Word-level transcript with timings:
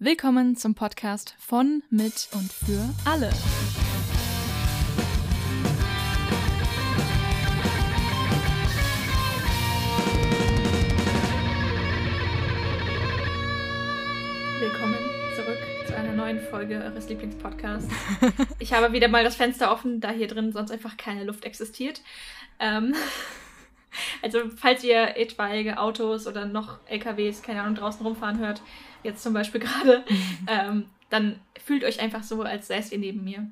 Willkommen 0.00 0.54
zum 0.54 0.76
Podcast 0.76 1.34
von, 1.40 1.82
mit 1.90 2.28
und 2.32 2.52
für 2.52 2.88
alle. 3.04 3.32
Willkommen 14.60 14.94
zurück 15.34 15.58
zu 15.88 15.96
einer 15.96 16.12
neuen 16.12 16.38
Folge 16.42 16.76
eures 16.76 17.08
Lieblingspodcasts. 17.08 17.92
Ich 18.60 18.72
habe 18.72 18.92
wieder 18.92 19.08
mal 19.08 19.24
das 19.24 19.34
Fenster 19.34 19.72
offen, 19.72 20.00
da 20.00 20.12
hier 20.12 20.28
drin 20.28 20.52
sonst 20.52 20.70
einfach 20.70 20.96
keine 20.96 21.24
Luft 21.24 21.44
existiert. 21.44 22.02
Ähm, 22.60 22.94
also, 24.22 24.40
falls 24.56 24.84
ihr 24.84 25.16
etwaige 25.16 25.78
Autos 25.78 26.26
oder 26.26 26.46
noch 26.46 26.78
LKWs, 26.86 27.42
keine 27.42 27.62
Ahnung, 27.62 27.74
draußen 27.74 28.04
rumfahren 28.04 28.38
hört, 28.38 28.62
jetzt 29.02 29.22
zum 29.22 29.34
Beispiel 29.34 29.60
gerade, 29.62 30.04
ähm, 30.46 30.86
dann 31.10 31.40
fühlt 31.64 31.84
euch 31.84 32.00
einfach 32.00 32.22
so, 32.22 32.42
als 32.42 32.68
säßt 32.68 32.92
ihr 32.92 32.98
neben 32.98 33.24
mir. 33.24 33.50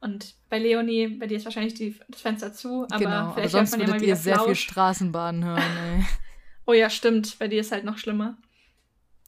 Und 0.00 0.34
bei 0.50 0.58
Leonie, 0.58 1.08
bei 1.08 1.26
dir 1.26 1.36
ist 1.36 1.44
wahrscheinlich 1.44 1.74
die, 1.74 1.96
das 2.08 2.20
Fenster 2.20 2.52
zu, 2.52 2.86
aber 2.90 2.98
genau, 2.98 3.32
vielleicht 3.32 3.54
aber 3.54 3.66
sonst 3.66 3.70
hört 3.70 3.78
man 3.78 3.80
ja 3.80 3.86
mal 3.86 3.92
würdet 3.94 4.08
ihr 4.08 4.16
sehr 4.16 4.34
viel 4.34 4.44
Flausch. 4.46 4.60
Straßenbahn 4.60 5.44
hören. 5.44 6.06
Oh 6.66 6.72
ja, 6.72 6.90
stimmt, 6.90 7.38
bei 7.38 7.46
dir 7.46 7.60
ist 7.60 7.70
halt 7.70 7.84
noch 7.84 7.98
schlimmer. 7.98 8.36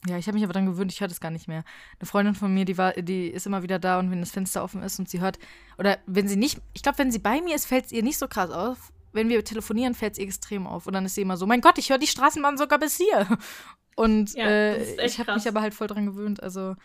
Ja, 0.07 0.17
ich 0.17 0.27
habe 0.27 0.35
mich 0.35 0.43
aber 0.43 0.53
dran 0.53 0.65
gewöhnt, 0.65 0.91
ich 0.91 1.01
höre 1.01 1.07
das 1.07 1.19
gar 1.19 1.31
nicht 1.31 1.47
mehr. 1.47 1.63
Eine 1.99 2.07
Freundin 2.07 2.35
von 2.35 2.53
mir, 2.53 2.65
die 2.65 2.77
war, 2.77 2.93
die 2.93 3.27
ist 3.27 3.47
immer 3.47 3.63
wieder 3.63 3.79
da 3.79 3.99
und 3.99 4.11
wenn 4.11 4.19
das 4.19 4.31
Fenster 4.31 4.63
offen 4.63 4.83
ist 4.83 4.99
und 4.99 5.09
sie 5.09 5.19
hört, 5.19 5.39
oder 5.77 5.97
wenn 6.05 6.27
sie 6.27 6.35
nicht, 6.35 6.59
ich 6.73 6.83
glaube, 6.83 6.99
wenn 6.99 7.11
sie 7.11 7.19
bei 7.19 7.41
mir 7.41 7.55
ist, 7.55 7.65
fällt 7.65 7.85
es 7.85 7.91
ihr 7.91 8.03
nicht 8.03 8.19
so 8.19 8.27
krass 8.27 8.51
auf. 8.51 8.91
Wenn 9.15 9.29
wir 9.29 9.43
telefonieren, 9.43 9.95
fällt 9.95 10.13
es 10.13 10.19
ihr 10.19 10.25
extrem 10.25 10.67
auf. 10.67 10.87
Und 10.87 10.93
dann 10.93 11.05
ist 11.05 11.15
sie 11.15 11.21
immer 11.21 11.37
so, 11.37 11.45
mein 11.45 11.61
Gott, 11.61 11.77
ich 11.77 11.89
höre 11.89 11.97
die 11.97 12.07
Straßenbahn 12.07 12.57
sogar 12.57 12.79
bis 12.79 12.97
hier. 12.97 13.27
Und 13.95 14.33
Ja, 14.33 14.45
äh, 14.45 15.05
ich 15.05 15.19
habe 15.19 15.33
mich 15.33 15.47
aber 15.47 15.61
halt 15.61 15.73
voll 15.73 15.87
dran 15.87 16.05
gewöhnt. 16.05 16.43
Also 16.43 16.75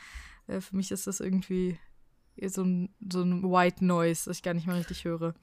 äh, 0.47 0.61
für 0.61 0.77
mich 0.77 0.91
ist 0.93 1.07
das 1.07 1.21
irgendwie 1.21 1.79
so 2.47 2.63
ein, 2.63 2.95
so 3.13 3.23
ein 3.23 3.43
White 3.43 3.85
Noise, 3.85 4.27
das 4.27 4.39
ich 4.39 4.43
gar 4.43 4.55
nicht 4.55 4.67
mehr 4.67 4.77
richtig 4.77 5.05
höre. 5.05 5.35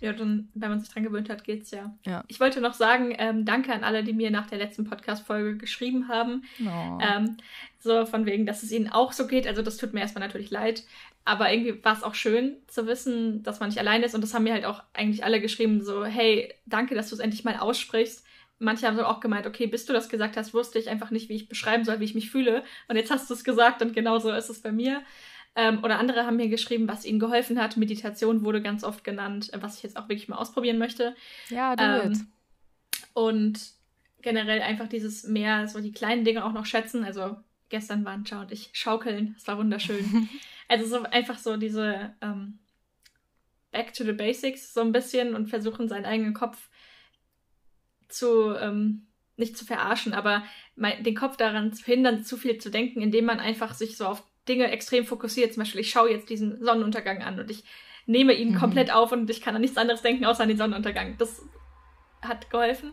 Ja, 0.00 0.12
dann, 0.12 0.48
wenn 0.54 0.70
man 0.70 0.80
sich 0.80 0.88
dran 0.88 1.02
gewöhnt 1.02 1.28
hat, 1.28 1.44
geht's 1.44 1.70
ja. 1.72 1.92
Ja. 2.06 2.24
Ich 2.28 2.38
wollte 2.38 2.60
noch 2.60 2.74
sagen, 2.74 3.14
ähm, 3.18 3.44
danke 3.44 3.72
an 3.72 3.82
alle, 3.82 4.04
die 4.04 4.12
mir 4.12 4.30
nach 4.30 4.46
der 4.46 4.58
letzten 4.58 4.84
Podcast-Folge 4.84 5.56
geschrieben 5.56 6.08
haben. 6.08 6.44
Oh. 6.60 6.98
Ähm, 7.00 7.36
so 7.80 8.06
von 8.06 8.24
wegen, 8.26 8.46
dass 8.46 8.62
es 8.62 8.70
ihnen 8.70 8.88
auch 8.88 9.12
so 9.12 9.26
geht. 9.26 9.46
Also 9.46 9.62
das 9.62 9.76
tut 9.76 9.92
mir 9.94 10.00
erstmal 10.00 10.24
natürlich 10.24 10.50
leid. 10.50 10.84
Aber 11.24 11.52
irgendwie 11.52 11.84
war 11.84 11.96
es 11.96 12.02
auch 12.02 12.14
schön 12.14 12.56
zu 12.68 12.86
wissen, 12.86 13.42
dass 13.42 13.60
man 13.60 13.68
nicht 13.68 13.78
allein 13.78 14.02
ist. 14.02 14.14
Und 14.14 14.22
das 14.22 14.34
haben 14.34 14.44
mir 14.44 14.54
halt 14.54 14.64
auch 14.64 14.82
eigentlich 14.94 15.24
alle 15.24 15.40
geschrieben, 15.40 15.84
so, 15.84 16.04
hey, 16.04 16.54
danke, 16.64 16.94
dass 16.94 17.08
du 17.08 17.16
es 17.16 17.20
endlich 17.20 17.44
mal 17.44 17.56
aussprichst. 17.56 18.24
Manche 18.60 18.86
haben 18.86 18.96
so 18.96 19.04
auch 19.04 19.20
gemeint, 19.20 19.46
okay, 19.46 19.66
bis 19.66 19.84
du 19.84 19.92
das 19.92 20.08
gesagt 20.08 20.36
hast, 20.36 20.54
wusste 20.54 20.78
ich 20.78 20.88
einfach 20.88 21.10
nicht, 21.10 21.28
wie 21.28 21.36
ich 21.36 21.48
beschreiben 21.48 21.84
soll, 21.84 22.00
wie 22.00 22.04
ich 22.04 22.14
mich 22.14 22.30
fühle. 22.30 22.64
Und 22.88 22.96
jetzt 22.96 23.10
hast 23.10 23.28
du 23.30 23.34
es 23.34 23.44
gesagt 23.44 23.82
und 23.82 23.94
genau 23.94 24.18
so 24.18 24.32
ist 24.32 24.48
es 24.48 24.62
bei 24.62 24.72
mir. 24.72 25.02
Ähm, 25.54 25.82
oder 25.82 25.98
andere 25.98 26.24
haben 26.24 26.36
mir 26.36 26.48
geschrieben, 26.48 26.88
was 26.88 27.04
ihnen 27.04 27.18
geholfen 27.18 27.60
hat. 27.60 27.76
Meditation 27.76 28.44
wurde 28.44 28.62
ganz 28.62 28.84
oft 28.84 29.02
genannt, 29.04 29.52
äh, 29.52 29.60
was 29.60 29.76
ich 29.76 29.82
jetzt 29.82 29.96
auch 29.96 30.08
wirklich 30.08 30.28
mal 30.28 30.36
ausprobieren 30.36 30.78
möchte. 30.78 31.16
ja, 31.48 31.74
do 31.74 31.84
ähm, 31.84 32.12
it. 32.12 32.18
Und 33.12 33.60
generell 34.22 34.62
einfach 34.62 34.88
dieses 34.88 35.24
mehr, 35.24 35.68
so 35.68 35.80
die 35.80 35.92
kleinen 35.92 36.24
Dinge 36.24 36.44
auch 36.44 36.52
noch 36.52 36.66
schätzen. 36.66 37.04
Also 37.04 37.36
gestern 37.68 38.04
waren 38.04 38.24
Ciao 38.24 38.42
und 38.42 38.52
ich 38.52 38.70
schaukeln. 38.72 39.34
Es 39.36 39.46
war 39.46 39.58
wunderschön. 39.58 40.28
also 40.68 40.86
so 40.86 41.02
einfach 41.04 41.38
so 41.38 41.56
diese 41.56 42.14
ähm, 42.20 42.58
Back 43.70 43.92
to 43.94 44.04
the 44.04 44.12
Basics 44.12 44.72
so 44.72 44.80
ein 44.80 44.92
bisschen 44.92 45.34
und 45.34 45.48
versuchen 45.48 45.88
seinen 45.88 46.06
eigenen 46.06 46.34
Kopf 46.34 46.68
zu, 48.08 48.54
ähm, 48.54 49.06
nicht 49.36 49.56
zu 49.56 49.64
verarschen, 49.64 50.14
aber 50.14 50.42
mein, 50.74 51.04
den 51.04 51.14
Kopf 51.14 51.36
daran 51.36 51.72
zu 51.72 51.84
hindern, 51.84 52.24
zu 52.24 52.36
viel 52.36 52.58
zu 52.58 52.70
denken, 52.70 53.02
indem 53.02 53.26
man 53.26 53.40
einfach 53.40 53.74
sich 53.74 53.96
so 53.96 54.06
auf 54.06 54.24
Dinge 54.48 54.70
extrem 54.70 55.04
fokussiert. 55.04 55.52
Zum 55.54 55.62
Beispiel, 55.62 55.80
ich 55.80 55.90
schaue 55.90 56.10
jetzt 56.10 56.28
diesen 56.30 56.62
Sonnenuntergang 56.64 57.22
an 57.22 57.38
und 57.38 57.50
ich 57.50 57.64
nehme 58.06 58.32
ihn 58.32 58.52
Mhm. 58.52 58.58
komplett 58.58 58.90
auf 58.92 59.12
und 59.12 59.28
ich 59.30 59.40
kann 59.42 59.54
an 59.54 59.60
nichts 59.60 59.76
anderes 59.76 60.02
denken, 60.02 60.24
außer 60.24 60.42
an 60.42 60.48
den 60.48 60.56
Sonnenuntergang. 60.58 61.16
Das 61.18 61.42
hat 62.22 62.50
geholfen. 62.50 62.92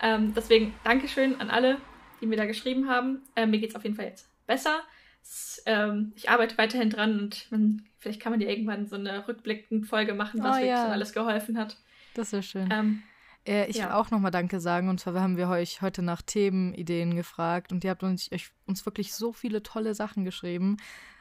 Ähm, 0.00 0.32
deswegen 0.34 0.74
Dankeschön 0.84 1.40
an 1.40 1.50
alle, 1.50 1.78
die 2.20 2.26
mir 2.26 2.36
da 2.36 2.44
geschrieben 2.46 2.88
haben. 2.88 3.22
Ähm, 3.34 3.50
mir 3.50 3.58
geht's 3.58 3.74
auf 3.74 3.82
jeden 3.84 3.96
Fall 3.96 4.06
jetzt 4.06 4.28
besser. 4.46 4.80
Es, 5.22 5.62
ähm, 5.66 6.12
ich 6.14 6.30
arbeite 6.30 6.56
weiterhin 6.58 6.90
dran 6.90 7.18
und 7.18 7.50
man, 7.50 7.84
vielleicht 7.98 8.20
kann 8.20 8.30
man 8.32 8.38
dir 8.40 8.48
irgendwann 8.48 8.86
so 8.86 8.94
eine 8.96 9.26
rückblickende 9.26 9.86
Folge 9.86 10.14
machen, 10.14 10.40
was 10.42 10.52
Oh, 10.56 10.58
wirklich 10.60 10.68
ja. 10.70 10.86
so 10.86 10.92
alles 10.92 11.12
geholfen 11.12 11.58
hat. 11.58 11.76
Das 12.14 12.32
wäre 12.32 12.42
schön. 12.44 12.68
Ähm, 12.72 13.02
Äh, 13.46 13.66
ich 13.66 13.76
Ja. 13.76 13.86
will 13.86 13.92
auch 13.92 14.10
nochmal 14.10 14.30
Danke 14.30 14.60
sagen. 14.60 14.88
Und 14.88 15.00
zwar 15.00 15.20
haben 15.20 15.36
wir 15.36 15.48
euch 15.48 15.82
heute 15.82 16.02
nach 16.02 16.22
Themenideen 16.22 17.14
gefragt 17.14 17.72
und 17.72 17.84
ihr 17.84 17.90
habt 17.90 18.02
uns, 18.02 18.30
euch, 18.32 18.50
uns 18.66 18.84
wirklich 18.86 19.14
so 19.14 19.32
viele 19.32 19.62
tolle 19.62 19.94
Sachen 19.94 20.24
geschrieben. 20.24 20.76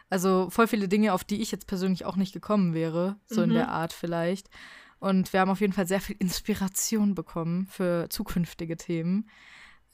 Also 0.09 0.49
voll 0.49 0.67
viele 0.67 0.87
Dinge, 0.87 1.13
auf 1.13 1.23
die 1.23 1.41
ich 1.41 1.51
jetzt 1.51 1.67
persönlich 1.67 2.05
auch 2.05 2.15
nicht 2.15 2.33
gekommen 2.33 2.73
wäre. 2.73 3.17
So 3.25 3.41
in 3.41 3.49
Mhm. 3.49 3.55
der 3.55 3.69
Art 3.69 3.93
vielleicht. 3.93 4.49
Und 4.99 5.33
wir 5.33 5.39
haben 5.39 5.49
auf 5.51 5.61
jeden 5.61 5.73
Fall 5.73 5.87
sehr 5.87 6.01
viel 6.01 6.15
Inspiration 6.19 7.15
bekommen 7.15 7.67
für 7.67 8.07
zukünftige 8.09 8.77
Themen. 8.77 9.29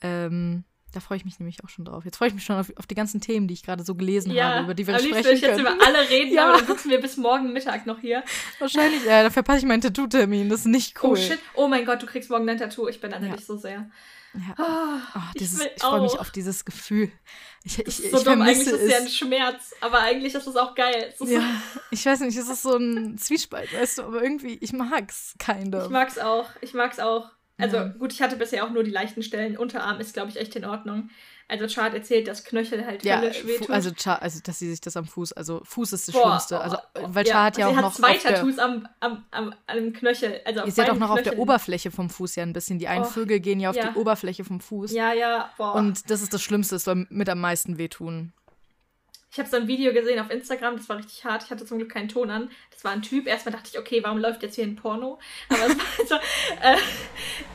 Ähm, 0.02 0.64
da 0.94 1.00
freue 1.00 1.18
ich 1.18 1.26
mich 1.26 1.40
nämlich 1.40 1.64
auch 1.64 1.70
schon 1.70 1.86
drauf. 1.86 2.06
Jetzt 2.06 2.18
freue 2.18 2.28
ich 2.30 2.34
mich 2.34 2.44
schon 2.44 2.58
auf, 2.58 2.72
auf 2.78 2.86
die 2.88 2.96
ganzen 2.96 3.22
Themen, 3.22 3.48
die 3.48 3.54
ich 3.54 3.64
gerade 3.64 3.84
so 3.84 3.96
gelesen 3.96 4.32
ja, 4.32 4.56
habe, 4.56 4.64
über 4.66 4.74
die 4.74 4.86
wir 4.88 4.98
sprechen 5.00 5.16
würde 5.16 5.32
ich 5.32 5.42
jetzt 5.42 5.58
können. 5.58 5.76
über 5.76 5.86
alle 5.86 6.10
reden, 6.10 6.34
Ja. 6.36 6.50
aber 6.50 6.58
dann 6.58 6.68
sitzen 6.68 6.90
wir 6.90 7.00
bis 7.02 7.18
morgen 7.18 7.54
Mittag 7.54 7.86
noch 7.86 8.00
hier. 8.00 8.24
Wahrscheinlich, 8.60 9.04
ja, 9.06 9.24
da 9.24 9.30
verpasse 9.30 9.60
ich 9.60 9.66
meinen 9.66 9.82
Tattoo-Termin. 9.82 10.50
Das 10.50 10.62
ist 10.62 10.66
nicht 10.68 11.02
cool. 11.04 11.12
Oh 11.12 11.16
shit, 11.16 11.40
oh 11.56 11.68
mein 11.68 11.86
Gott, 11.86 12.02
du 12.02 12.06
kriegst 12.06 12.30
morgen 12.30 12.46
dein 12.48 12.58
Tattoo. 12.58 12.88
Ich 12.88 13.00
beneide 13.00 13.28
Ja. 13.28 13.36
dich 13.36 13.46
so 13.46 13.58
sehr. 13.58 13.90
Ja. 14.34 14.56
Ah, 14.64 15.00
Oh, 15.16 15.20
ich 15.34 15.40
dieses, 15.42 15.60
will 15.60 15.70
ich 15.76 15.82
freue 15.82 16.02
mich 16.02 16.18
auf 16.18 16.32
dieses 16.32 16.64
Gefühl. 16.64 17.12
Ich, 17.66 17.80
ich, 17.80 17.86
ist 17.88 18.00
ich 18.06 18.12
so 18.12 18.24
dumm, 18.24 18.42
eigentlich 18.42 18.60
ist 18.60 18.68
es 18.74 18.90
ja 18.90 18.98
es. 18.98 19.04
ein 19.04 19.10
Schmerz, 19.10 19.74
aber 19.82 20.00
eigentlich 20.00 20.34
ist 20.34 20.48
es 20.48 20.56
auch 20.56 20.74
geil. 20.74 21.14
Es 21.20 21.30
Ja, 21.30 21.44
ich 21.92 22.06
weiß 22.06 22.22
nicht, 22.22 22.38
es 22.38 22.48
ist 22.48 22.62
so 22.64 22.78
ein 22.78 23.18
Zwiespalt, 23.18 23.74
weißt 23.74 23.98
du, 23.98 24.04
aber 24.04 24.24
irgendwie, 24.24 24.58
ich 24.62 24.72
mag's, 24.72 25.36
kind 25.38 25.76
of. 25.76 25.84
Ich 25.86 25.90
mag's 25.90 26.18
auch. 26.18 26.50
Ich 26.62 26.74
mag's 26.74 27.00
auch. 27.00 27.30
Also 27.62 27.78
Ja. 27.78 27.88
gut, 27.88 28.12
ich 28.14 28.22
hatte 28.22 28.36
bisher 28.36 28.66
auch 28.66 28.72
nur 28.72 28.84
die 28.84 28.92
leichten 28.92 29.24
Stellen. 29.24 29.58
Unterarm 29.58 30.00
ist, 30.00 30.14
glaube 30.14 30.30
ich, 30.30 30.38
echt 30.38 30.56
in 30.56 30.66
Ordnung. 30.66 31.10
Also 31.48 31.68
Chart 31.68 31.94
erzählt, 31.94 32.30
dass 32.30 32.46
Knöchel 32.46 32.86
halt 32.86 33.04
ja, 33.04 33.20
höllisch 33.20 33.46
wehtut. 33.46 33.70
also, 33.70 33.92
also, 34.10 34.40
dass 34.42 34.58
sie 34.60 34.70
sich 34.70 34.80
das 34.80 34.96
am 34.96 35.04
Fuß, 35.06 35.34
also 35.34 35.62
Fuß 35.66 35.92
ist 35.92 36.08
das 36.08 36.16
Boah, 36.16 36.28
Schlimmste. 36.28 36.62
Also, 36.62 36.78
oh, 36.98 37.08
weil 37.10 37.26
Char 37.28 37.44
hat 37.44 37.58
ja 37.58 37.66
sie 37.68 37.72
auch 37.74 37.76
hat 37.76 37.84
noch 37.84 37.94
zwei 37.94 38.16
auf 38.16 38.22
der, 38.22 38.36
Tattoos 38.36 38.58
am, 38.58 38.88
am, 39.02 39.26
am, 39.32 39.54
am 39.68 39.92
Knöchel. 39.92 40.40
Also 40.46 40.62
sie 40.70 40.82
hat 40.82 40.90
auch 40.90 40.96
noch 40.96 41.10
auf 41.10 41.16
der 41.16 41.24
Knöcheln. 41.24 41.42
Oberfläche 41.42 41.92
vom 41.92 42.10
Fuß 42.10 42.38
ja 42.38 42.44
ein 42.44 42.54
bisschen. 42.54 42.80
Die 42.80 42.88
einen 42.88 43.04
Oh, 43.04 43.08
Vögel 43.08 43.42
gehen 43.42 43.60
ja 43.60 43.70
auf 43.70 43.76
ja. 43.76 43.90
die 43.92 43.98
Oberfläche 44.00 44.46
vom 44.46 44.62
Fuß. 44.62 44.94
Ja, 44.94 45.12
ja, 45.12 45.50
boah. 45.58 45.76
Und 45.76 46.10
das 46.10 46.22
ist 46.22 46.34
das 46.34 46.42
Schlimmste, 46.42 46.78
es 46.78 46.86
soll 46.86 47.06
mit 47.10 47.28
am 47.28 47.42
meisten 47.42 47.78
wehtun. 47.78 48.32
Ich 49.32 49.40
habe 49.40 49.48
so 49.48 49.56
ein 49.56 49.68
Video 49.68 49.94
gesehen 49.94 50.20
auf 50.20 50.30
Instagram, 50.30 50.76
das 50.76 50.90
war 50.90 50.98
richtig 50.98 51.24
hart. 51.24 51.44
Ich 51.44 51.52
hatte 51.52 51.66
zum 51.66 51.78
Glück 51.78 51.90
keinen 51.90 52.10
Ton 52.10 52.30
an. 52.30 52.52
Das 52.70 52.84
war 52.84 52.92
ein 52.92 53.02
Typ. 53.02 53.28
Erstmal 53.28 53.54
dachte 53.54 53.70
ich, 53.72 53.80
okay, 53.80 54.04
warum 54.04 54.18
läuft 54.18 54.44
jetzt 54.44 54.56
hier 54.56 54.66
ein 54.66 54.76
Porno? 54.76 55.20
Aber 55.48 55.68
es 55.68 55.78
war 55.78 56.06
so, 56.08 56.16
äh, 56.62 56.78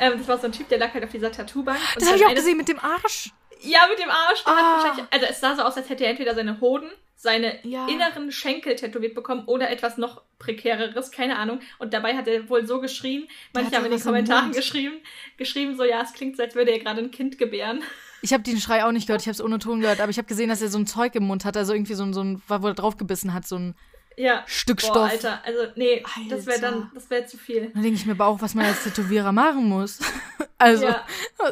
ähm, 0.00 0.15
das 0.19 0.26
war 0.26 0.38
so 0.38 0.47
ein 0.47 0.53
Typ, 0.53 0.69
der 0.70 0.78
lag 0.78 0.94
halt 0.94 1.04
auf 1.04 1.10
dieser 1.10 1.31
Tattoo-Bank. 1.31 1.78
Das 1.97 2.06
habe 2.09 2.16
ich 2.16 2.25
auch 2.25 2.34
gesehen 2.34 2.56
mit 2.56 2.69
dem 2.69 2.78
Arsch. 2.78 3.31
Ja, 3.60 3.86
mit 3.91 3.98
dem 3.98 4.09
Arsch. 4.09 4.42
Der 4.44 4.53
Ah. 4.54 4.56
hat 4.56 4.84
wahrscheinlich, 4.84 5.04
also 5.12 5.26
es 5.26 5.41
sah 5.41 5.54
so 5.54 5.62
aus, 5.62 5.76
als 5.76 5.91
hätte 5.91 6.04
er 6.04 6.10
entweder 6.10 6.34
seine 6.34 6.60
Hoden, 6.62 6.91
seine 7.15 7.59
Ja. 7.66 7.86
inneren 7.88 8.32
Schenkel 8.32 8.75
tätowiert 8.76 9.15
bekommen 9.15 9.44
oder 9.47 9.69
etwas 9.69 9.98
noch 9.98 10.22
prekäreres, 10.38 11.10
keine 11.10 11.36
Ahnung. 11.38 11.60
Und 11.78 11.92
dabei 11.92 12.16
hat 12.16 12.26
er 12.26 12.48
wohl 12.48 12.66
so 12.66 12.81
geschrien. 12.81 13.28
Manche 13.53 13.76
haben 13.76 13.84
in 13.84 13.91
den 13.91 14.03
Kommentaren 14.03 14.53
geschrieben, 14.53 14.97
geschrieben 15.36 15.76
so, 15.76 15.84
ja, 15.84 16.00
es 16.00 16.15
klingt 16.15 16.36
so, 16.38 16.42
als 16.42 16.54
würde 16.54 16.70
er 16.70 16.78
gerade 16.78 17.00
ein 17.03 17.10
Kind 17.10 17.36
gebären. 17.36 17.82
Ich 18.22 18.32
habe 18.32 18.43
den 18.43 18.59
Schrei 18.59 18.84
auch 18.84 18.93
nicht 18.93 19.06
gehört, 19.06 19.22
ich 19.22 19.28
habe 19.28 19.34
es 19.34 19.43
ohne 19.43 19.59
Ton 19.59 19.81
gehört, 19.81 20.00
aber 20.00 20.10
ich 20.10 20.19
habe 20.19 20.27
gesehen, 20.27 20.49
dass 20.49 20.62
er 20.62 20.69
so 20.69 20.78
ein 20.78 20.87
Zeug 20.87 21.15
im 21.15 21.25
Mund 21.25 21.44
hat, 21.44 21.56
also 21.56 21.72
irgendwie 21.75 21.94
so 21.94 22.03
ein, 22.03 22.12
so 22.15 22.22
ein 22.22 22.43
wo 22.49 22.66
er 22.66 22.75
draufgebissen 22.75 23.32
hat, 23.34 23.47
so 23.47 23.56
ein 23.56 23.75
Ja. 24.16 24.43
Stück 24.47 24.81
Boah, 24.81 24.87
Stoff. 24.87 25.10
Alter, 25.10 25.44
also 25.44 25.59
nee, 25.77 26.03
das 26.31 26.47
wäre 26.47 26.60
dann, 26.60 26.75
Alter. 26.75 26.91
das 26.94 27.10
wäre 27.10 27.27
zu 27.27 27.37
viel. 27.37 27.71
Dann 27.75 27.82
denke 27.82 27.97
ich 27.99 28.06
mir 28.06 28.12
aber 28.12 28.27
auch, 28.27 28.41
was 28.41 28.54
man 28.54 28.65
als 28.65 28.82
Tätowierer 28.84 29.32
machen 29.32 29.69
muss. 29.69 29.99
Also, 30.59 30.87
Ja. 30.87 31.04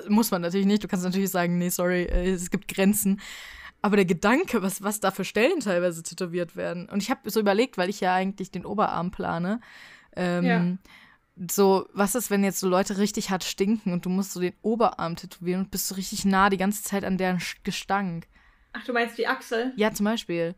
muss 0.09 0.31
man 0.31 0.41
natürlich 0.41 0.65
nicht. 0.67 0.83
Du 0.83 0.89
kannst 0.89 1.05
natürlich 1.05 1.31
sagen, 1.31 1.59
nee, 1.59 1.69
sorry, 1.69 2.05
äh, 2.05 2.31
es 2.31 2.51
gibt 2.51 2.69
Grenzen. 2.75 3.21
Aber 3.83 3.97
der 3.97 4.07
Gedanke, 4.07 4.63
was, 4.63 4.83
was 4.83 4.99
da 4.99 5.11
für 5.11 5.27
Stellen 5.27 5.61
teilweise 5.61 6.03
tätowiert 6.03 6.57
werden. 6.57 6.89
Und 6.89 7.03
ich 7.03 7.11
habe 7.11 7.29
so 7.31 7.39
überlegt, 7.39 7.77
weil 7.77 7.91
ich 7.91 8.01
ja 8.01 8.15
eigentlich 8.15 8.51
den 8.51 8.65
Oberarm 8.65 9.11
plane. 9.11 9.61
Ähm, 10.17 10.45
Ja. 10.45 10.65
So, 11.51 11.89
was 11.93 12.15
ist, 12.15 12.31
wenn 12.31 12.45
jetzt 12.45 12.61
so 12.61 12.69
Leute 12.69 12.99
richtig 12.99 13.31
hart 13.31 13.43
stinken 13.45 13.93
und 13.93 14.05
du 14.07 14.09
musst 14.11 14.33
so 14.33 14.41
den 14.41 14.55
Oberarm 14.63 15.17
tätowieren 15.17 15.63
und 15.63 15.71
bist 15.71 15.89
so 15.89 15.97
richtig 15.97 16.25
nah 16.25 16.49
die 16.49 16.57
ganze 16.59 16.83
Zeit 16.85 17.05
an 17.05 17.19
deren 17.19 17.41
Gestank? 17.65 18.27
Ach, 18.73 18.85
du 18.85 18.93
meinst 18.93 19.19
die 19.19 19.27
Achsel? 19.27 19.73
Ja, 19.77 19.93
zum 19.93 20.05
Beispiel. 20.05 20.55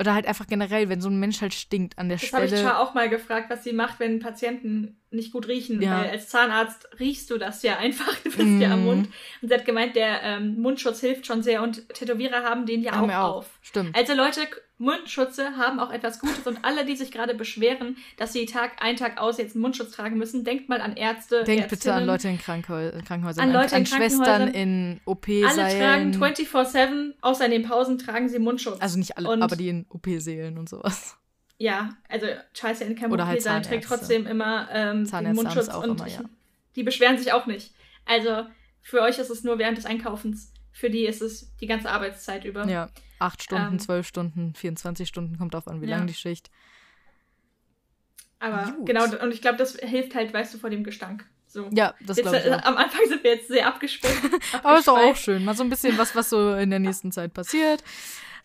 Oder 0.00 0.14
halt 0.14 0.26
einfach 0.26 0.46
generell, 0.46 0.88
wenn 0.88 1.00
so 1.00 1.08
ein 1.08 1.18
Mensch 1.18 1.40
halt 1.40 1.52
stinkt 1.52 1.98
an 1.98 2.08
der 2.08 2.18
Das 2.18 2.32
habe 2.32 2.44
ich 2.44 2.50
Stelle. 2.52 2.62
Char 2.64 2.78
auch 2.78 2.94
mal 2.94 3.08
gefragt, 3.08 3.50
was 3.50 3.64
sie 3.64 3.72
macht, 3.72 3.98
wenn 3.98 4.20
Patienten 4.20 5.00
nicht 5.10 5.32
gut 5.32 5.48
riechen. 5.48 5.82
Ja. 5.82 6.02
Weil 6.02 6.10
als 6.10 6.28
Zahnarzt 6.28 6.88
riechst 7.00 7.28
du 7.30 7.38
das 7.38 7.64
ja 7.64 7.78
einfach, 7.78 8.14
du 8.22 8.30
bist 8.30 8.60
ja 8.60 8.70
am 8.72 8.80
Mhm. 8.80 8.84
Mund. 8.86 9.08
Und 9.42 9.48
sie 9.48 9.54
hat 9.54 9.64
gemeint, 9.64 9.96
der 9.96 10.22
ähm, 10.22 10.60
Mundschutz 10.60 11.00
hilft 11.00 11.26
schon 11.26 11.42
sehr 11.42 11.64
und 11.64 11.88
Tätowierer 11.88 12.44
haben 12.44 12.64
den 12.66 12.82
ja 12.82 12.92
Haben 12.92 13.10
auch, 13.10 13.16
auch. 13.16 13.36
auf. 13.38 13.58
Stimmt. 13.60 13.96
Also 13.96 14.14
Leute, 14.14 14.42
Mundschutze 14.78 15.56
haben 15.56 15.80
auch 15.80 15.92
etwas 15.92 16.20
Gutes 16.20 16.46
und 16.46 16.64
alle, 16.64 16.84
die 16.84 16.96
sich 16.96 17.10
gerade 17.10 17.34
beschweren, 17.34 17.96
dass 18.16 18.32
sie 18.32 18.46
Tag 18.46 18.80
ein, 18.80 18.96
Tag 18.96 19.20
aus 19.20 19.38
jetzt 19.38 19.54
einen 19.56 19.62
Mundschutz 19.62 19.90
tragen 19.90 20.16
müssen, 20.18 20.44
denkt 20.44 20.68
mal 20.68 20.80
an 20.80 20.96
Ärzte. 20.96 21.42
Denkt 21.44 21.68
bitte 21.68 21.92
an 21.92 22.06
Leute 22.06 22.28
in 22.28 22.38
Krankenhäu 22.38 22.92
Krankenhäusern, 23.06 23.44
An 23.44 23.52
Leute 23.52 23.74
an, 23.74 23.82
in 23.82 23.86
Schwestern 23.86 24.48
in 24.48 25.00
Alle 25.04 25.78
tragen 25.78 26.14
OP-Sälen. 26.14 26.14
24-7, 26.14 27.14
außer 27.20 27.44
in 27.46 27.50
den 27.50 27.62
Pausen 27.64 27.98
tragen 27.98 28.28
sie 28.28 28.38
Mundschutz. 28.38 28.80
Also 28.80 28.98
nicht 28.98 29.16
alle, 29.16 29.28
Und- 29.28 29.42
aber 29.42 29.56
die 29.56 29.68
in 29.68 29.86
OP-Sälen 29.88 30.58
und 30.58 30.68
sowas. 30.68 31.16
Ja, 31.58 31.90
also 32.08 32.26
Charles 32.54 32.80
in 32.80 32.94
kein 32.94 33.10
Oder 33.10 33.26
halt 33.26 33.42
trägt 33.42 33.84
trotzdem 33.84 34.26
immer 34.26 34.68
ähm, 34.72 35.10
den 35.10 35.34
Mundschutz 35.34 35.66
und 35.74 36.00
immer, 36.00 36.06
ja. 36.06 36.20
die 36.76 36.84
beschweren 36.84 37.18
sich 37.18 37.32
auch 37.32 37.46
nicht. 37.46 37.74
Also 38.06 38.46
für 38.80 39.02
euch 39.02 39.18
ist 39.18 39.28
es 39.28 39.42
nur 39.42 39.58
während 39.58 39.76
des 39.76 39.84
Einkaufens. 39.84 40.52
Für 40.78 40.90
die 40.90 41.06
ist 41.06 41.22
es 41.22 41.52
die 41.56 41.66
ganze 41.66 41.90
Arbeitszeit 41.90 42.44
über. 42.44 42.64
Ja, 42.68 42.88
acht 43.18 43.42
Stunden, 43.42 43.72
Ähm, 43.72 43.78
zwölf 43.80 44.06
Stunden, 44.06 44.54
24 44.54 45.08
Stunden, 45.08 45.36
kommt 45.36 45.56
auf 45.56 45.66
an, 45.66 45.80
wie 45.82 45.86
Ja. 45.86 45.96
lang 45.96 46.06
die 46.06 46.14
Schicht. 46.14 46.52
Aber 48.38 48.70
Gut. 48.72 48.86
genau, 48.86 49.04
und 49.04 49.32
ich 49.32 49.42
glaube, 49.42 49.58
das 49.58 49.74
hilft 49.74 50.14
halt, 50.14 50.32
weißt 50.32 50.54
du, 50.54 50.58
vor 50.58 50.70
dem 50.70 50.84
Gestank. 50.84 51.26
So. 51.48 51.68
Ja, 51.72 51.94
das 52.06 52.18
glaube 52.18 52.38
ich 52.38 52.44
äh, 52.44 52.52
auch. 52.52 52.62
am 52.62 52.76
Anfang 52.76 53.00
sind 53.08 53.24
wir 53.24 53.32
jetzt 53.34 53.48
sehr 53.48 53.66
abgespeckt. 53.66 54.20
Aber 54.62 54.78
ist 54.78 54.88
auch 54.88 55.16
schön. 55.16 55.44
Mal 55.44 55.56
so 55.56 55.64
ein 55.64 55.70
bisschen 55.70 55.98
was, 55.98 56.14
was 56.14 56.30
so 56.30 56.54
in 56.54 56.70
der 56.70 56.78
nächsten 56.78 57.12
Zeit 57.12 57.34
passiert. 57.34 57.82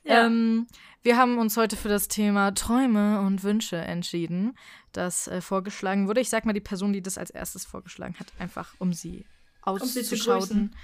Ja. 0.06 0.26
Ähm, 0.26 0.68
wir 1.02 1.16
haben 1.16 1.38
uns 1.38 1.56
heute 1.56 1.78
für 1.78 1.88
das 1.88 2.10
Thema 2.10 2.54
Träume 2.54 3.22
und 3.22 3.42
Wünsche 3.42 3.78
entschieden, 3.78 4.58
das 4.92 5.30
äh, 5.30 5.40
vorgeschlagen 5.40 6.10
wurde. 6.10 6.20
Ich 6.20 6.30
sag 6.30 6.44
mal 6.44 6.52
die 6.52 6.60
Person, 6.60 6.92
die 6.92 7.02
das 7.02 7.18
als 7.18 7.30
erstes 7.30 7.64
vorgeschlagen 7.64 8.14
hat, 8.20 8.28
einfach 8.38 8.74
um 8.80 8.92
sie 8.92 9.24
Um 9.66 9.80
sie 9.80 10.04
zu 10.04 10.16
auszuschauen. 10.16 10.40
grüßen. 10.40 10.76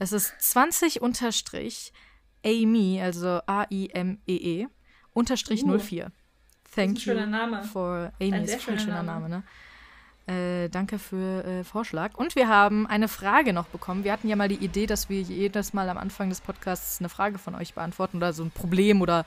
Es 0.00 0.12
ist 0.12 0.34
20 0.40 1.00
unterstrich 1.02 1.92
Amy, 2.44 3.00
also 3.00 3.40
A-I-M-E-E, 3.46 4.66
unterstrich 5.12 5.62
Uh, 5.62 5.78
04. 5.78 6.10
Das 6.64 6.74
Thank 6.74 6.90
ist 6.92 6.96
ein 6.98 7.00
schöner 7.02 7.24
you 7.24 7.30
Name. 7.30 7.62
for 7.64 8.12
Ein 8.20 8.34
Amy. 8.34 8.46
sehr 8.46 8.56
Ist 8.56 8.64
voll 8.64 8.78
schöner 8.78 8.80
schöner 8.80 9.02
Name. 9.02 9.28
Name, 9.28 9.44
ne? 10.26 10.64
Äh, 10.64 10.68
danke 10.70 10.98
für 10.98 11.44
äh, 11.44 11.64
Vorschlag. 11.64 12.14
Und 12.16 12.36
wir 12.36 12.48
haben 12.48 12.86
eine 12.86 13.08
Frage 13.08 13.52
noch 13.52 13.66
bekommen. 13.66 14.04
Wir 14.04 14.12
hatten 14.12 14.28
ja 14.28 14.36
mal 14.36 14.48
die 14.48 14.64
Idee, 14.64 14.86
dass 14.86 15.08
wir 15.08 15.20
jedes 15.20 15.72
Mal 15.72 15.88
am 15.88 15.98
Anfang 15.98 16.28
des 16.28 16.40
Podcasts 16.40 17.00
eine 17.00 17.08
Frage 17.08 17.38
von 17.38 17.54
euch 17.54 17.74
beantworten 17.74 18.18
oder 18.18 18.32
so 18.32 18.44
ein 18.44 18.50
Problem 18.52 19.02
oder 19.02 19.26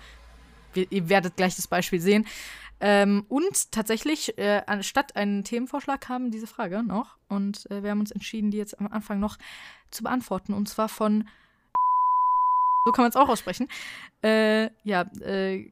wir, 0.74 0.92
ihr 0.92 1.10
werdet 1.10 1.36
gleich 1.36 1.56
das 1.56 1.68
Beispiel 1.68 2.00
sehen. 2.00 2.26
Ähm, 2.80 3.26
und 3.30 3.72
tatsächlich, 3.72 4.38
äh, 4.38 4.62
anstatt 4.68 5.16
einen 5.16 5.44
Themenvorschlag 5.44 6.02
kam 6.02 6.32
diese 6.32 6.48
Frage 6.48 6.84
noch. 6.84 7.16
Und 7.30 7.70
äh, 7.72 7.82
wir 7.82 7.92
haben 7.92 8.02
uns 8.02 8.12
entschieden, 8.12 8.52
die 8.52 8.58
jetzt 8.58 8.80
am 8.80 8.88
Anfang 8.88 9.20
noch 9.20 9.38
zu 9.90 10.04
beantworten. 10.04 10.54
Und 10.54 10.68
zwar 10.68 10.90
von. 10.90 11.28
So 12.86 12.92
kann 12.92 13.04
man 13.04 13.10
es 13.10 13.16
auch 13.16 13.30
aussprechen. 13.30 13.70
Äh, 14.22 14.70
ja, 14.84 15.04
äh, 15.22 15.72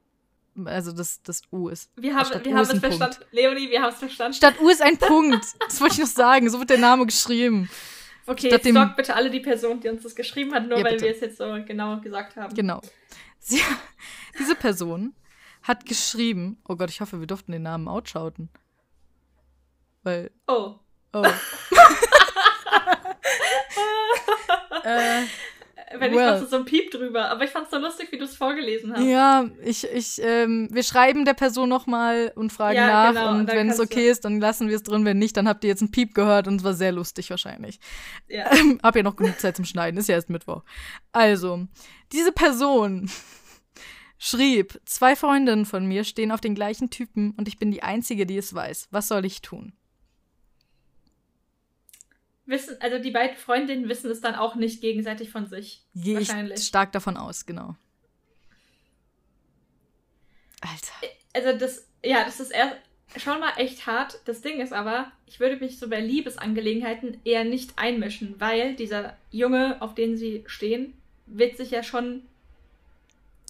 also 0.65 0.91
das, 0.93 1.21
das 1.23 1.41
U 1.51 1.67
ist. 1.67 1.91
Wir 1.97 2.15
haben, 2.15 2.29
wir 2.29 2.51
U 2.53 2.55
haben 2.55 2.61
es 2.61 2.79
verstanden. 2.79 3.17
Leonie, 3.31 3.69
wir 3.69 3.81
haben 3.81 3.93
es 3.93 3.99
verstanden. 3.99 4.33
Statt 4.33 4.55
U 4.61 4.69
ist 4.69 4.81
ein 4.81 4.97
Punkt. 4.97 5.45
Das 5.59 5.81
wollte 5.81 5.95
ich 5.95 5.99
noch 5.99 6.07
sagen. 6.07 6.49
So 6.49 6.59
wird 6.59 6.69
der 6.69 6.77
Name 6.77 7.05
geschrieben. 7.05 7.69
Okay, 8.27 8.47
statt 8.47 8.61
stalkt 8.65 8.95
bitte 8.95 9.15
alle 9.15 9.29
die 9.29 9.39
Person, 9.39 9.79
die 9.79 9.89
uns 9.89 10.03
das 10.03 10.15
geschrieben 10.15 10.53
hat, 10.53 10.67
nur 10.67 10.77
Ja, 10.77 10.85
weil 10.85 11.01
wir 11.01 11.11
es 11.11 11.19
jetzt 11.21 11.37
so 11.37 11.57
genau 11.65 11.99
gesagt 11.99 12.35
haben. 12.35 12.53
Genau. 12.53 12.81
Sie, 13.41 13.61
diese 14.39 14.55
Person 14.55 15.13
hat 15.63 15.85
geschrieben. 15.85 16.61
Oh 16.67 16.75
Gott, 16.75 16.89
ich 16.89 17.01
hoffe, 17.01 17.19
wir 17.19 17.27
durften 17.27 17.51
den 17.51 17.63
Namen 17.63 17.87
outschauten. 17.87 18.49
Weil. 20.03 20.31
Oh. 20.47 20.75
Oh. 21.13 21.23
äh, 24.83 25.23
Wenn 25.97 26.11
ich 26.11 26.17
Well. 26.17 26.31
machst 26.31 26.43
du 26.43 26.47
so 26.47 26.55
ein 26.57 26.65
Piep 26.65 26.91
drüber. 26.91 27.29
Aber 27.29 27.43
ich 27.43 27.49
fand 27.49 27.65
es 27.65 27.71
so 27.71 27.77
lustig, 27.77 28.11
wie 28.11 28.17
du 28.17 28.25
es 28.25 28.35
vorgelesen 28.35 28.93
hast. 28.93 29.03
ja, 29.03 29.45
ich, 29.63 29.83
ich, 29.91 30.21
ähm, 30.23 30.69
wir 30.71 30.83
schreiben 30.83 31.25
der 31.25 31.33
Person 31.33 31.69
nochmal 31.69 32.31
und 32.35 32.51
fragen 32.53 32.75
Ja, 32.77 32.87
nach. 32.87 33.09
genau, 33.13 33.31
und 33.39 33.47
wenn 33.47 33.69
es 33.69 33.79
okay 33.79 34.05
du- 34.05 34.11
ist, 34.11 34.25
dann 34.25 34.39
lassen 34.39 34.67
wir 34.69 34.75
es 34.75 34.83
drin. 34.83 35.05
Wenn 35.05 35.19
nicht, 35.19 35.35
dann 35.37 35.47
habt 35.47 35.63
ihr 35.63 35.69
jetzt 35.69 35.81
einen 35.81 35.91
Piep 35.91 36.13
gehört 36.13 36.47
und 36.47 36.55
es 36.57 36.63
war 36.63 36.73
sehr 36.73 36.91
lustig 36.91 37.29
wahrscheinlich. 37.29 37.79
Ja. 38.27 38.49
Hab 38.83 38.95
ja 38.95 39.03
noch 39.03 39.15
genug 39.15 39.39
Zeit 39.39 39.55
zum 39.55 39.65
Schneiden, 39.65 39.99
ist 39.99 40.07
ja 40.09 40.15
erst 40.15 40.29
Mittwoch. 40.29 40.63
Also, 41.11 41.67
diese 42.11 42.31
Person 42.31 43.09
schrieb, 44.17 44.79
zwei 44.85 45.15
Freundinnen 45.15 45.65
von 45.65 45.85
mir 45.85 46.03
stehen 46.03 46.31
auf 46.31 46.41
den 46.41 46.55
gleichen 46.55 46.89
Typen 46.89 47.31
und 47.37 47.47
ich 47.47 47.57
bin 47.57 47.71
die 47.71 47.83
Einzige, 47.83 48.25
die 48.25 48.37
es 48.37 48.53
weiß. 48.53 48.87
Was 48.91 49.07
soll 49.07 49.25
ich 49.25 49.41
tun? 49.41 49.73
Wissen, 52.51 52.77
also 52.79 52.99
die 52.99 53.09
beiden 53.11 53.37
Freundinnen 53.37 53.89
wissen 53.89 54.11
es 54.11 54.21
dann 54.21 54.35
auch 54.35 54.55
nicht 54.55 54.81
gegenseitig 54.81 55.31
von 55.31 55.47
sich. 55.47 55.81
Gehe 55.95 56.19
ich 56.19 56.27
Wahrscheinlich. 56.29 56.63
stark 56.63 56.91
davon 56.91 57.17
aus, 57.17 57.45
genau. 57.47 57.75
Alter. 60.61 61.13
Also 61.33 61.57
das, 61.57 61.87
ja, 62.03 62.23
das 62.23 62.39
ist 62.39 62.51
erst 62.51 62.75
schon 63.17 63.39
mal 63.39 63.53
echt 63.57 63.87
hart. 63.87 64.19
Das 64.25 64.41
Ding 64.41 64.59
ist 64.59 64.73
aber, 64.73 65.11
ich 65.25 65.39
würde 65.39 65.57
mich 65.57 65.79
so 65.79 65.89
bei 65.89 65.99
Liebesangelegenheiten 65.99 67.19
eher 67.25 67.43
nicht 67.43 67.77
einmischen, 67.77 68.35
weil 68.39 68.75
dieser 68.75 69.17
Junge, 69.31 69.81
auf 69.81 69.95
den 69.95 70.17
sie 70.17 70.43
stehen, 70.45 70.93
wird 71.25 71.57
sich 71.57 71.71
ja 71.71 71.83
schon 71.83 72.23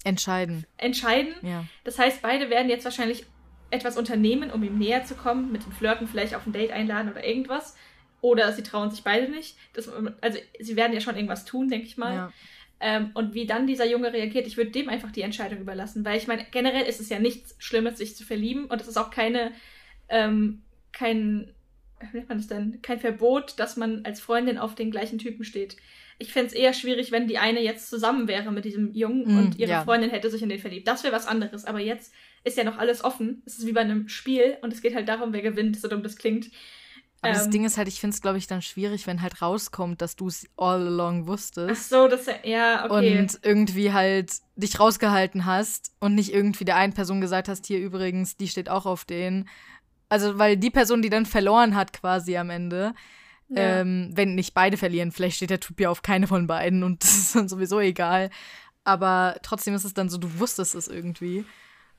Entscheiden. 0.04 0.66
entscheiden. 0.78 1.34
Ja. 1.42 1.64
Das 1.84 1.98
heißt, 1.98 2.22
beide 2.22 2.50
werden 2.50 2.70
jetzt 2.70 2.84
wahrscheinlich 2.84 3.26
etwas 3.70 3.96
unternehmen, 3.96 4.50
um 4.50 4.62
ihm 4.62 4.78
näher 4.78 5.04
zu 5.04 5.14
kommen, 5.14 5.52
mit 5.52 5.64
dem 5.64 5.72
Flirten 5.72 6.06
vielleicht 6.06 6.34
auf 6.34 6.46
ein 6.46 6.52
Date 6.52 6.72
einladen 6.72 7.10
oder 7.10 7.24
irgendwas. 7.24 7.76
Oder 8.22 8.52
sie 8.52 8.62
trauen 8.62 8.90
sich 8.90 9.02
beide 9.02 9.30
nicht. 9.30 9.56
Das, 9.74 9.90
also 10.22 10.38
sie 10.58 10.76
werden 10.76 10.94
ja 10.94 11.00
schon 11.00 11.16
irgendwas 11.16 11.44
tun, 11.44 11.68
denke 11.68 11.86
ich 11.86 11.98
mal. 11.98 12.14
ja. 12.14 12.32
Ähm, 12.84 13.10
und 13.14 13.32
wie 13.34 13.46
dann 13.46 13.68
dieser 13.68 13.86
Junge 13.86 14.12
reagiert, 14.12 14.46
ich 14.48 14.56
würde 14.56 14.72
dem 14.72 14.88
einfach 14.88 15.12
die 15.12 15.22
Entscheidung 15.22 15.60
überlassen. 15.60 16.04
Weil 16.04 16.18
ich 16.18 16.26
meine, 16.26 16.44
generell 16.50 16.84
ist 16.84 17.00
es 17.00 17.08
ja 17.10 17.20
nichts 17.20 17.54
Schlimmes, 17.58 17.98
sich 17.98 18.16
zu 18.16 18.24
verlieben. 18.24 18.64
Und 18.64 18.80
es 18.80 18.88
ist 18.88 18.96
auch 18.96 19.10
keine, 19.10 19.52
ähm, 20.08 20.62
kein, 20.92 21.52
wie 22.10 22.16
nennt 22.16 22.28
man 22.28 22.38
das 22.38 22.48
denn? 22.48 22.80
Kein 22.82 22.98
Verbot, 22.98 23.54
dass 23.58 23.76
man 23.76 24.04
als 24.04 24.20
Freundin 24.20 24.58
auf 24.58 24.74
den 24.74 24.90
gleichen 24.90 25.18
Typen 25.18 25.44
steht. 25.44 25.76
Ich 26.18 26.32
fände 26.32 26.48
es 26.48 26.54
eher 26.54 26.72
schwierig, 26.72 27.12
wenn 27.12 27.28
die 27.28 27.38
eine 27.38 27.60
jetzt 27.60 27.88
zusammen 27.88 28.26
wäre 28.26 28.50
mit 28.50 28.64
diesem 28.64 28.92
Jungen 28.94 29.32
Mm, 29.32 29.38
und 29.38 29.58
ihre 29.60 29.70
ja. 29.70 29.84
Freundin 29.84 30.10
hätte 30.10 30.28
sich 30.28 30.42
in 30.42 30.48
den 30.48 30.58
verliebt. 30.58 30.88
Das 30.88 31.04
wäre 31.04 31.14
was 31.14 31.28
anderes. 31.28 31.64
Aber 31.64 31.78
jetzt 31.78 32.12
ist 32.42 32.56
ja 32.56 32.64
noch 32.64 32.78
alles 32.78 33.04
offen. 33.04 33.42
Es 33.46 33.58
ist 33.58 33.66
wie 33.66 33.72
bei 33.72 33.80
einem 33.82 34.08
Spiel 34.08 34.56
und 34.60 34.72
es 34.72 34.82
geht 34.82 34.94
halt 34.96 35.08
darum, 35.08 35.32
wer 35.32 35.42
gewinnt, 35.42 35.76
so 35.76 35.86
dumm 35.86 36.02
das 36.02 36.16
klingt. 36.16 36.50
Aber 37.22 37.32
das 37.32 37.44
Ähm, 37.44 37.50
Ding 37.52 37.64
ist 37.64 37.78
halt, 37.78 37.86
ich 37.86 38.00
finde 38.00 38.14
es, 38.14 38.20
glaube 38.20 38.38
ich, 38.38 38.48
dann 38.48 38.62
schwierig, 38.62 39.06
wenn 39.06 39.22
halt 39.22 39.40
rauskommt, 39.40 40.02
dass 40.02 40.16
du 40.16 40.26
es 40.26 40.46
all 40.56 40.86
along 40.88 41.22
Ach 41.22 41.28
wusstest. 41.28 41.88
so, 41.88 42.08
das 42.08 42.26
ja, 42.44 42.84
okay. 42.90 43.20
Und 43.20 43.38
irgendwie 43.42 43.92
halt 43.92 44.32
dich 44.56 44.78
rausgehalten 44.78 45.46
hast 45.46 45.92
und 46.00 46.16
nicht 46.16 46.34
irgendwie 46.34 46.64
der 46.64 46.76
einen 46.76 46.92
Person 46.94 47.20
gesagt 47.20 47.48
hast, 47.48 47.64
hier 47.66 47.78
übrigens, 47.78 48.36
die 48.36 48.48
steht 48.48 48.68
auch 48.68 48.86
auf 48.86 49.04
den. 49.04 49.48
Also, 50.08 50.38
weil 50.38 50.56
die 50.56 50.70
Person, 50.70 51.00
die 51.00 51.10
dann 51.10 51.24
verloren 51.24 51.76
hat, 51.76 51.92
quasi 51.92 52.36
am 52.36 52.50
Ende, 52.50 52.92
ja. 53.48 53.80
ähm, 53.80 54.10
wenn 54.14 54.34
nicht 54.34 54.52
beide 54.52 54.76
verlieren, 54.76 55.12
vielleicht 55.12 55.36
steht 55.36 55.50
der 55.50 55.60
Typ 55.60 55.80
ja 55.80 55.90
auf 55.90 56.02
keine 56.02 56.26
von 56.26 56.48
beiden 56.48 56.82
und 56.82 57.02
das 57.04 57.16
ist 57.16 57.36
dann 57.36 57.48
sowieso 57.48 57.78
egal. 57.78 58.30
Aber 58.84 59.36
trotzdem 59.42 59.74
ist 59.74 59.84
es 59.84 59.94
dann 59.94 60.10
so, 60.10 60.18
du 60.18 60.40
wusstest 60.40 60.74
es 60.74 60.88
irgendwie. 60.88 61.44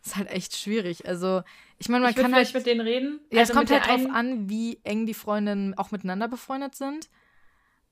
Das 0.03 0.11
ist 0.13 0.17
halt 0.17 0.29
echt 0.31 0.55
schwierig. 0.57 1.07
Also, 1.07 1.43
ich 1.79 1.87
meine, 1.89 2.01
man 2.03 2.11
ich 2.11 2.15
kann 2.17 2.25
halt. 2.35 2.47
vielleicht 2.47 2.55
mit 2.55 2.65
denen 2.65 2.81
reden. 2.81 3.19
Ja, 3.31 3.39
Also 3.39 3.53
es 3.53 3.57
kommt 3.57 3.71
halt 3.71 3.87
drauf 3.87 4.05
an, 4.13 4.49
wie 4.49 4.79
eng 4.83 5.05
die 5.05 5.13
Freundinnen 5.13 5.73
auch 5.77 5.91
miteinander 5.91 6.27
befreundet 6.27 6.75
sind. 6.75 7.09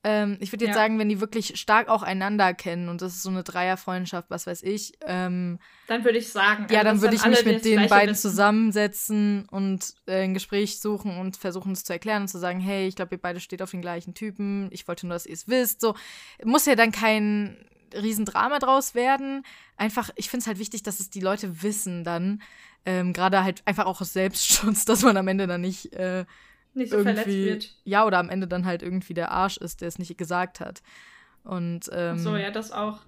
Ähm, 0.04 0.38
ich 0.42 0.52
würde 0.52 0.66
jetzt 0.66 0.76
Ja. 0.76 0.82
sagen, 0.82 0.98
wenn 0.98 1.10
die 1.10 1.22
wirklich 1.22 1.60
stark 1.60 1.88
auch 1.88 2.02
einander 2.02 2.56
kennen 2.56 2.90
und 2.90 3.04
das 3.04 3.14
ist 3.14 3.22
so 3.22 3.30
eine 3.30 3.44
Dreierfreundschaft, 3.44 4.32
was 4.32 4.48
weiß 4.48 4.64
ich, 4.64 4.94
ähm, 5.06 5.60
Dann 5.86 6.04
würde 6.04 6.18
ich 6.18 6.30
sagen. 6.30 6.66
ja, 6.72 6.80
also, 6.80 6.90
dann 6.90 7.02
würde 7.02 7.16
ich 7.16 7.26
mich 7.26 7.46
mit 7.46 7.64
den 7.64 7.88
beiden 7.88 8.16
wissen. 8.16 8.32
zusammensetzen 8.32 9.48
und 9.52 9.94
äh, 10.08 10.24
ein 10.24 10.34
Gespräch 10.34 10.80
suchen 10.80 11.18
und 11.20 11.38
versuchen 11.38 11.74
es 11.74 11.84
zu 11.84 11.94
erklären 11.94 12.24
und 12.24 12.28
zu 12.30 12.40
sagen, 12.40 12.60
hey, 12.60 12.88
ich 12.88 12.96
glaube, 12.96 13.14
ihr 13.16 13.22
beide 13.22 13.40
steht 13.40 13.62
auf 13.62 13.70
den 13.72 13.82
gleichen 13.82 14.16
Typen, 14.16 14.70
ich 14.72 14.88
wollte 14.88 15.06
nur, 15.06 15.14
dass 15.16 15.28
ihr 15.28 15.34
es 15.36 15.48
wisst. 15.48 15.82
So, 15.82 15.94
muss 16.44 16.66
ja 16.66 16.76
dann 16.76 16.92
kein 16.92 17.64
Riesendrama 17.94 18.60
draus 18.60 18.96
werden. 18.96 19.44
Einfach, 19.78 20.10
ich 20.16 20.30
finde 20.30 20.42
es 20.42 20.48
halt 20.48 20.60
wichtig, 20.60 20.84
dass 20.84 21.00
es 21.00 21.10
die 21.10 21.20
Leute 21.22 21.64
wissen 21.64 22.04
dann, 22.04 22.42
ähm, 22.86 23.14
gerade 23.14 23.44
halt 23.44 23.62
einfach 23.66 23.86
auch 23.86 24.02
aus 24.02 24.14
Selbstschutz, 24.14 24.86
dass 24.86 25.04
man 25.04 25.18
am 25.18 25.28
Ende 25.28 25.48
dann 25.48 25.62
nicht 25.62 25.94
äh, 25.94 26.26
Nicht 26.74 26.92
so 26.92 27.02
verletzt 27.02 27.28
irgendwie, 27.28 27.46
wird. 27.46 27.76
ja, 27.84 28.06
oder 28.06 28.20
am 28.20 28.30
Ende 28.30 28.48
dann 28.48 28.66
halt 28.66 28.82
irgendwie 28.82 29.14
der 29.14 29.32
Arsch 29.32 29.58
ist, 29.58 29.82
der 29.82 29.88
es 29.88 30.00
nicht 30.00 30.18
gesagt 30.18 30.60
hat. 30.60 30.82
Und 31.44 31.90
ähm, 31.92 32.20
so, 32.20 32.36
ja, 32.36 32.52
das 32.52 32.72
auch. 32.72 33.00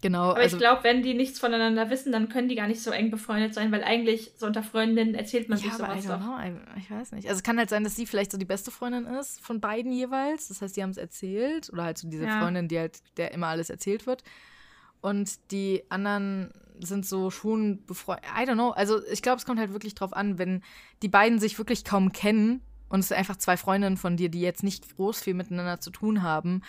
Genau, 0.00 0.30
Aber 0.30 0.36
also 0.40 0.56
ich 0.56 0.60
glaube, 0.60 0.84
wenn 0.84 1.02
die 1.02 1.14
nichts 1.14 1.38
voneinander 1.38 1.90
wissen, 1.90 2.12
dann 2.12 2.28
können 2.28 2.48
die 2.48 2.54
gar 2.54 2.66
nicht 2.66 2.82
so 2.82 2.90
eng 2.90 3.10
befreundet 3.10 3.54
sein, 3.54 3.70
weil 3.72 3.82
eigentlich 3.84 4.32
so 4.36 4.46
unter 4.46 4.62
Freundinnen 4.62 5.14
erzählt 5.14 5.48
man 5.48 5.58
ja, 5.58 5.64
sich 5.64 5.72
aber 5.82 5.94
I 5.96 6.00
sowas 6.00 6.16
don't 6.16 6.18
doch. 6.20 6.26
know, 6.26 6.38
I- 6.38 6.78
ich 6.80 6.90
weiß 6.90 7.12
nicht. 7.12 7.26
Also 7.28 7.38
es 7.38 7.42
kann 7.42 7.58
halt 7.58 7.70
sein, 7.70 7.84
dass 7.84 7.96
sie 7.96 8.06
vielleicht 8.06 8.32
so 8.32 8.38
die 8.38 8.44
beste 8.44 8.70
Freundin 8.70 9.06
ist 9.06 9.40
von 9.40 9.60
beiden 9.60 9.92
jeweils. 9.92 10.48
Das 10.48 10.62
heißt, 10.62 10.76
die 10.76 10.82
haben 10.82 10.90
es 10.90 10.96
erzählt 10.98 11.70
oder 11.72 11.84
halt 11.84 11.98
so 11.98 12.08
diese 12.08 12.24
Ja. 12.24 12.40
Freundin, 12.40 12.68
die 12.68 12.78
halt 12.78 12.98
der 13.16 13.32
immer 13.32 13.48
alles 13.48 13.70
erzählt 13.70 14.06
wird. 14.06 14.22
Und 15.00 15.50
die 15.52 15.84
anderen 15.90 16.50
sind 16.80 17.06
so 17.06 17.30
schon 17.30 17.84
befreundet. 17.86 18.24
I 18.36 18.42
don't 18.44 18.54
know. 18.54 18.70
Also 18.70 19.00
ich 19.10 19.22
glaube, 19.22 19.38
es 19.38 19.46
kommt 19.46 19.58
halt 19.60 19.72
wirklich 19.72 19.94
drauf 19.94 20.12
an, 20.12 20.38
wenn 20.38 20.62
die 21.02 21.08
beiden 21.08 21.38
sich 21.40 21.58
wirklich 21.58 21.84
kaum 21.84 22.12
kennen 22.12 22.60
und 22.88 23.00
es 23.00 23.08
sind 23.08 23.16
einfach 23.16 23.36
zwei 23.36 23.56
Freundinnen 23.56 23.96
von 23.96 24.16
dir, 24.16 24.28
die 24.28 24.40
jetzt 24.40 24.62
nicht 24.62 24.96
groß 24.96 25.20
viel 25.20 25.34
miteinander 25.34 25.80
zu 25.80 25.90
tun 25.90 26.22
haben, 26.22 26.62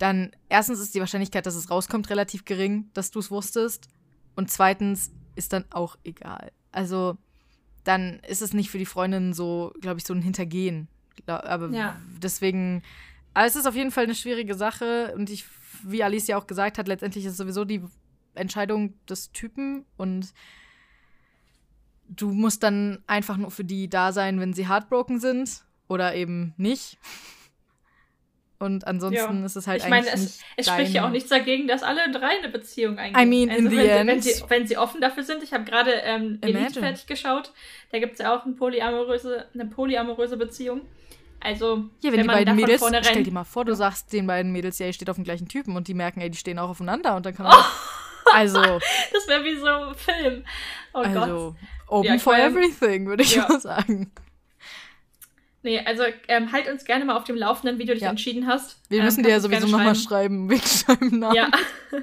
dann 0.00 0.30
erstens 0.48 0.80
ist 0.80 0.94
die 0.94 1.00
Wahrscheinlichkeit, 1.00 1.44
dass 1.44 1.54
es 1.54 1.70
rauskommt, 1.70 2.08
relativ 2.08 2.46
gering, 2.46 2.90
dass 2.94 3.10
du 3.10 3.18
es 3.18 3.30
wusstest. 3.30 3.88
Und 4.34 4.50
zweitens 4.50 5.12
ist 5.36 5.52
dann 5.52 5.66
auch 5.70 5.96
egal. 6.04 6.52
Also 6.72 7.18
dann 7.84 8.20
ist 8.20 8.40
es 8.40 8.54
nicht 8.54 8.70
für 8.70 8.78
die 8.78 8.86
Freundin 8.86 9.34
so, 9.34 9.74
glaube 9.82 9.98
ich, 9.98 10.06
so 10.06 10.14
ein 10.14 10.22
Hintergehen. 10.22 10.88
Aber 11.26 11.68
ja. 11.68 12.00
deswegen, 12.22 12.82
aber 13.34 13.46
es 13.46 13.56
ist 13.56 13.66
auf 13.66 13.76
jeden 13.76 13.90
Fall 13.90 14.04
eine 14.04 14.14
schwierige 14.14 14.54
Sache 14.54 15.12
und 15.16 15.28
ich, 15.28 15.44
wie 15.84 16.02
Alice 16.02 16.28
ja 16.28 16.38
auch 16.38 16.46
gesagt 16.46 16.78
hat, 16.78 16.88
letztendlich 16.88 17.26
ist 17.26 17.32
es 17.32 17.38
sowieso 17.38 17.66
die 17.66 17.82
Entscheidung 18.34 18.94
des 19.06 19.32
Typen 19.32 19.84
und 19.98 20.32
du 22.08 22.32
musst 22.32 22.62
dann 22.62 23.02
einfach 23.06 23.36
nur 23.36 23.50
für 23.50 23.64
die 23.64 23.90
da 23.90 24.12
sein, 24.12 24.40
wenn 24.40 24.54
sie 24.54 24.66
heartbroken 24.66 25.20
sind 25.20 25.66
oder 25.88 26.14
eben 26.14 26.54
nicht. 26.56 26.98
Und 28.60 28.86
ansonsten 28.86 29.40
ja. 29.40 29.46
ist 29.46 29.56
es 29.56 29.66
halt 29.66 29.82
ich 29.82 29.88
meine, 29.88 30.06
es, 30.06 30.38
es 30.54 30.66
spricht 30.66 30.92
ja 30.92 31.06
auch 31.06 31.10
nichts 31.10 31.30
dagegen, 31.30 31.66
dass 31.66 31.82
alle 31.82 32.12
drei 32.12 32.38
eine 32.38 32.50
Beziehung 32.50 32.98
eingehen. 32.98 33.18
I 33.18 33.26
mean, 33.26 33.48
also 33.48 33.64
in 33.64 33.70
the 33.70 33.76
wenn, 33.78 33.88
end. 33.88 34.08
Wenn 34.08 34.20
sie, 34.20 34.44
wenn 34.48 34.66
sie 34.66 34.76
offen 34.76 35.00
dafür 35.00 35.22
sind. 35.22 35.42
Ich 35.42 35.54
habe 35.54 35.64
gerade 35.64 35.92
ähm, 35.92 36.38
Elite 36.42 36.78
fertig 36.78 37.06
geschaut. 37.06 37.52
Da 37.90 37.98
gibt 37.98 38.12
es 38.12 38.18
ja 38.18 38.36
auch 38.36 38.44
eine 38.44 38.54
polyamoröse, 38.54 39.46
eine 39.54 39.64
polyamoröse 39.64 40.36
Beziehung. 40.36 40.82
Also, 41.40 41.84
ja, 42.02 42.12
wenn, 42.12 42.18
wenn 42.18 42.20
die 42.20 42.28
beiden 42.28 42.54
Mädels, 42.54 42.84
stell 43.00 43.22
dir 43.22 43.32
mal 43.32 43.44
vor, 43.44 43.64
du 43.64 43.74
sagst 43.74 44.12
den 44.12 44.26
beiden 44.26 44.52
Mädels, 44.52 44.78
ja, 44.78 44.84
ihr 44.84 44.92
steht 44.92 45.08
auf 45.08 45.16
dem 45.16 45.24
gleichen 45.24 45.48
Typen 45.48 45.74
und 45.74 45.88
die 45.88 45.94
merken, 45.94 46.20
ey, 46.20 46.28
die 46.28 46.36
stehen 46.36 46.58
auch 46.58 46.68
aufeinander 46.68 47.16
und 47.16 47.24
dann 47.24 47.34
kann 47.34 47.46
man. 47.46 47.56
Oh. 47.56 47.64
Also. 48.32 48.60
das 49.12 49.26
wäre 49.26 49.42
wie 49.42 49.56
so 49.56 49.66
ein 49.66 49.94
Film. 49.94 50.44
Oh 50.92 50.98
also, 50.98 51.20
Gott. 51.20 51.54
Open 51.88 52.12
ja, 52.12 52.18
for 52.18 52.36
everything, 52.36 53.06
würde 53.06 53.24
ich 53.24 53.34
ja. 53.34 53.48
mal 53.48 53.58
sagen. 53.58 54.12
Nee, 55.62 55.80
also 55.80 56.04
ähm, 56.28 56.52
halt 56.52 56.68
uns 56.68 56.84
gerne 56.84 57.04
mal 57.04 57.16
auf 57.16 57.24
dem 57.24 57.36
Laufenden, 57.36 57.78
wie 57.78 57.84
du 57.84 57.92
dich 57.92 58.02
ja. 58.02 58.10
entschieden 58.10 58.46
hast. 58.46 58.80
Wir 58.88 59.00
ähm, 59.00 59.04
müssen 59.04 59.22
dir 59.22 59.30
ja 59.30 59.40
sowieso 59.40 59.66
nochmal 59.66 59.94
schreiben, 59.94 60.48
wegen 60.48 60.62
deinem 60.86 61.18
Namen. 61.20 61.36
Ja. 61.36 61.50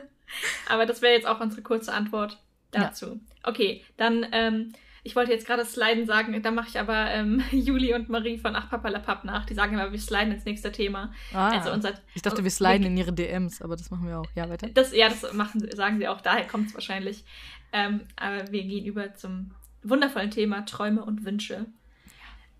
Aber 0.70 0.86
das 0.86 1.02
wäre 1.02 1.14
jetzt 1.14 1.28
auch 1.28 1.40
unsere 1.40 1.62
kurze 1.62 1.94
Antwort 1.94 2.38
dazu. 2.72 3.06
Ja. 3.06 3.50
Okay, 3.50 3.84
dann, 3.96 4.26
ähm, 4.32 4.74
ich 5.04 5.16
wollte 5.16 5.32
jetzt 5.32 5.48
gerade 5.48 5.64
Sliden 5.66 6.06
sagen, 6.06 6.40
da 6.44 6.52
mache 6.52 6.68
ich 6.68 6.80
aber 6.80 7.12
ähm, 7.12 7.42
Juli 7.52 7.94
und 7.94 8.10
Marie 8.10 8.38
von 8.38 8.56
Ach 8.56 8.70
Papalapap 8.70 9.24
nach. 9.24 9.46
Die 9.46 9.54
sagen 9.54 9.74
immer, 9.74 9.92
wir 9.92 10.00
sliden 10.00 10.34
ins 10.34 10.44
nächste 10.44 10.72
Thema. 10.72 11.14
Ah, 11.34 11.50
also 11.50 11.72
unser, 11.72 11.94
ich 12.14 12.22
dachte, 12.22 12.44
wir 12.44 12.52
sliden 12.52 12.86
in 12.86 12.98
ihre 12.98 13.14
DMs, 13.14 13.62
aber 13.62 13.78
das 13.78 13.90
machen 13.90 14.06
wir 14.06 14.20
auch. 14.20 14.28
Ja, 14.36 14.50
weiter. 14.50 14.68
Das, 14.68 14.94
ja, 14.94 15.08
das 15.08 15.32
machen, 15.34 15.66
sagen 15.74 15.98
sie 15.98 16.10
auch, 16.10 16.20
daher 16.20 16.46
kommt 16.46 16.68
es 16.68 16.74
wahrscheinlich. 16.74 17.24
Ähm, 17.72 18.02
aber 18.18 18.52
wir 18.52 18.64
gehen 18.64 18.86
über 18.86 19.14
zum 19.14 19.52
wundervollen 19.82 20.32
Thema 20.32 20.66
Träume 20.66 21.06
und 21.06 21.26
Wünsche. 21.26 21.68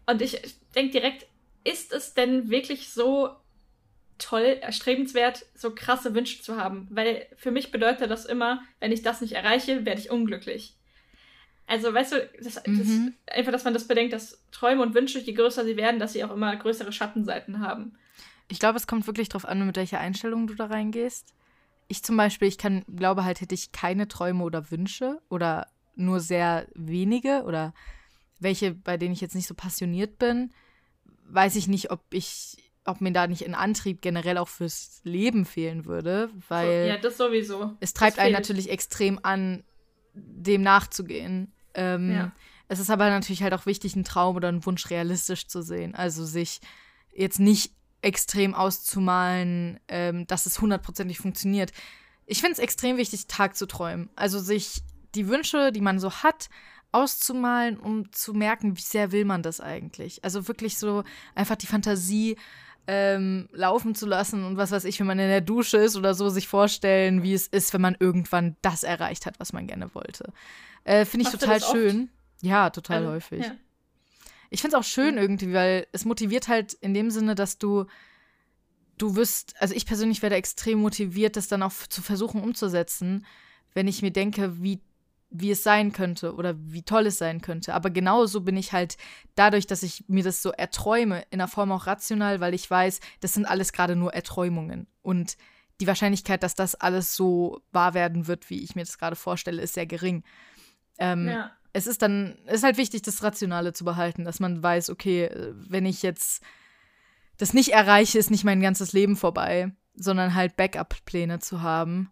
Und 0.08 0.22
ich 0.22 0.42
denke 0.74 0.94
direkt, 0.94 1.28
ist 1.64 1.94
es 1.94 2.14
denn 2.14 2.50
wirklich 2.50 2.92
so 2.92 3.30
toll, 4.18 4.58
erstrebenswert, 4.62 5.46
so 5.54 5.76
krasse 5.76 6.16
Wünsche 6.16 6.42
zu 6.42 6.58
haben? 6.58 6.88
Weil 6.90 7.28
für 7.36 7.52
mich 7.52 7.72
bedeutet 7.72 8.10
das 8.10 8.26
immer, 8.26 8.64
wenn 8.80 8.92
ich 8.92 9.04
das 9.04 9.22
nicht 9.22 9.34
erreiche, 9.34 9.86
werde 9.86 10.02
ich 10.02 10.10
unglücklich. 10.10 10.74
Also, 11.68 11.94
weißt 11.94 12.14
du, 12.14 12.30
das, 12.42 12.66
mhm. 12.66 13.14
das, 13.26 13.36
einfach, 13.36 13.52
dass 13.52 13.66
man 13.66 13.74
das 13.74 13.88
bedenkt, 13.88 14.14
dass 14.14 14.42
Träume 14.52 14.82
und 14.82 14.96
Wünsche, 14.96 15.20
je 15.20 15.34
größer 15.34 15.66
sie 15.66 15.76
werden, 15.76 16.00
dass 16.00 16.14
sie 16.14 16.24
auch 16.24 16.32
immer 16.32 16.56
größere 16.56 16.94
Schattenseiten 16.94 17.60
haben. 17.60 17.98
Ich 18.48 18.60
glaube, 18.60 18.78
es 18.78 18.88
kommt 18.88 19.06
wirklich 19.06 19.28
darauf 19.28 19.46
an, 19.46 19.66
mit 19.68 19.76
welcher 19.76 20.00
Einstellung 20.00 20.48
du 20.48 20.56
da 20.56 20.68
reingehst. 20.68 21.34
Ich 21.90 22.04
zum 22.04 22.16
Beispiel, 22.16 22.48
ich 22.48 22.58
kann, 22.58 22.86
glaube 22.96 23.26
halt, 23.26 23.42
hätte 23.42 23.56
ich 23.56 23.74
keine 23.74 24.08
Träume 24.08 24.46
oder 24.46 24.72
Wünsche 24.72 25.22
oder 25.30 25.68
nur 25.96 26.22
sehr 26.22 26.68
wenige 26.74 27.44
oder 27.44 27.74
welche, 28.40 28.74
bei 28.74 28.98
denen 28.98 29.14
ich 29.14 29.22
jetzt 29.22 29.36
nicht 29.36 29.48
so 29.48 29.54
passioniert 29.54 30.20
bin, 30.20 30.52
weiß 31.30 31.56
ich 31.56 31.68
nicht, 31.68 31.92
ob 31.92 32.02
ich, 32.12 32.58
ob 32.86 33.02
mir 33.02 33.12
da 33.12 33.28
nicht 33.28 33.46
ein 33.46 33.56
Antrieb 33.56 34.02
generell 34.02 34.38
auch 34.38 34.48
fürs 34.48 35.02
Leben 35.04 35.46
fehlen 35.46 35.86
würde, 35.86 36.30
weil 36.48 36.88
ja, 36.88 36.98
das 36.98 37.18
sowieso. 37.18 37.76
Es 37.80 37.94
treibt 37.94 38.20
einen 38.20 38.34
natürlich 38.34 38.70
extrem 38.70 39.20
an, 39.24 39.64
dem 40.14 40.62
nachzugehen. 40.62 41.52
Ähm, 41.74 42.12
ja. 42.12 42.32
Es 42.68 42.80
ist 42.80 42.90
aber 42.90 43.10
natürlich 43.10 43.44
halt 43.44 43.54
auch 43.54 43.66
wichtig, 43.66 43.96
einen 43.96 44.04
Traum 44.04 44.36
oder 44.36 44.50
einen 44.50 44.66
Wunsch 44.66 44.90
realistisch 44.90 45.48
zu 45.48 45.62
sehen. 45.62 45.96
Also 45.96 46.26
sich 46.26 46.60
jetzt 47.14 47.40
nicht 47.40 47.72
extrem 48.02 48.54
auszumalen, 48.54 49.80
ähm, 49.88 50.28
dass 50.28 50.46
es 50.46 50.62
hundertprozentig 50.62 51.18
funktioniert. 51.18 51.72
Ich 52.26 52.42
finde 52.42 52.54
es 52.54 52.60
extrem 52.60 52.98
wichtig, 52.98 53.28
Tag 53.28 53.56
zu 53.56 53.66
träumen. 53.66 54.10
Also 54.16 54.40
sich 54.40 54.82
die 55.16 55.28
Wünsche, 55.28 55.72
die 55.72 55.82
man 55.82 56.00
so 56.00 56.12
hat, 56.12 56.50
auszumalen, 56.92 57.78
um 57.78 58.12
zu 58.12 58.34
merken, 58.34 58.78
wie 58.78 58.82
sehr 58.82 59.12
will 59.12 59.26
man 59.26 59.44
das 59.44 59.60
eigentlich. 59.60 60.24
Also 60.24 60.48
wirklich 60.48 60.78
so 60.78 61.04
einfach 61.36 61.56
die 61.56 61.68
Fantasie 61.68 62.38
ähm, 62.88 63.50
laufen 63.52 63.96
zu 63.96 64.06
lassen 64.06 64.46
und 64.46 64.58
was 64.58 64.72
weiß 64.72 64.86
ich, 64.86 65.00
wenn 65.00 65.08
man 65.08 65.20
in 65.20 65.28
der 65.28 65.42
Dusche 65.42 65.78
ist 65.78 65.98
oder 65.98 66.14
so, 66.14 66.30
sich 66.30 66.48
vorstellen, 66.48 67.22
wie 67.22 67.34
es 67.34 67.48
ist, 67.48 67.74
wenn 67.74 67.82
man 67.82 67.98
irgendwann 68.00 68.56
das 68.62 68.84
erreicht 68.84 69.26
hat, 69.26 69.40
was 69.40 69.52
man 69.52 69.68
gerne 69.68 69.94
wollte. 69.94 70.32
Äh, 70.86 71.04
finde 71.04 71.28
ich 71.28 71.34
Machst 71.34 71.42
total 71.42 71.62
schön. 71.62 72.10
Ja, 72.42 72.70
total 72.70 73.00
also, 73.00 73.12
häufig. 73.12 73.46
Ja. 73.46 73.56
Ich 74.50 74.62
finde 74.62 74.78
es 74.78 74.82
auch 74.82 74.88
schön 74.88 75.18
irgendwie, 75.18 75.54
weil 75.54 75.88
es 75.92 76.06
motiviert 76.06 76.48
halt 76.48 76.74
in 76.74 76.94
dem 76.94 77.12
Sinne, 77.12 77.36
dass 77.36 77.58
du 77.58 77.86
du 78.98 79.16
wirst, 79.16 79.56
also 79.60 79.76
ich 79.76 79.86
persönlich 79.86 80.22
werde 80.22 80.36
extrem 80.36 80.80
motiviert, 80.80 81.36
das 81.36 81.48
dann 81.48 81.64
auch 81.64 81.74
zu 81.90 82.02
versuchen 82.02 82.42
umzusetzen, 82.42 83.26
wenn 83.74 83.88
ich 83.88 84.02
mir 84.02 84.12
denke, 84.12 84.62
wie 84.62 84.82
wie 85.30 85.52
es 85.52 85.64
sein 85.64 85.92
könnte 85.92 86.36
oder 86.36 86.56
wie 86.58 86.84
toll 86.84 87.08
es 87.08 87.18
sein 87.18 87.42
könnte. 87.42 87.74
Aber 87.74 87.90
genauso 87.90 88.42
bin 88.42 88.56
ich 88.56 88.72
halt 88.72 88.98
dadurch, 89.36 89.68
dass 89.68 89.84
ich 89.84 90.06
mir 90.08 90.24
das 90.24 90.42
so 90.42 90.52
erträume, 90.52 91.24
in 91.30 91.40
der 91.40 91.48
Form 91.48 91.72
auch 91.72 91.88
rational, 91.88 92.40
weil 92.40 92.54
ich 92.54 92.70
weiß, 92.70 93.00
das 93.20 93.34
sind 93.34 93.46
alles 93.46 93.74
gerade 93.74 93.96
nur 93.96 94.14
Erträumungen. 94.14 94.88
Und 95.02 95.38
die 95.80 95.88
Wahrscheinlichkeit, 95.88 96.44
dass 96.44 96.56
das 96.56 96.76
alles 96.76 97.16
so 97.16 97.62
wahr 97.72 97.94
werden 97.94 98.28
wird, 98.28 98.50
wie 98.50 98.64
ich 98.64 98.76
mir 98.76 98.84
das 98.84 98.98
gerade 98.98 99.16
vorstelle, 99.16 99.62
ist 99.62 99.74
sehr 99.74 99.86
gering. 99.86 100.24
Ähm, 100.98 101.28
ja. 101.28 101.52
Es 101.74 101.88
ist 101.88 102.02
dann, 102.02 102.38
es 102.46 102.56
ist 102.56 102.64
halt 102.64 102.78
wichtig, 102.78 103.04
das 103.04 103.22
Rationale 103.22 103.74
zu 103.74 103.86
behalten, 103.86 104.24
dass 104.24 104.40
man 104.40 104.64
weiß, 104.64 104.90
okay, 104.90 105.30
wenn 105.54 105.86
ich 105.86 106.02
jetzt 106.02 106.42
das 107.38 107.54
nicht 107.54 107.70
erreiche, 107.74 108.18
ist 108.18 108.32
nicht 108.32 108.46
mein 108.46 108.62
ganzes 108.62 108.94
Leben 108.94 109.16
vorbei, 109.16 109.72
sondern 109.94 110.34
halt 110.34 110.56
Backup-Pläne 110.56 111.40
zu 111.40 111.62
haben. 111.62 112.12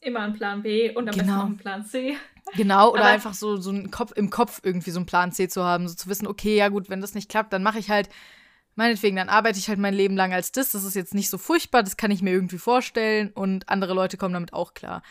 Immer 0.00 0.20
ein 0.20 0.32
Plan 0.32 0.62
B 0.62 0.94
und 0.94 1.08
am 1.08 1.14
genau. 1.14 1.16
besten 1.16 1.32
noch 1.32 1.46
ein 1.46 1.56
Plan 1.56 1.84
C. 1.84 2.16
Genau, 2.56 2.90
oder 2.90 3.02
Aber 3.02 3.10
einfach 3.10 3.34
so, 3.34 3.56
so 3.56 3.70
einen 3.70 3.90
Kopf, 3.90 4.12
im 4.16 4.30
Kopf 4.30 4.60
irgendwie 4.62 4.90
so 4.90 4.98
einen 4.98 5.06
Plan 5.06 5.32
C 5.32 5.48
zu 5.48 5.64
haben, 5.64 5.88
so 5.88 5.94
zu 5.94 6.08
wissen, 6.08 6.26
okay, 6.26 6.56
ja 6.56 6.68
gut, 6.68 6.88
wenn 6.88 7.00
das 7.00 7.14
nicht 7.14 7.28
klappt, 7.28 7.52
dann 7.52 7.62
mache 7.62 7.78
ich 7.78 7.90
halt, 7.90 8.08
meinetwegen, 8.74 9.16
dann 9.16 9.28
arbeite 9.28 9.58
ich 9.58 9.68
halt 9.68 9.78
mein 9.78 9.94
Leben 9.94 10.16
lang 10.16 10.32
als 10.32 10.52
das. 10.52 10.72
Das 10.72 10.84
ist 10.84 10.94
jetzt 10.94 11.14
nicht 11.14 11.30
so 11.30 11.38
furchtbar, 11.38 11.82
das 11.82 11.96
kann 11.96 12.10
ich 12.10 12.22
mir 12.22 12.32
irgendwie 12.32 12.58
vorstellen 12.58 13.30
und 13.30 13.68
andere 13.68 13.94
Leute 13.94 14.16
kommen 14.16 14.34
damit 14.34 14.52
auch 14.52 14.74
klar. 14.74 15.02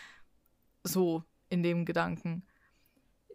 So 0.83 1.23
in 1.49 1.63
dem 1.63 1.85
Gedanken. 1.85 2.43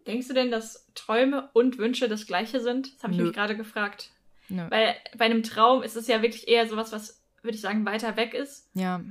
Denkst 0.07 0.27
du 0.27 0.33
denn, 0.33 0.51
dass 0.51 0.87
Träume 0.93 1.49
und 1.53 1.77
Wünsche 1.77 2.07
das 2.07 2.27
gleiche 2.27 2.59
sind? 2.59 2.95
Das 2.95 3.03
habe 3.03 3.13
ich 3.13 3.19
Nö. 3.19 3.25
mich 3.25 3.33
gerade 3.33 3.55
gefragt. 3.57 4.11
Nö. 4.49 4.63
Weil 4.69 4.95
bei 5.17 5.25
einem 5.25 5.43
Traum 5.43 5.81
ist 5.81 5.95
es 5.95 6.07
ja 6.07 6.21
wirklich 6.21 6.47
eher 6.47 6.67
sowas, 6.67 6.91
was, 6.91 7.23
würde 7.41 7.55
ich 7.55 7.61
sagen, 7.61 7.85
weiter 7.85 8.15
weg 8.15 8.33
ist. 8.33 8.69
Ja. 8.75 9.01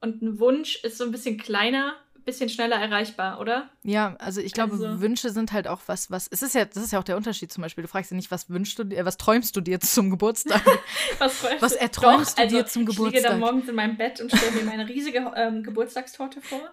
Und 0.00 0.22
ein 0.22 0.38
Wunsch 0.38 0.76
ist 0.84 0.98
so 0.98 1.04
ein 1.04 1.10
bisschen 1.10 1.38
kleiner 1.38 1.96
bisschen 2.28 2.50
schneller 2.50 2.76
erreichbar, 2.76 3.40
oder? 3.40 3.70
Ja, 3.82 4.14
also 4.18 4.42
ich 4.42 4.52
glaube, 4.52 4.72
also. 4.74 5.00
Wünsche 5.00 5.30
sind 5.30 5.52
halt 5.52 5.66
auch 5.66 5.80
was, 5.86 6.10
was. 6.10 6.28
Es 6.28 6.42
ist 6.42 6.54
ja, 6.54 6.66
das 6.66 6.82
ist 6.82 6.92
ja 6.92 6.98
auch 6.98 7.04
der 7.04 7.16
Unterschied 7.16 7.50
zum 7.50 7.62
Beispiel. 7.62 7.82
Du 7.82 7.88
fragst 7.88 8.10
ja 8.10 8.16
nicht, 8.16 8.30
was 8.30 8.50
wünschst 8.50 8.78
du 8.78 8.84
dir, 8.84 9.04
was 9.06 9.16
träumst 9.16 9.56
du 9.56 9.62
dir 9.62 9.80
zum 9.80 10.10
Geburtstag? 10.10 10.62
was, 11.18 11.42
was 11.60 11.72
erträumst 11.72 12.32
Doch, 12.32 12.36
du 12.36 12.42
also 12.42 12.56
dir 12.56 12.66
zum 12.66 12.84
Geburtstag? 12.84 13.14
Ich 13.14 13.22
liege 13.22 13.28
dann 13.28 13.40
morgens 13.40 13.68
in 13.68 13.74
meinem 13.74 13.96
Bett 13.96 14.20
und 14.20 14.30
stelle 14.30 14.52
mir 14.52 14.64
meine 14.64 14.86
riesige 14.86 15.32
ähm, 15.36 15.62
Geburtstagstorte 15.62 16.42
vor. 16.42 16.70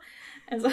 Also. 0.51 0.69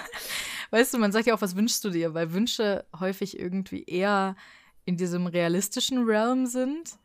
weißt 0.70 0.94
du, 0.94 0.98
man 0.98 1.12
sagt 1.12 1.26
ja 1.26 1.34
auch, 1.34 1.40
was 1.40 1.54
wünschst 1.54 1.84
du 1.84 1.90
dir, 1.90 2.12
weil 2.12 2.32
Wünsche 2.32 2.84
häufig 2.98 3.38
irgendwie 3.38 3.84
eher 3.84 4.34
in 4.84 4.96
diesem 4.96 5.28
realistischen 5.28 6.04
Realm 6.04 6.46
sind. 6.46 6.98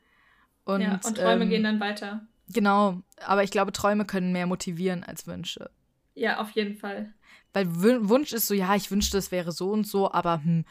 Und, 0.65 0.81
ja, 0.81 0.99
und 1.05 1.15
Träume 1.15 1.43
ähm, 1.43 1.49
gehen 1.49 1.63
dann 1.63 1.79
weiter. 1.79 2.25
Genau, 2.49 3.01
aber 3.17 3.43
ich 3.43 3.51
glaube, 3.51 3.71
Träume 3.71 4.05
können 4.05 4.31
mehr 4.31 4.47
motivieren 4.47 5.03
als 5.03 5.27
Wünsche. 5.27 5.69
Ja, 6.15 6.39
auf 6.39 6.51
jeden 6.51 6.75
Fall. 6.75 7.13
Weil 7.53 7.67
Wunsch 8.09 8.33
ist 8.33 8.47
so, 8.47 8.53
ja, 8.53 8.75
ich 8.75 8.89
wünschte, 8.91 9.17
es 9.17 9.31
wäre 9.31 9.51
so 9.51 9.71
und 9.71 9.85
so, 9.85 10.11
aber 10.11 10.43
hm. 10.43 10.65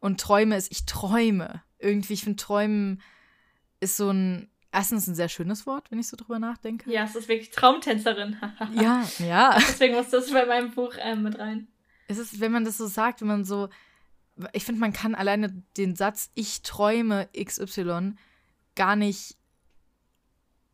Und 0.00 0.20
Träume 0.20 0.56
ist, 0.56 0.70
ich 0.70 0.86
träume. 0.86 1.62
Irgendwie, 1.78 2.12
ich 2.12 2.22
finde, 2.22 2.36
Träumen 2.36 3.02
ist 3.80 3.96
so 3.96 4.10
ein, 4.10 4.48
erstens 4.72 5.06
ein 5.06 5.14
sehr 5.14 5.28
schönes 5.28 5.66
Wort, 5.66 5.90
wenn 5.90 5.98
ich 5.98 6.08
so 6.08 6.16
drüber 6.16 6.38
nachdenke. 6.38 6.90
Ja, 6.90 7.04
es 7.04 7.16
ist 7.16 7.28
wirklich 7.28 7.50
Traumtänzerin. 7.50 8.36
ja, 8.74 9.04
ja. 9.18 9.56
Deswegen 9.56 9.94
muss 9.94 10.10
das 10.10 10.30
bei 10.30 10.46
meinem 10.46 10.70
Buch 10.70 10.94
äh, 10.96 11.16
mit 11.16 11.38
rein. 11.38 11.68
Es 12.06 12.18
ist, 12.18 12.40
wenn 12.40 12.52
man 12.52 12.64
das 12.64 12.78
so 12.78 12.86
sagt, 12.86 13.20
wenn 13.20 13.28
man 13.28 13.44
so, 13.44 13.68
ich 14.52 14.64
finde, 14.64 14.80
man 14.80 14.92
kann 14.92 15.14
alleine 15.14 15.62
den 15.76 15.96
Satz, 15.96 16.30
ich 16.34 16.62
träume 16.62 17.28
XY, 17.36 18.14
gar 18.76 18.96
nicht 18.96 19.37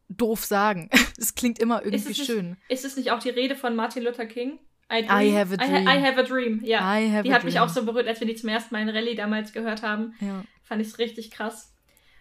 doof 0.09 0.45
sagen. 0.45 0.91
Es 1.17 1.37
klingt 1.37 1.61
immer 1.61 1.85
irgendwie 1.85 2.11
ist 2.11 2.27
schön. 2.27 2.51
Nicht, 2.51 2.71
ist 2.71 2.85
es 2.85 2.97
nicht 2.97 3.13
auch 3.13 3.21
die 3.21 3.31
Rede 3.31 3.55
von 3.55 3.77
Martin 3.77 4.03
Luther 4.03 4.27
King? 4.27 4.59
I, 4.93 5.05
I 5.05 5.33
have 5.33 5.55
a 5.55 5.57
dream. 5.57 5.89
I, 5.89 5.99
I 5.99 6.03
have 6.03 6.19
a 6.19 6.23
dream, 6.25 6.61
ja. 6.65 6.81
Have 6.81 7.23
die 7.23 7.33
hat 7.33 7.43
dream. 7.43 7.53
mich 7.53 7.61
auch 7.61 7.69
so 7.69 7.85
berührt, 7.85 8.09
als 8.09 8.21
wir 8.21 8.27
die 8.27 8.35
zum 8.35 8.49
ersten 8.49 8.75
Mal 8.75 8.83
in 8.83 8.89
Rallye 8.89 9.15
damals 9.15 9.53
gehört 9.53 9.83
haben. 9.83 10.15
Ja. 10.21 10.45
Fand 10.65 10.83
ich 10.83 10.89
es 10.89 10.99
richtig 10.99 11.31
krass. 11.31 11.73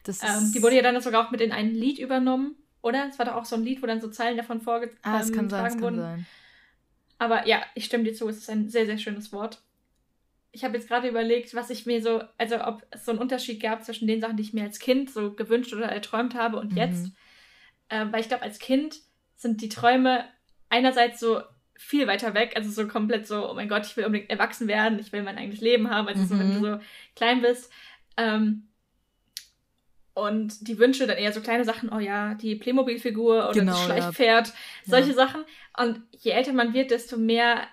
Ähm, 0.07 0.51
die 0.53 0.61
wurde 0.61 0.75
ja 0.75 0.81
dann 0.81 0.99
sogar 1.01 1.25
auch 1.25 1.31
mit 1.31 1.41
in 1.41 1.51
ein 1.51 1.73
Lied 1.73 1.97
übernommen, 1.97 2.55
oder? 2.81 3.07
Es 3.09 3.17
war 3.17 3.25
doch 3.25 3.35
auch 3.35 3.45
so 3.45 3.55
ein 3.55 3.63
Lied, 3.63 3.81
wo 3.81 3.87
dann 3.87 4.01
so 4.01 4.09
Zeilen 4.09 4.37
davon 4.37 4.61
vorgetragen 4.61 4.99
ah, 5.03 5.21
ähm, 5.21 5.33
kann 5.33 5.49
sein, 5.49 5.81
wurden. 5.81 5.97
Kann 5.97 6.17
sein. 6.17 6.25
Aber 7.17 7.47
ja, 7.47 7.61
ich 7.73 7.85
stimme 7.85 8.03
dir 8.03 8.13
zu, 8.13 8.27
es 8.27 8.37
ist 8.37 8.49
ein 8.49 8.69
sehr, 8.69 8.85
sehr 8.85 8.97
schönes 8.97 9.31
Wort. 9.31 9.61
ich 10.51 10.63
habe 10.63 10.77
jetzt 10.77 10.87
gerade 10.87 11.07
überlegt, 11.07 11.55
was 11.55 11.69
ich 11.69 11.85
mir 11.85 12.01
so, 12.01 12.21
also 12.37 12.63
ob 12.63 12.85
es 12.91 13.05
so 13.05 13.11
einen 13.11 13.19
Unterschied 13.19 13.61
gab 13.61 13.83
zwischen 13.83 14.07
den 14.07 14.21
Sachen, 14.21 14.37
die 14.37 14.43
ich 14.43 14.53
mir 14.53 14.63
als 14.63 14.79
Kind 14.79 15.09
so 15.09 15.33
gewünscht 15.33 15.73
oder 15.73 15.85
erträumt 15.85 16.35
habe 16.35 16.57
und 16.57 16.71
mhm. 16.71 16.77
jetzt. 16.77 17.11
Äh, 17.93 18.11
weil 18.11 18.21
ich 18.21 18.27
glaube, 18.27 18.41
als 18.41 18.57
Kind 18.57 18.95
sind 19.35 19.61
die 19.61 19.69
Träume 19.69 20.25
einerseits 20.69 21.19
so 21.19 21.41
viel 21.75 22.07
weiter 22.07 22.33
weg, 22.33 22.53
also 22.55 22.71
so 22.71 22.87
komplett 22.87 23.27
so, 23.27 23.49
oh 23.49 23.53
mein 23.53 23.69
Gott, 23.69 23.85
ich 23.85 23.95
will 23.95 24.05
unbedingt 24.05 24.31
erwachsen 24.31 24.67
werden, 24.67 24.97
ich 24.97 25.11
will 25.11 25.21
mein 25.21 25.37
eigenes 25.37 25.61
Leben 25.61 25.91
haben, 25.91 26.07
also 26.07 26.21
mhm. 26.21 26.27
so, 26.27 26.39
wenn 26.39 26.53
du 26.53 26.59
mhm. 26.59 26.61
so 26.61 26.79
klein 27.15 27.41
bist. 27.43 27.71
Ähm, 28.17 28.67
und 30.15 30.67
die 30.67 30.79
Wünsche 30.79 31.05
dann 31.05 31.17
eher 31.17 31.33
so 31.33 31.41
kleine 31.41 31.65
Sachen, 31.65 31.91
oh 31.93 31.99
ja, 31.99 32.33
die 32.33 32.55
Playmobil-Figur 32.55 33.49
oder 33.49 33.59
genau, 33.59 33.73
das 33.73 33.83
Schleichpferd, 33.83 34.47
ja. 34.47 34.53
solche 34.85 35.09
ja. 35.09 35.15
Sachen. 35.15 35.43
Und 35.77 36.01
je 36.11 36.31
älter 36.31 36.53
man 36.53 36.73
wird, 36.73 36.89
desto 36.89 37.17
mehr, 37.17 37.67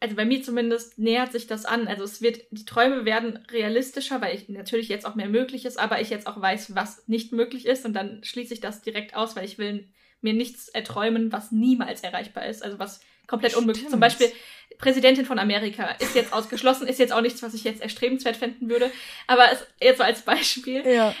also 0.00 0.14
bei 0.14 0.24
mir 0.24 0.42
zumindest, 0.42 0.98
nähert 0.98 1.32
sich 1.32 1.46
das 1.46 1.64
an. 1.64 1.88
Also 1.88 2.04
es 2.04 2.20
wird, 2.20 2.40
die 2.50 2.64
Träume 2.64 3.04
werden 3.04 3.38
realistischer, 3.50 4.20
weil 4.20 4.36
ich 4.36 4.48
natürlich 4.48 4.88
jetzt 4.88 5.06
auch 5.06 5.14
mehr 5.14 5.28
möglich 5.28 5.64
ist, 5.64 5.78
aber 5.78 6.00
ich 6.00 6.10
jetzt 6.10 6.26
auch 6.26 6.40
weiß, 6.40 6.74
was 6.74 7.06
nicht 7.08 7.32
möglich 7.32 7.66
ist. 7.66 7.86
Und 7.86 7.94
dann 7.94 8.22
schließe 8.22 8.52
ich 8.52 8.60
das 8.60 8.82
direkt 8.82 9.16
aus, 9.16 9.36
weil 9.36 9.44
ich 9.44 9.58
will 9.58 9.88
mir 10.20 10.34
nichts 10.34 10.68
erträumen, 10.68 11.32
was 11.32 11.50
niemals 11.50 12.02
erreichbar 12.02 12.46
ist. 12.46 12.62
Also 12.62 12.78
was 12.78 13.00
komplett 13.26 13.52
Stimmt. 13.52 13.68
unmöglich. 13.68 13.88
Zum 13.88 14.00
Beispiel 14.00 14.30
Präsidentin 14.78 15.24
von 15.24 15.38
Amerika 15.38 15.86
ist 15.98 16.14
jetzt 16.14 16.32
ausgeschlossen, 16.34 16.86
ist 16.86 16.98
jetzt 16.98 17.12
auch 17.12 17.22
nichts, 17.22 17.42
was 17.42 17.54
ich 17.54 17.64
jetzt 17.64 17.80
erstrebenswert 17.80 18.36
finden 18.36 18.68
würde. 18.68 18.90
Aber 19.26 19.50
es, 19.50 19.66
jetzt 19.80 19.98
so 19.98 20.04
als 20.04 20.22
Beispiel. 20.22 20.86
Ja. 20.86 21.14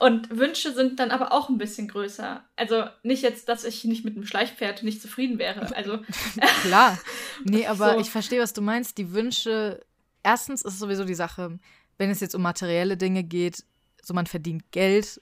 Und 0.00 0.30
Wünsche 0.30 0.72
sind 0.72 0.98
dann 0.98 1.10
aber 1.10 1.30
auch 1.30 1.50
ein 1.50 1.58
bisschen 1.58 1.86
größer. 1.86 2.42
Also 2.56 2.84
nicht 3.02 3.22
jetzt, 3.22 3.50
dass 3.50 3.64
ich 3.64 3.84
nicht 3.84 4.02
mit 4.02 4.16
einem 4.16 4.24
Schleichpferd 4.24 4.82
nicht 4.82 5.02
zufrieden 5.02 5.38
wäre. 5.38 5.76
Also 5.76 5.98
klar. 6.62 6.98
Nee, 7.44 7.66
aber 7.68 7.92
so. 7.92 8.00
ich 8.00 8.10
verstehe, 8.10 8.40
was 8.40 8.54
du 8.54 8.62
meinst. 8.62 8.96
Die 8.96 9.12
Wünsche, 9.12 9.84
erstens 10.22 10.62
ist 10.62 10.78
sowieso 10.78 11.04
die 11.04 11.14
Sache, 11.14 11.58
wenn 11.98 12.08
es 12.08 12.20
jetzt 12.20 12.34
um 12.34 12.40
materielle 12.40 12.96
Dinge 12.96 13.22
geht, 13.24 13.62
so 14.02 14.14
man 14.14 14.24
verdient 14.24 14.72
Geld 14.72 15.20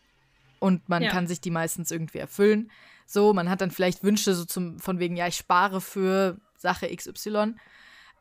und 0.61 0.89
man 0.89 1.03
ja. 1.03 1.11
kann 1.11 1.27
sich 1.27 1.41
die 1.41 1.51
meistens 1.51 1.91
irgendwie 1.91 2.19
erfüllen. 2.19 2.71
So, 3.05 3.33
man 3.35 3.51
hat 3.51 3.61
dann 3.61 3.73
vielleicht 3.73 4.05
Wünsche 4.05 4.33
so 4.33 4.45
zum 4.45 4.79
von 4.79 5.01
wegen, 5.01 5.17
ja, 5.17 5.27
ich 5.27 5.39
spare 5.39 5.81
für 5.81 6.39
Sache 6.57 6.89
XY. 6.95 7.57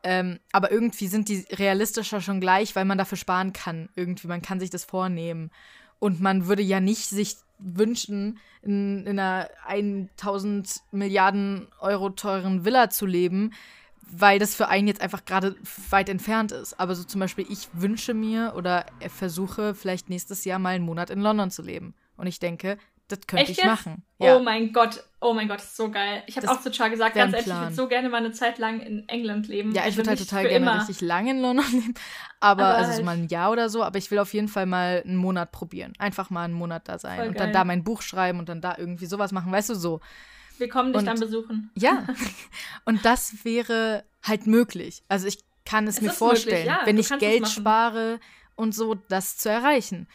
Ähm, 0.02 0.40
aber 0.50 0.72
irgendwie 0.72 1.06
sind 1.06 1.28
die 1.28 1.46
realistischer 1.52 2.20
schon 2.20 2.40
gleich, 2.40 2.74
weil 2.74 2.84
man 2.84 2.98
dafür 2.98 3.16
sparen 3.16 3.52
kann. 3.52 3.90
Irgendwie, 3.94 4.26
man 4.26 4.42
kann 4.42 4.58
sich 4.58 4.70
das 4.70 4.84
vornehmen. 4.84 5.52
Und 5.98 6.20
man 6.20 6.46
würde 6.46 6.62
ja 6.62 6.80
nicht 6.80 7.08
sich 7.08 7.36
wünschen, 7.58 8.38
in, 8.62 9.06
in 9.06 9.18
einer 9.18 9.48
1000 9.66 10.82
Milliarden 10.92 11.68
Euro 11.80 12.10
teuren 12.10 12.64
Villa 12.64 12.90
zu 12.90 13.06
leben, 13.06 13.52
weil 14.10 14.38
das 14.38 14.54
für 14.54 14.68
einen 14.68 14.88
jetzt 14.88 15.00
einfach 15.00 15.24
gerade 15.24 15.56
weit 15.90 16.08
entfernt 16.08 16.52
ist. 16.52 16.78
Aber 16.80 16.94
so 16.94 17.04
zum 17.04 17.20
Beispiel, 17.20 17.46
ich 17.48 17.68
wünsche 17.72 18.14
mir 18.14 18.54
oder 18.56 18.86
versuche 19.08 19.74
vielleicht 19.74 20.08
nächstes 20.08 20.44
Jahr 20.44 20.58
mal 20.58 20.74
einen 20.74 20.84
Monat 20.84 21.10
in 21.10 21.20
London 21.20 21.50
zu 21.50 21.62
leben. 21.62 21.94
Und 22.16 22.26
ich 22.26 22.38
denke, 22.38 22.78
das 23.08 23.20
könnte 23.26 23.50
Echt 23.50 23.58
ich 23.58 23.64
machen. 23.64 24.04
Ja. 24.18 24.36
Oh 24.36 24.40
mein 24.40 24.72
Gott, 24.72 25.02
oh 25.20 25.32
mein 25.32 25.48
Gott, 25.48 25.60
ist 25.60 25.76
so 25.76 25.90
geil. 25.90 26.22
Ich 26.26 26.36
habe 26.36 26.50
auch 26.50 26.60
zu 26.60 26.72
Char 26.72 26.90
gesagt, 26.90 27.14
ganz 27.14 27.32
ehrlich, 27.32 27.48
ich 27.48 27.54
würde 27.54 27.74
so 27.74 27.88
gerne 27.88 28.08
mal 28.10 28.18
eine 28.18 28.32
Zeit 28.32 28.58
lang 28.58 28.80
in 28.80 29.08
England 29.08 29.48
leben. 29.48 29.72
Ja, 29.72 29.82
ich 29.82 29.86
also 29.86 29.98
würde 29.98 30.10
halt 30.10 30.18
total 30.18 30.42
gerne 30.42 30.56
immer. 30.56 30.78
richtig 30.78 31.00
lange 31.00 31.30
in 31.30 31.40
London 31.40 31.64
leben. 31.72 31.94
Aber, 32.40 32.66
aber 32.66 32.76
also 32.76 32.92
halt. 32.92 33.04
mal 33.04 33.16
ein 33.16 33.28
Jahr 33.28 33.50
oder 33.50 33.70
so. 33.70 33.82
Aber 33.82 33.96
ich 33.98 34.10
will 34.10 34.18
auf 34.18 34.34
jeden 34.34 34.48
Fall 34.48 34.66
mal 34.66 35.02
einen 35.04 35.16
Monat 35.16 35.52
probieren. 35.52 35.94
Einfach 35.98 36.28
mal 36.28 36.44
einen 36.44 36.54
Monat 36.54 36.88
da 36.88 36.98
sein. 36.98 37.16
Voll 37.16 37.28
und 37.28 37.34
geil. 37.34 37.46
dann 37.46 37.52
da 37.54 37.64
mein 37.64 37.82
Buch 37.82 38.02
schreiben 38.02 38.38
und 38.38 38.48
dann 38.48 38.60
da 38.60 38.76
irgendwie 38.76 39.06
sowas 39.06 39.32
machen. 39.32 39.50
Weißt 39.50 39.70
du, 39.70 39.74
so. 39.74 40.00
Wir 40.58 40.68
kommen 40.68 40.92
dich 40.92 41.00
und, 41.00 41.06
dann 41.06 41.18
besuchen. 41.18 41.70
Ja. 41.74 42.06
und 42.84 43.04
das 43.04 43.44
wäre 43.44 44.04
halt 44.22 44.46
möglich. 44.46 45.02
Also 45.08 45.26
ich 45.26 45.38
kann 45.64 45.86
es, 45.86 45.96
es 45.96 46.02
mir 46.02 46.10
vorstellen, 46.10 46.66
ja. 46.66 46.80
wenn 46.84 46.98
ich 46.98 47.08
Geld 47.18 47.48
spare 47.48 48.20
und 48.54 48.74
so, 48.74 48.94
das 48.94 49.36
zu 49.38 49.48
erreichen. 49.48 50.08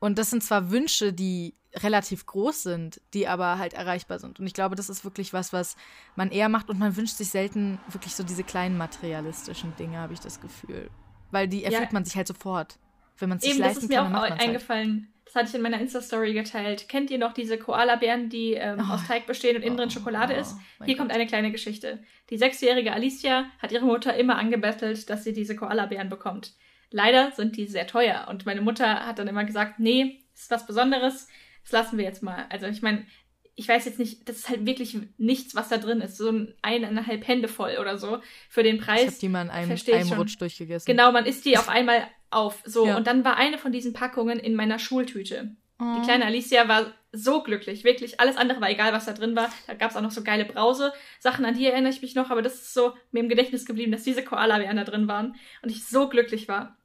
Und 0.00 0.18
das 0.18 0.30
sind 0.30 0.42
zwar 0.42 0.70
Wünsche, 0.70 1.12
die 1.12 1.54
relativ 1.74 2.26
groß 2.26 2.62
sind, 2.64 3.00
die 3.14 3.28
aber 3.28 3.58
halt 3.58 3.74
erreichbar 3.74 4.18
sind. 4.18 4.40
Und 4.40 4.46
ich 4.46 4.54
glaube, 4.54 4.74
das 4.74 4.88
ist 4.88 5.04
wirklich 5.04 5.32
was, 5.32 5.52
was 5.52 5.76
man 6.16 6.30
eher 6.30 6.48
macht 6.48 6.68
und 6.68 6.78
man 6.78 6.96
wünscht 6.96 7.16
sich 7.16 7.30
selten 7.30 7.78
wirklich 7.88 8.14
so 8.14 8.24
diese 8.24 8.42
kleinen 8.42 8.76
materialistischen 8.76 9.74
Dinge, 9.76 9.98
habe 9.98 10.12
ich 10.12 10.20
das 10.20 10.40
Gefühl. 10.40 10.90
Weil 11.30 11.48
die 11.48 11.64
erfüllt 11.64 11.90
ja. 11.90 11.92
man 11.92 12.04
sich 12.04 12.16
halt 12.16 12.26
sofort. 12.26 12.78
Wenn 13.18 13.28
man 13.28 13.38
es 13.38 13.44
sich 13.44 13.58
leisten 13.58 13.88
kann, 13.88 13.88
das 13.88 14.06
ist 14.06 14.12
mir 14.12 14.18
auch 14.18 14.30
halt. 14.30 14.40
eingefallen. 14.40 14.90
Halt. 14.90 15.20
Das 15.26 15.34
hatte 15.36 15.48
ich 15.50 15.54
in 15.54 15.62
meiner 15.62 15.80
Insta-Story 15.80 16.32
geteilt. 16.32 16.88
Kennt 16.88 17.08
ihr 17.12 17.18
noch 17.18 17.32
diese 17.32 17.56
Koala-Bären, 17.56 18.30
die 18.30 18.54
ähm, 18.54 18.80
oh. 18.80 18.94
aus 18.94 19.06
Teig 19.06 19.26
bestehen 19.26 19.54
und 19.56 19.62
innen 19.62 19.76
drin 19.76 19.88
oh. 19.88 19.92
Schokolade 19.92 20.34
oh. 20.36 20.40
ist? 20.40 20.56
Hier 20.78 20.94
Gott. 20.94 20.98
kommt 20.98 21.12
eine 21.12 21.26
kleine 21.26 21.52
Geschichte. 21.52 22.00
Die 22.30 22.38
sechsjährige 22.38 22.92
Alicia 22.92 23.44
hat 23.60 23.70
ihre 23.70 23.84
Mutter 23.84 24.16
immer 24.16 24.38
angebettelt, 24.38 25.08
dass 25.08 25.22
sie 25.22 25.32
diese 25.32 25.54
Koala-Bären 25.54 26.08
bekommt. 26.08 26.54
Leider 26.90 27.30
sind 27.30 27.56
die 27.56 27.68
sehr 27.68 27.86
teuer 27.86 28.26
und 28.28 28.44
meine 28.44 28.60
Mutter 28.60 29.06
hat 29.06 29.20
dann 29.20 29.28
immer 29.28 29.44
gesagt, 29.44 29.78
nee, 29.78 30.24
ist 30.34 30.50
was 30.50 30.66
Besonderes, 30.66 31.28
das 31.70 31.84
lassen 31.84 31.98
wir 31.98 32.04
jetzt 32.04 32.22
mal. 32.22 32.46
Also 32.50 32.66
ich 32.66 32.82
meine, 32.82 33.06
ich 33.54 33.68
weiß 33.68 33.84
jetzt 33.84 33.98
nicht, 33.98 34.28
das 34.28 34.36
ist 34.38 34.48
halt 34.48 34.64
wirklich 34.64 34.96
nichts, 35.18 35.54
was 35.54 35.68
da 35.68 35.78
drin 35.78 36.00
ist. 36.00 36.16
So 36.16 36.30
ein 36.30 36.54
eineinhalb 36.62 37.26
Hände 37.26 37.48
voll 37.48 37.76
oder 37.80 37.98
so 37.98 38.20
für 38.48 38.62
den 38.62 38.78
Preis. 38.78 39.00
Ich 39.00 39.06
habe 39.06 39.18
die 39.20 39.28
mal 39.28 39.42
in 39.42 39.50
einem, 39.50 39.70
einem 39.70 40.12
Rutsch 40.14 40.40
durchgegessen. 40.40 40.86
Genau, 40.86 41.12
man 41.12 41.26
isst 41.26 41.44
die 41.44 41.58
auf 41.58 41.68
einmal 41.68 42.06
auf. 42.30 42.62
So, 42.64 42.86
ja. 42.86 42.96
und 42.96 43.06
dann 43.06 43.24
war 43.24 43.36
eine 43.36 43.58
von 43.58 43.72
diesen 43.72 43.92
Packungen 43.92 44.38
in 44.38 44.54
meiner 44.54 44.78
Schultüte. 44.78 45.56
Oh. 45.80 45.84
Die 45.98 46.02
kleine 46.02 46.26
Alicia 46.26 46.68
war 46.68 46.92
so 47.12 47.42
glücklich, 47.42 47.84
wirklich. 47.84 48.20
Alles 48.20 48.36
andere 48.36 48.60
war 48.60 48.70
egal, 48.70 48.92
was 48.92 49.06
da 49.06 49.12
drin 49.12 49.36
war. 49.36 49.50
Da 49.66 49.74
gab 49.74 49.90
es 49.90 49.96
auch 49.96 50.02
noch 50.02 50.10
so 50.10 50.22
geile 50.22 50.44
Brause-Sachen, 50.44 51.44
an 51.44 51.54
die 51.54 51.66
erinnere 51.66 51.92
ich 51.92 52.02
mich 52.02 52.14
noch, 52.14 52.30
aber 52.30 52.42
das 52.42 52.54
ist 52.54 52.74
so 52.74 52.94
mir 53.12 53.20
im 53.20 53.28
Gedächtnis 53.28 53.66
geblieben, 53.66 53.92
dass 53.92 54.04
diese 54.04 54.24
Koala-Bären 54.24 54.76
da 54.76 54.84
drin 54.84 55.08
waren 55.08 55.36
und 55.62 55.70
ich 55.70 55.84
so 55.84 56.08
glücklich 56.08 56.48
war. 56.48 56.76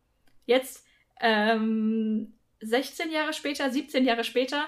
Jetzt, 0.45 0.85
ähm, 1.21 2.34
16 2.61 3.11
Jahre 3.11 3.33
später, 3.33 3.69
17 3.69 4.05
Jahre 4.05 4.23
später, 4.23 4.65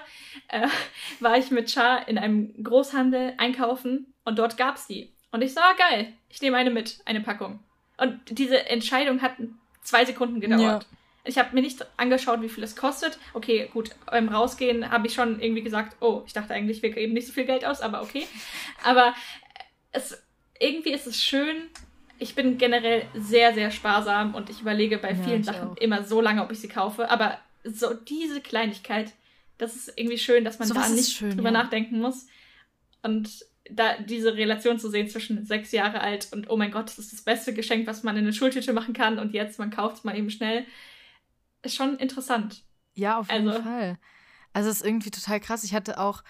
äh, 0.48 0.68
war 1.20 1.36
ich 1.38 1.50
mit 1.50 1.70
Char 1.70 2.06
in 2.08 2.18
einem 2.18 2.62
Großhandel 2.62 3.34
einkaufen 3.38 4.14
und 4.24 4.38
dort 4.38 4.56
gab's 4.56 4.86
die. 4.86 5.12
Und 5.30 5.42
ich 5.42 5.54
so, 5.54 5.60
ah, 5.60 5.74
geil, 5.76 6.12
ich 6.28 6.40
nehme 6.40 6.56
eine 6.56 6.70
mit, 6.70 7.00
eine 7.04 7.20
Packung. 7.20 7.60
Und 7.98 8.18
diese 8.30 8.66
Entscheidung 8.66 9.20
hat 9.20 9.36
zwei 9.82 10.04
Sekunden 10.04 10.40
gedauert. 10.40 10.84
Ja. 10.84 10.98
Ich 11.24 11.36
habe 11.36 11.54
mir 11.54 11.60
nicht 11.60 11.84
angeschaut, 11.98 12.40
wie 12.40 12.48
viel 12.48 12.64
es 12.64 12.76
kostet. 12.76 13.18
Okay, 13.34 13.68
gut, 13.72 13.90
beim 14.06 14.28
Rausgehen 14.28 14.90
habe 14.90 15.06
ich 15.06 15.14
schon 15.14 15.40
irgendwie 15.40 15.62
gesagt, 15.62 15.96
oh, 16.00 16.22
ich 16.26 16.32
dachte 16.32 16.54
eigentlich, 16.54 16.82
wir 16.82 16.90
geben 16.90 17.12
nicht 17.12 17.26
so 17.26 17.32
viel 17.32 17.44
Geld 17.44 17.66
aus, 17.66 17.82
aber 17.82 18.00
okay. 18.00 18.26
Aber 18.82 19.14
es, 19.92 20.22
irgendwie 20.58 20.92
ist 20.92 21.06
es 21.06 21.22
schön, 21.22 21.68
ich 22.18 22.34
bin 22.34 22.58
generell 22.58 23.04
sehr, 23.14 23.54
sehr 23.54 23.70
sparsam 23.70 24.34
und 24.34 24.50
ich 24.50 24.60
überlege 24.60 24.98
bei 24.98 25.14
vielen 25.14 25.42
ja, 25.42 25.52
Sachen 25.52 25.70
auch. 25.70 25.76
immer 25.76 26.02
so 26.02 26.20
lange, 26.20 26.42
ob 26.42 26.50
ich 26.50 26.60
sie 26.60 26.68
kaufe. 26.68 27.10
Aber 27.10 27.38
so 27.74 27.94
diese 27.94 28.40
Kleinigkeit, 28.40 29.12
das 29.58 29.76
ist 29.76 29.92
irgendwie 29.96 30.18
schön, 30.18 30.44
dass 30.44 30.58
man 30.58 30.68
so 30.68 30.74
da 30.74 30.88
nicht 30.88 31.12
schön, 31.12 31.30
drüber 31.30 31.50
ja. 31.50 31.62
nachdenken 31.62 32.00
muss. 32.00 32.26
Und 33.02 33.44
da 33.70 33.98
diese 33.98 34.34
Relation 34.34 34.78
zu 34.78 34.88
sehen 34.90 35.08
zwischen 35.08 35.44
sechs 35.44 35.72
Jahre 35.72 36.00
alt 36.00 36.28
und 36.32 36.48
oh 36.48 36.56
mein 36.56 36.70
Gott, 36.70 36.88
das 36.88 36.98
ist 36.98 37.12
das 37.12 37.22
beste 37.22 37.52
Geschenk, 37.52 37.86
was 37.86 38.02
man 38.02 38.16
in 38.16 38.24
eine 38.24 38.32
Schultüte 38.32 38.72
machen 38.72 38.94
kann 38.94 39.18
und 39.18 39.34
jetzt 39.34 39.58
man 39.58 39.70
kauft 39.70 39.98
es 39.98 40.04
mal 40.04 40.16
eben 40.16 40.30
schnell, 40.30 40.64
ist 41.62 41.74
schon 41.74 41.98
interessant. 41.98 42.64
Ja, 42.94 43.18
auf 43.18 43.30
jeden 43.30 43.48
also, 43.48 43.62
Fall. 43.62 43.98
Also 44.52 44.70
es 44.70 44.76
ist 44.76 44.86
irgendwie 44.86 45.10
total 45.10 45.38
krass. 45.40 45.64
Ich 45.64 45.74
hatte 45.74 45.98
auch 45.98 46.24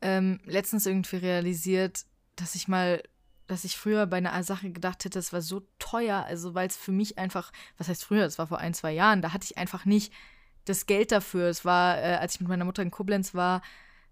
ähm, 0.00 0.40
letztens 0.44 0.86
irgendwie 0.86 1.16
realisiert, 1.16 2.04
dass 2.36 2.54
ich 2.54 2.68
mal 2.68 3.02
dass 3.46 3.64
ich 3.64 3.76
früher 3.76 4.06
bei 4.06 4.16
einer 4.16 4.42
Sache 4.42 4.70
gedacht 4.70 5.04
hätte, 5.04 5.18
es 5.18 5.32
war 5.32 5.42
so 5.42 5.66
teuer, 5.78 6.24
also 6.26 6.54
weil 6.54 6.66
es 6.66 6.78
für 6.78 6.92
mich 6.92 7.18
einfach, 7.18 7.52
was 7.76 7.88
heißt 7.88 8.02
früher, 8.02 8.22
das 8.22 8.38
war 8.38 8.46
vor 8.46 8.58
ein, 8.58 8.72
zwei 8.72 8.92
Jahren, 8.92 9.20
da 9.20 9.34
hatte 9.34 9.44
ich 9.44 9.58
einfach 9.58 9.84
nicht 9.84 10.14
das 10.64 10.86
Geld 10.86 11.12
dafür. 11.12 11.48
Es 11.48 11.64
war, 11.64 11.98
äh, 11.98 12.16
als 12.16 12.34
ich 12.34 12.40
mit 12.40 12.48
meiner 12.48 12.64
Mutter 12.64 12.82
in 12.82 12.90
Koblenz 12.90 13.34
war, 13.34 13.62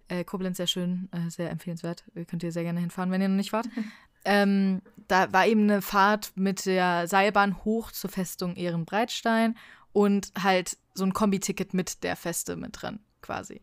äh, 0.09 0.25
Koblenz 0.25 0.57
sehr 0.57 0.67
schön, 0.67 1.09
äh, 1.13 1.31
sehr 1.31 1.51
empfehlenswert, 1.51 2.05
könnt 2.29 2.43
ihr 2.43 2.53
sehr 2.53 2.65
gerne 2.65 2.81
hinfahren, 2.81 3.11
wenn 3.11 3.23
ihr 3.23 3.29
noch 3.29 3.37
nicht 3.37 3.53
wart. 3.53 3.69
ähm, 4.25 4.83
da 5.09 5.33
war 5.33 5.47
eben 5.47 5.63
eine 5.63 5.83
Fahrt 5.83 6.33
mit 6.35 6.67
der 6.67 7.09
Seilbahn 7.09 7.65
hoch 7.65 7.91
zur 7.93 8.11
Festung 8.11 8.57
Ehrenbreitstein 8.57 9.57
und 9.93 10.33
halt 10.41 10.77
so 10.95 11.05
ein 11.05 11.13
Kombi-Ticket 11.13 11.75
mit 11.75 12.03
der 12.03 12.17
Feste 12.17 12.57
mit 12.57 12.83
drin, 12.83 13.01
quasi. 13.21 13.63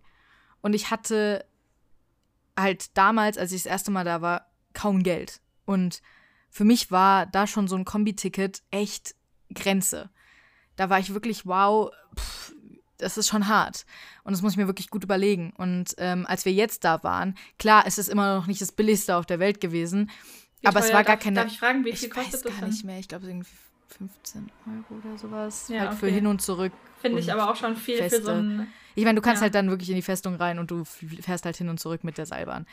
Und 0.62 0.73
ich 0.73 0.91
hatte 0.91 1.45
halt 2.58 2.97
damals, 2.97 3.38
als 3.38 3.52
ich 3.52 3.63
das 3.63 3.71
erste 3.71 3.91
Mal 3.91 4.04
da 4.04 4.21
war, 4.21 4.47
kaum 4.73 5.04
Geld. 5.04 5.41
Und 5.65 6.02
für 6.49 6.63
mich 6.65 6.91
war 6.91 7.25
da 7.28 7.47
schon 7.47 7.67
so 7.67 7.75
ein 7.75 7.86
Kombi-Ticket 7.86 8.63
echt 8.71 9.15
Grenze. 9.54 10.10
Da 10.75 10.89
war 10.89 10.99
ich 10.99 11.13
wirklich, 11.13 11.45
wow, 11.45 11.91
pff, 12.17 12.54
das 12.99 13.17
ist 13.17 13.27
schon 13.27 13.47
hart. 13.47 13.85
Und 14.23 14.33
das 14.33 14.41
muss 14.41 14.53
ich 14.53 14.57
mir 14.57 14.67
wirklich 14.67 14.89
gut 14.89 15.03
überlegen. 15.03 15.53
Und 15.57 15.95
ähm, 15.97 16.25
als 16.27 16.45
wir 16.45 16.53
jetzt 16.53 16.83
da 16.83 17.03
waren, 17.03 17.35
klar, 17.57 17.83
es 17.88 17.97
ist 17.97 18.09
immer 18.09 18.35
noch 18.35 18.47
nicht 18.47 18.62
das 18.62 18.71
billigste 18.71 19.15
auf 19.15 19.25
der 19.25 19.39
Welt 19.39 19.59
gewesen. 19.59 20.12
Wie 20.62 20.67
aber 20.67 20.79
es 20.81 20.93
war 20.93 21.03
gar 21.03 21.17
keine. 21.17 21.35
Darf 21.41 21.51
ich 21.51 21.59
fragen, 21.59 21.85
wie 21.85 21.93
viel 21.93 22.09
ich 22.09 22.13
kostet 22.13 22.33
weiß 22.33 22.41
das? 22.41 22.59
gar 22.59 22.67
nicht 22.67 22.83
mehr. 22.83 22.99
Ich 22.99 23.07
glaube, 23.07 23.25
irgendwie 23.25 23.49
15 23.97 24.51
Euro 24.67 24.99
oder 24.99 25.17
sowas. 25.17 25.67
Ja, 25.69 25.79
halt 25.79 25.89
okay. 25.91 25.99
für 25.99 26.07
hin 26.07 26.27
und 26.27 26.41
zurück. 26.41 26.73
Finde 27.01 27.19
ich 27.19 27.31
aber 27.31 27.49
auch 27.49 27.55
schon 27.55 27.75
viel 27.75 27.97
Feste. 27.97 28.19
für 28.19 28.25
so 28.25 28.31
ein. 28.31 28.67
Ich 28.95 29.05
meine, 29.05 29.15
du 29.15 29.21
kannst 29.21 29.41
ja. 29.41 29.43
halt 29.43 29.55
dann 29.55 29.69
wirklich 29.69 29.89
in 29.89 29.95
die 29.95 30.01
Festung 30.01 30.35
rein 30.35 30.59
und 30.59 30.71
du 30.71 30.83
fährst 30.83 31.45
halt 31.45 31.55
hin 31.55 31.69
und 31.69 31.79
zurück 31.79 32.03
mit 32.03 32.17
der 32.17 32.25
Seilbahn. 32.25 32.65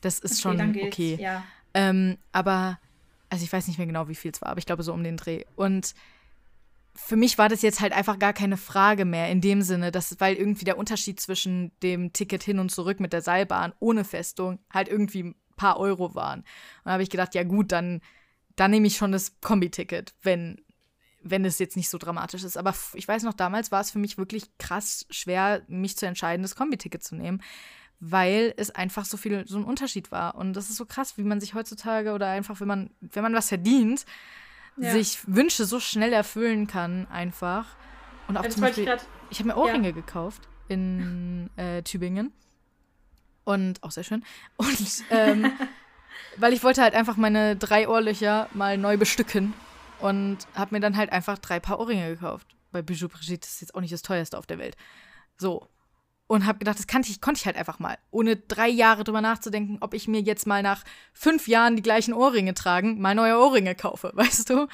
Das 0.00 0.18
ist 0.18 0.44
okay, 0.44 0.58
schon 0.58 0.86
okay. 0.86 1.18
Ja. 1.20 1.44
Ähm, 1.74 2.16
aber, 2.32 2.78
also 3.28 3.44
ich 3.44 3.52
weiß 3.52 3.68
nicht 3.68 3.78
mehr 3.78 3.86
genau, 3.86 4.08
wie 4.08 4.14
viel 4.14 4.30
es 4.30 4.40
war, 4.40 4.48
aber 4.48 4.58
ich 4.58 4.66
glaube 4.66 4.82
so 4.82 4.92
um 4.92 5.04
den 5.04 5.16
Dreh. 5.16 5.44
Und 5.56 5.94
für 6.96 7.16
mich 7.16 7.38
war 7.38 7.48
das 7.48 7.62
jetzt 7.62 7.80
halt 7.80 7.92
einfach 7.92 8.18
gar 8.18 8.32
keine 8.32 8.56
Frage 8.56 9.04
mehr 9.04 9.28
in 9.28 9.40
dem 9.40 9.62
Sinne, 9.62 9.90
dass, 9.90 10.20
weil 10.20 10.36
irgendwie 10.36 10.64
der 10.64 10.78
Unterschied 10.78 11.20
zwischen 11.20 11.72
dem 11.82 12.12
Ticket 12.12 12.42
hin 12.42 12.60
und 12.60 12.70
zurück 12.70 13.00
mit 13.00 13.12
der 13.12 13.22
Seilbahn 13.22 13.72
ohne 13.80 14.04
Festung 14.04 14.60
halt 14.72 14.88
irgendwie 14.88 15.24
ein 15.24 15.34
paar 15.56 15.78
Euro 15.78 16.14
waren. 16.14 16.40
Und 16.40 16.46
da 16.84 16.92
habe 16.92 17.02
ich 17.02 17.10
gedacht, 17.10 17.34
ja 17.34 17.42
gut, 17.42 17.72
dann, 17.72 18.00
dann 18.54 18.70
nehme 18.70 18.86
ich 18.86 18.96
schon 18.96 19.10
das 19.10 19.40
Kombi-Ticket, 19.40 20.14
wenn, 20.22 20.62
wenn 21.20 21.44
es 21.44 21.58
jetzt 21.58 21.76
nicht 21.76 21.88
so 21.88 21.98
dramatisch 21.98 22.44
ist. 22.44 22.56
Aber 22.56 22.74
ich 22.94 23.08
weiß 23.08 23.24
noch, 23.24 23.34
damals 23.34 23.72
war 23.72 23.80
es 23.80 23.90
für 23.90 23.98
mich 23.98 24.16
wirklich 24.16 24.56
krass 24.58 25.04
schwer, 25.10 25.62
mich 25.66 25.96
zu 25.96 26.06
entscheiden, 26.06 26.42
das 26.42 26.54
Kombi-Ticket 26.54 27.02
zu 27.02 27.16
nehmen, 27.16 27.42
weil 27.98 28.54
es 28.56 28.70
einfach 28.70 29.04
so 29.04 29.16
viel, 29.16 29.46
so 29.48 29.58
ein 29.58 29.64
Unterschied 29.64 30.12
war. 30.12 30.36
Und 30.36 30.52
das 30.52 30.70
ist 30.70 30.76
so 30.76 30.86
krass, 30.86 31.18
wie 31.18 31.24
man 31.24 31.40
sich 31.40 31.54
heutzutage 31.54 32.12
oder 32.12 32.28
einfach, 32.28 32.60
wenn 32.60 32.68
man, 32.68 32.90
wenn 33.00 33.24
man 33.24 33.34
was 33.34 33.48
verdient, 33.48 34.04
ja. 34.76 34.92
sich 34.92 35.20
Wünsche 35.26 35.64
so 35.64 35.80
schnell 35.80 36.12
erfüllen 36.12 36.66
kann, 36.66 37.06
einfach. 37.08 37.66
Und 38.28 38.36
auch 38.36 38.44
ja, 38.44 38.50
zum 38.50 38.62
Beispiel, 38.62 38.84
ich, 38.84 39.02
ich 39.30 39.38
habe 39.38 39.48
mir 39.48 39.56
Ohrringe 39.56 39.88
ja. 39.88 39.94
gekauft 39.94 40.48
in 40.68 41.50
äh, 41.56 41.82
Tübingen. 41.82 42.32
Und 43.44 43.82
auch 43.82 43.90
sehr 43.90 44.04
schön. 44.04 44.24
Und 44.56 45.04
ähm, 45.10 45.52
weil 46.38 46.52
ich 46.52 46.62
wollte 46.64 46.82
halt 46.82 46.94
einfach 46.94 47.16
meine 47.16 47.56
drei 47.56 47.88
Ohrlöcher 47.88 48.48
mal 48.54 48.78
neu 48.78 48.96
bestücken. 48.96 49.52
Und 50.00 50.38
habe 50.54 50.74
mir 50.74 50.80
dann 50.80 50.96
halt 50.96 51.12
einfach 51.12 51.38
drei 51.38 51.60
Paar 51.60 51.78
Ohrringe 51.78 52.08
gekauft. 52.08 52.48
Bei 52.72 52.82
Bijou 52.82 53.08
Brigitte 53.08 53.46
ist 53.46 53.60
jetzt 53.60 53.74
auch 53.74 53.80
nicht 53.80 53.92
das 53.92 54.02
teuerste 54.02 54.36
auf 54.36 54.46
der 54.46 54.58
Welt. 54.58 54.76
So 55.36 55.68
und 56.34 56.46
habe 56.46 56.58
gedacht, 56.58 56.78
das 56.78 56.86
kannte 56.86 57.10
ich, 57.10 57.20
konnte 57.20 57.38
ich 57.38 57.46
halt 57.46 57.56
einfach 57.56 57.78
mal, 57.78 57.96
ohne 58.10 58.36
drei 58.36 58.68
Jahre 58.68 59.04
drüber 59.04 59.20
nachzudenken, 59.20 59.78
ob 59.80 59.94
ich 59.94 60.08
mir 60.08 60.20
jetzt 60.20 60.46
mal 60.46 60.62
nach 60.62 60.82
fünf 61.12 61.46
Jahren 61.46 61.76
die 61.76 61.82
gleichen 61.82 62.12
Ohrringe 62.12 62.54
tragen, 62.54 63.00
mal 63.00 63.14
neue 63.14 63.38
Ohrringe 63.38 63.74
kaufe, 63.74 64.10
weißt 64.14 64.50
du? 64.50 64.66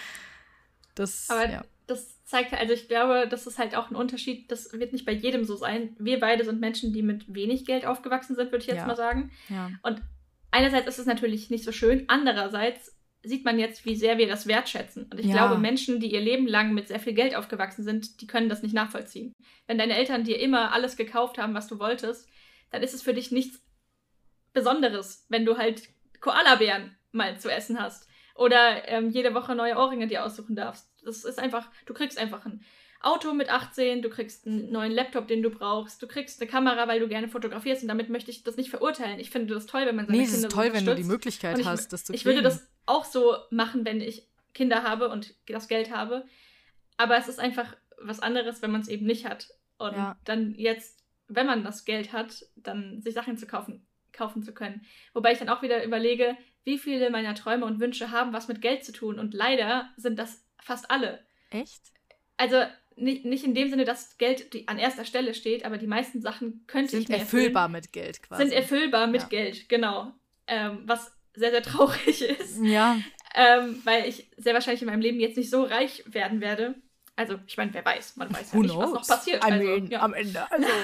Das, 0.95 1.29
Aber 1.29 1.49
ja. 1.49 1.65
das 1.87 2.25
zeigt, 2.25 2.55
also 2.55 2.73
ich 2.73 2.89
glaube, 2.89 3.27
das 3.29 3.47
ist 3.47 3.59
halt 3.59 3.77
auch 3.77 3.91
ein 3.91 3.97
Unterschied, 3.97 4.51
das 4.51 4.73
wird 4.73 4.93
nicht 4.93 5.05
bei 5.05 5.13
jedem 5.13 5.45
so 5.45 5.55
sein. 5.55 5.95
Wir 5.99 6.19
beide 6.19 6.45
sind 6.45 6.61
Menschen, 6.61 6.93
die 6.93 7.03
mit 7.03 7.33
wenig 7.33 7.67
Geld 7.67 7.85
aufgewachsen 7.85 8.37
sind, 8.37 8.53
würde 8.53 8.63
ich 8.63 8.69
jetzt 8.69 8.79
ja. 8.79 8.87
mal 8.87 8.97
sagen. 8.97 9.31
Ja. 9.49 9.71
Und 9.83 10.01
einerseits 10.51 10.89
ist 10.89 10.99
es 10.99 11.07
natürlich 11.07 11.51
nicht 11.51 11.65
so 11.65 11.73
schön, 11.73 12.05
andererseits 12.09 12.97
sieht 13.23 13.45
man 13.45 13.59
jetzt, 13.59 13.85
wie 13.85 13.97
sehr 13.97 14.19
wir 14.19 14.29
das 14.29 14.47
wertschätzen. 14.47 15.05
Und 15.11 15.21
ich 15.21 15.27
ja. 15.27 15.33
glaube, 15.33 15.59
Menschen, 15.59 16.01
die 16.01 16.13
ihr 16.13 16.21
Leben 16.21 16.47
lang 16.47 16.73
mit 16.73 16.89
sehr 16.89 17.01
viel 17.01 17.13
Geld 17.13 17.35
aufgewachsen 17.35 17.85
sind, 17.85 18.21
die 18.21 18.27
können 18.27 18.49
das 18.49 18.63
nicht 18.63 18.75
nachvollziehen. 18.75 19.35
Wenn 19.67 19.79
deine 19.79 19.97
Eltern 19.97 20.25
dir 20.25 20.41
immer 20.41 20.73
alles 20.73 20.97
gekauft 20.97 21.39
haben, 21.39 21.55
was 21.55 21.69
du 21.69 21.79
wolltest, 21.79 22.29
dann 22.71 22.83
ist 22.83 22.95
es 22.95 23.03
für 23.03 23.15
dich 23.15 23.31
nichts 23.31 23.63
Besonderes, 24.53 25.27
wenn 25.29 25.45
du 25.45 25.59
halt 25.59 25.83
Koalabären 26.21 26.97
mal 27.13 27.39
zu 27.39 27.51
essen 27.51 27.81
hast. 27.81 28.09
Oder 28.35 28.89
ähm, 28.89 29.11
jede 29.11 29.35
Woche 29.35 29.55
neue 29.55 29.77
Ohrringe 29.77 30.07
dir 30.07 30.25
aussuchen 30.25 30.57
darfst. 30.57 30.89
Das 31.05 31.25
ist 31.25 31.39
einfach, 31.39 31.69
du 31.87 31.93
kriegst 31.93 32.19
einfach 32.19 32.47
ein 32.47 32.63
Auto 33.03 33.33
mit 33.33 33.49
18, 33.49 34.03
du 34.03 34.11
kriegst 34.11 34.47
einen 34.47 34.71
neuen 34.71 34.93
Laptop, 34.93 35.27
den 35.27 35.43
du 35.43 35.51
brauchst, 35.51 36.03
du 36.03 36.07
kriegst 36.07 36.41
eine 36.41 36.51
Kamera, 36.51 36.87
weil 36.87 37.01
du 37.01 37.09
gerne 37.09 37.29
fotografierst 37.29 37.83
und 37.83 37.89
damit 37.89 38.11
möchte 38.11 38.31
ich 38.31 38.43
das 38.43 38.57
nicht 38.57 38.69
verurteilen. 38.69 39.19
Ich 39.19 39.31
finde 39.31 39.55
das 39.55 39.67
toll, 39.67 39.87
wenn 39.87 39.97
man 39.97 40.07
seine 40.07 40.19
nee, 40.19 40.25
Kinder 40.25 40.39
es 40.39 40.45
ist 40.45 40.53
toll, 40.53 40.73
wenn 40.73 40.85
du 40.85 40.95
die 40.95 41.05
Möglichkeit 41.05 41.59
ich, 41.59 41.67
hast, 41.67 41.93
das 41.93 42.05
zu 42.05 42.13
Ich 42.13 42.27
würde 42.27 42.43
das 42.43 42.70
auch 42.87 43.05
so 43.05 43.37
machen, 43.51 43.85
wenn 43.85 44.01
ich 44.01 44.27
Kinder 44.55 44.83
habe 44.83 45.09
und 45.09 45.35
das 45.47 45.69
Geld 45.69 45.91
habe. 45.91 46.25
Aber 46.97 47.17
es 47.17 47.29
ist 47.29 47.39
einfach 47.39 47.77
was 48.01 48.21
anderes, 48.21 48.63
wenn 48.63 48.71
man 48.71 48.81
es 48.81 48.89
eben 48.89 49.07
nicht 49.07 49.27
hat. 49.27 49.49
Und 49.79 49.95
ja. 49.95 50.17
dann 50.25 50.55
jetzt, 50.55 51.05
wenn 51.29 51.47
man 51.47 51.65
das 51.65 51.85
Geld 51.85 52.13
hat, 52.13 52.45
dann 52.57 53.01
sich 53.01 53.15
Sachen 53.15 53.37
zu 53.37 53.47
kaufen, 53.47 53.87
kaufen 54.13 54.43
zu 54.43 54.53
können. 54.53 54.85
Wobei 55.15 55.33
ich 55.33 55.39
dann 55.39 55.49
auch 55.49 55.63
wieder 55.63 55.85
überlege, 55.85 56.37
wie 56.65 56.79
viele 56.79 57.11
meiner 57.11 57.35
Träume 57.35 57.65
und 57.65 57.81
Wünsche 57.81 58.11
haben 58.11 58.33
was 58.33 58.49
mit 58.49 58.61
Geld 58.61 58.85
zu 58.85 58.93
tun. 58.93 59.19
Und 59.19 59.35
leider 59.35 59.91
sind 59.97 60.19
das 60.19 60.45
fast 60.59 60.91
alle. 60.91 61.21
Echt? 61.51 61.81
Also 62.37 62.65
nicht, 62.97 63.25
nicht 63.25 63.45
in 63.45 63.55
dem 63.55 63.71
Sinne, 63.71 63.85
dass 63.85 64.19
Geld 64.19 64.53
die, 64.53 64.69
an 64.69 64.79
erster 64.79 65.05
Stelle 65.05 65.35
steht, 65.35 65.65
aber 65.65 65.79
die 65.79 65.87
meisten 65.87 66.21
Sachen 66.21 66.65
könnte 66.67 66.91
sind 66.91 67.03
ich 67.03 67.09
mir 67.09 67.19
erfüllbar 67.19 67.65
erfüllen. 67.65 67.73
mit 67.73 67.93
Geld 67.93 68.23
quasi. 68.23 68.43
Sind 68.43 68.53
erfüllbar 68.53 69.07
mit 69.07 69.23
ja. 69.23 69.29
Geld, 69.29 69.69
genau. 69.69 70.13
Ähm, 70.47 70.83
was 70.85 71.17
sehr, 71.41 71.51
sehr 71.51 71.63
traurig 71.63 72.23
ist. 72.41 72.59
Ja. 72.63 72.99
Ähm, 73.35 73.81
weil 73.85 74.07
ich 74.09 74.29
sehr 74.37 74.55
wahrscheinlich 74.55 74.83
in 74.83 74.89
meinem 74.89 75.01
Leben 75.01 75.21
jetzt 75.21 75.37
nicht 75.37 75.51
so 75.51 75.65
reich 75.65 76.05
werden 76.07 76.41
werde. 76.41 76.75
Also, 77.17 77.39
ich 77.47 77.57
meine, 77.57 77.75
wer 77.75 77.85
weiß, 77.85 78.17
man 78.17 78.33
weiß 78.33 78.53
ja 78.53 78.59
nicht, 78.59 78.77
was 78.77 78.93
noch 78.93 79.07
passiert. 79.07 79.43
Also, 79.43 79.77
ja. 79.87 80.01
Am 80.01 80.15
Ende, 80.15 80.51
also. 80.51 80.69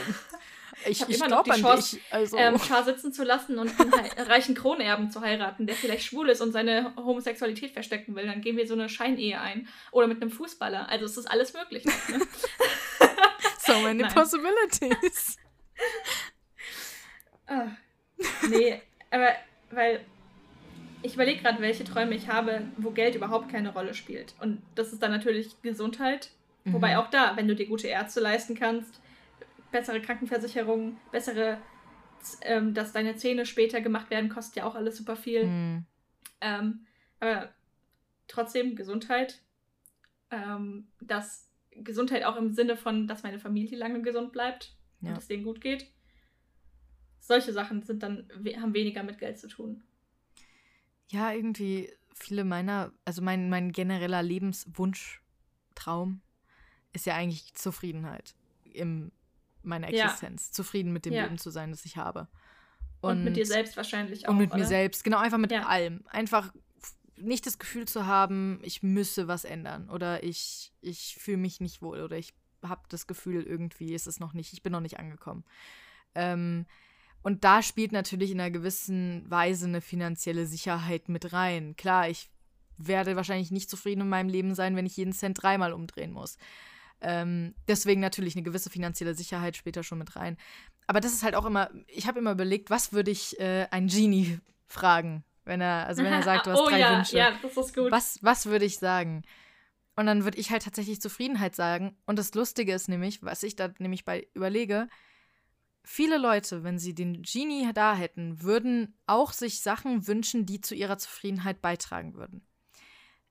Ich, 0.84 1.00
ich, 1.00 1.08
ich 1.08 1.16
immer 1.16 1.28
noch 1.28 1.42
die 1.42 1.50
Chance, 1.58 1.96
dich, 1.96 2.04
also. 2.12 2.36
ähm, 2.36 2.58
Char 2.58 2.84
sitzen 2.84 3.10
zu 3.10 3.24
lassen 3.24 3.58
und 3.58 3.72
einen 3.80 3.92
reichen 4.28 4.54
Kronerben 4.54 5.10
zu 5.10 5.22
heiraten, 5.22 5.66
der 5.66 5.74
vielleicht 5.74 6.04
schwul 6.04 6.28
ist 6.28 6.42
und 6.42 6.52
seine 6.52 6.94
Homosexualität 6.96 7.72
verstecken 7.72 8.14
will. 8.14 8.26
Dann 8.26 8.42
gehen 8.42 8.58
wir 8.58 8.66
so 8.66 8.74
eine 8.74 8.90
Scheinehe 8.90 9.40
ein. 9.40 9.68
Oder 9.90 10.06
mit 10.06 10.20
einem 10.20 10.30
Fußballer. 10.30 10.88
Also 10.90 11.06
es 11.06 11.16
ist 11.16 11.26
alles 11.26 11.54
möglich. 11.54 11.86
Ne? 11.86 12.20
so 13.58 13.80
many 13.80 14.02
Nein. 14.02 14.12
possibilities. 14.12 15.38
ah, 17.46 17.68
nee, 18.48 18.80
aber 19.10 19.34
weil 19.70 20.04
ich 21.06 21.14
überlege 21.14 21.42
gerade, 21.42 21.62
welche 21.62 21.84
Träume 21.84 22.14
ich 22.14 22.28
habe, 22.28 22.62
wo 22.76 22.90
Geld 22.90 23.14
überhaupt 23.14 23.48
keine 23.48 23.72
Rolle 23.72 23.94
spielt. 23.94 24.34
Und 24.40 24.60
das 24.74 24.92
ist 24.92 25.02
dann 25.02 25.12
natürlich 25.12 25.62
Gesundheit. 25.62 26.30
Mhm. 26.64 26.74
Wobei 26.74 26.98
auch 26.98 27.08
da, 27.10 27.36
wenn 27.36 27.48
du 27.48 27.54
dir 27.54 27.66
gute 27.66 27.86
Ärzte 27.86 28.20
leisten 28.20 28.54
kannst, 28.54 29.00
bessere 29.70 30.00
Krankenversicherung, 30.00 30.98
bessere, 31.12 31.58
ähm, 32.42 32.74
dass 32.74 32.92
deine 32.92 33.16
Zähne 33.16 33.46
später 33.46 33.80
gemacht 33.80 34.10
werden, 34.10 34.28
kostet 34.28 34.56
ja 34.56 34.64
auch 34.64 34.74
alles 34.74 34.96
super 34.96 35.16
viel. 35.16 35.44
Mhm. 35.46 35.86
Ähm, 36.40 36.86
aber 37.20 37.50
trotzdem 38.26 38.74
Gesundheit. 38.74 39.40
Ähm, 40.32 40.88
dass 41.00 41.48
Gesundheit 41.70 42.24
auch 42.24 42.36
im 42.36 42.52
Sinne 42.52 42.76
von, 42.76 43.06
dass 43.06 43.22
meine 43.22 43.38
Familie 43.38 43.78
lange 43.78 44.02
gesund 44.02 44.32
bleibt 44.32 44.74
ja. 45.02 45.10
und 45.10 45.18
es 45.18 45.28
denen 45.28 45.44
gut 45.44 45.60
geht. 45.60 45.86
Solche 47.20 47.52
Sachen 47.52 47.82
sind 47.82 48.02
dann, 48.02 48.28
haben 48.60 48.74
weniger 48.74 49.04
mit 49.04 49.18
Geld 49.18 49.38
zu 49.38 49.46
tun. 49.46 49.84
Ja, 51.08 51.32
irgendwie 51.32 51.92
viele 52.14 52.44
meiner, 52.44 52.92
also 53.04 53.22
mein, 53.22 53.48
mein 53.48 53.72
genereller 53.72 54.22
Lebenswunsch, 54.22 55.22
Traum 55.74 56.22
ist 56.92 57.06
ja 57.06 57.14
eigentlich 57.14 57.54
Zufriedenheit 57.54 58.34
im 58.64 59.12
meiner 59.62 59.88
Existenz, 59.88 60.48
ja. 60.48 60.52
zufrieden 60.52 60.92
mit 60.92 61.04
dem 61.04 61.12
ja. 61.12 61.24
Leben 61.24 61.38
zu 61.38 61.50
sein, 61.50 61.70
das 61.70 61.84
ich 61.84 61.96
habe. 61.96 62.28
Und, 63.00 63.18
und, 63.18 63.24
mit 63.24 63.36
dir 63.36 63.44
selbst 63.44 63.76
wahrscheinlich 63.76 64.26
auch. 64.26 64.30
Und 64.30 64.38
mit 64.38 64.50
oder? 64.50 64.60
mir 64.60 64.66
selbst, 64.66 65.04
genau, 65.04 65.18
einfach 65.18 65.38
mit 65.38 65.52
ja. 65.52 65.66
allem. 65.66 66.04
Einfach 66.06 66.52
nicht 67.16 67.46
das 67.46 67.58
Gefühl 67.58 67.86
zu 67.86 68.06
haben, 68.06 68.60
ich 68.62 68.82
müsse 68.82 69.28
was 69.28 69.44
ändern 69.44 69.90
oder 69.90 70.22
ich, 70.22 70.72
ich 70.80 71.16
fühle 71.18 71.38
mich 71.38 71.60
nicht 71.60 71.82
wohl 71.82 72.00
oder 72.00 72.16
ich 72.16 72.34
habe 72.62 72.82
das 72.88 73.06
Gefühl, 73.06 73.42
irgendwie 73.42 73.94
ist 73.94 74.06
es 74.06 74.20
noch 74.20 74.34
nicht, 74.34 74.52
ich 74.52 74.62
bin 74.62 74.72
noch 74.72 74.80
nicht 74.80 74.98
angekommen. 74.98 75.44
Ähm, 76.14 76.66
und 77.26 77.42
da 77.42 77.60
spielt 77.60 77.90
natürlich 77.90 78.30
in 78.30 78.38
einer 78.38 78.52
gewissen 78.52 79.28
Weise 79.28 79.66
eine 79.66 79.80
finanzielle 79.80 80.46
Sicherheit 80.46 81.08
mit 81.08 81.32
rein. 81.32 81.74
Klar, 81.74 82.08
ich 82.08 82.30
werde 82.76 83.16
wahrscheinlich 83.16 83.50
nicht 83.50 83.68
zufrieden 83.68 84.02
in 84.02 84.08
meinem 84.08 84.28
Leben 84.28 84.54
sein, 84.54 84.76
wenn 84.76 84.86
ich 84.86 84.96
jeden 84.96 85.12
Cent 85.12 85.42
dreimal 85.42 85.72
umdrehen 85.72 86.12
muss. 86.12 86.38
Ähm, 87.00 87.56
deswegen 87.66 88.00
natürlich 88.00 88.36
eine 88.36 88.44
gewisse 88.44 88.70
finanzielle 88.70 89.16
Sicherheit 89.16 89.56
später 89.56 89.82
schon 89.82 89.98
mit 89.98 90.14
rein. 90.14 90.36
Aber 90.86 91.00
das 91.00 91.14
ist 91.14 91.24
halt 91.24 91.34
auch 91.34 91.46
immer, 91.46 91.68
ich 91.88 92.06
habe 92.06 92.20
immer 92.20 92.30
überlegt, 92.30 92.70
was 92.70 92.92
würde 92.92 93.10
ich 93.10 93.40
äh, 93.40 93.66
ein 93.72 93.88
Genie 93.88 94.38
fragen, 94.68 95.24
wenn 95.44 95.60
er, 95.60 95.88
also 95.88 96.04
wenn 96.04 96.12
er 96.12 96.22
sagt, 96.22 96.46
du 96.46 96.50
hast 96.52 96.60
oh, 96.60 96.68
drei 96.68 96.78
ja, 96.78 96.96
Wünsche. 96.96 97.18
Ja, 97.18 97.32
das 97.42 97.56
ist 97.56 97.74
gut. 97.74 97.90
Was, 97.90 98.20
was 98.22 98.46
würde 98.46 98.66
ich 98.66 98.78
sagen? 98.78 99.24
Und 99.96 100.06
dann 100.06 100.22
würde 100.22 100.38
ich 100.38 100.52
halt 100.52 100.62
tatsächlich 100.62 101.00
Zufriedenheit 101.00 101.56
sagen. 101.56 101.96
Und 102.06 102.20
das 102.20 102.32
Lustige 102.34 102.72
ist 102.72 102.88
nämlich, 102.88 103.24
was 103.24 103.42
ich 103.42 103.56
da 103.56 103.70
nämlich 103.80 104.04
bei 104.04 104.28
überlege, 104.32 104.86
viele 105.86 106.18
Leute, 106.18 106.64
wenn 106.64 106.78
sie 106.78 106.94
den 106.94 107.22
Genie 107.22 107.70
da 107.72 107.94
hätten, 107.94 108.42
würden 108.42 108.98
auch 109.06 109.32
sich 109.32 109.60
Sachen 109.60 110.06
wünschen, 110.06 110.44
die 110.44 110.60
zu 110.60 110.74
ihrer 110.74 110.98
Zufriedenheit 110.98 111.62
beitragen 111.62 112.14
würden. 112.14 112.46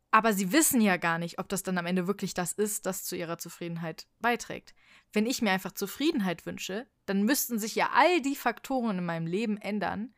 Aber 0.09 0.31
sie 0.31 0.53
wissen 0.53 0.79
ja 0.79 0.95
gar 0.95 1.19
nicht, 1.19 1.39
ob 1.39 1.49
das 1.49 1.63
dann 1.63 1.77
am 1.77 1.85
Ende 1.85 2.07
wirklich 2.07 2.33
das 2.33 2.53
ist, 2.53 2.85
das 2.85 3.03
zu 3.03 3.17
ihrer 3.17 3.37
Zufriedenheit 3.37 4.07
beiträgt. 4.21 4.73
Wenn 5.11 5.25
ich 5.25 5.41
mir 5.41 5.51
einfach 5.51 5.73
Zufriedenheit 5.73 6.45
wünsche, 6.45 6.87
dann 7.05 7.23
müssten 7.23 7.59
sich 7.59 7.75
ja 7.75 7.89
all 7.93 8.21
die 8.21 8.37
Faktoren 8.37 8.99
in 8.99 9.05
meinem 9.05 9.27
Leben 9.27 9.57
ändern. 9.57 10.13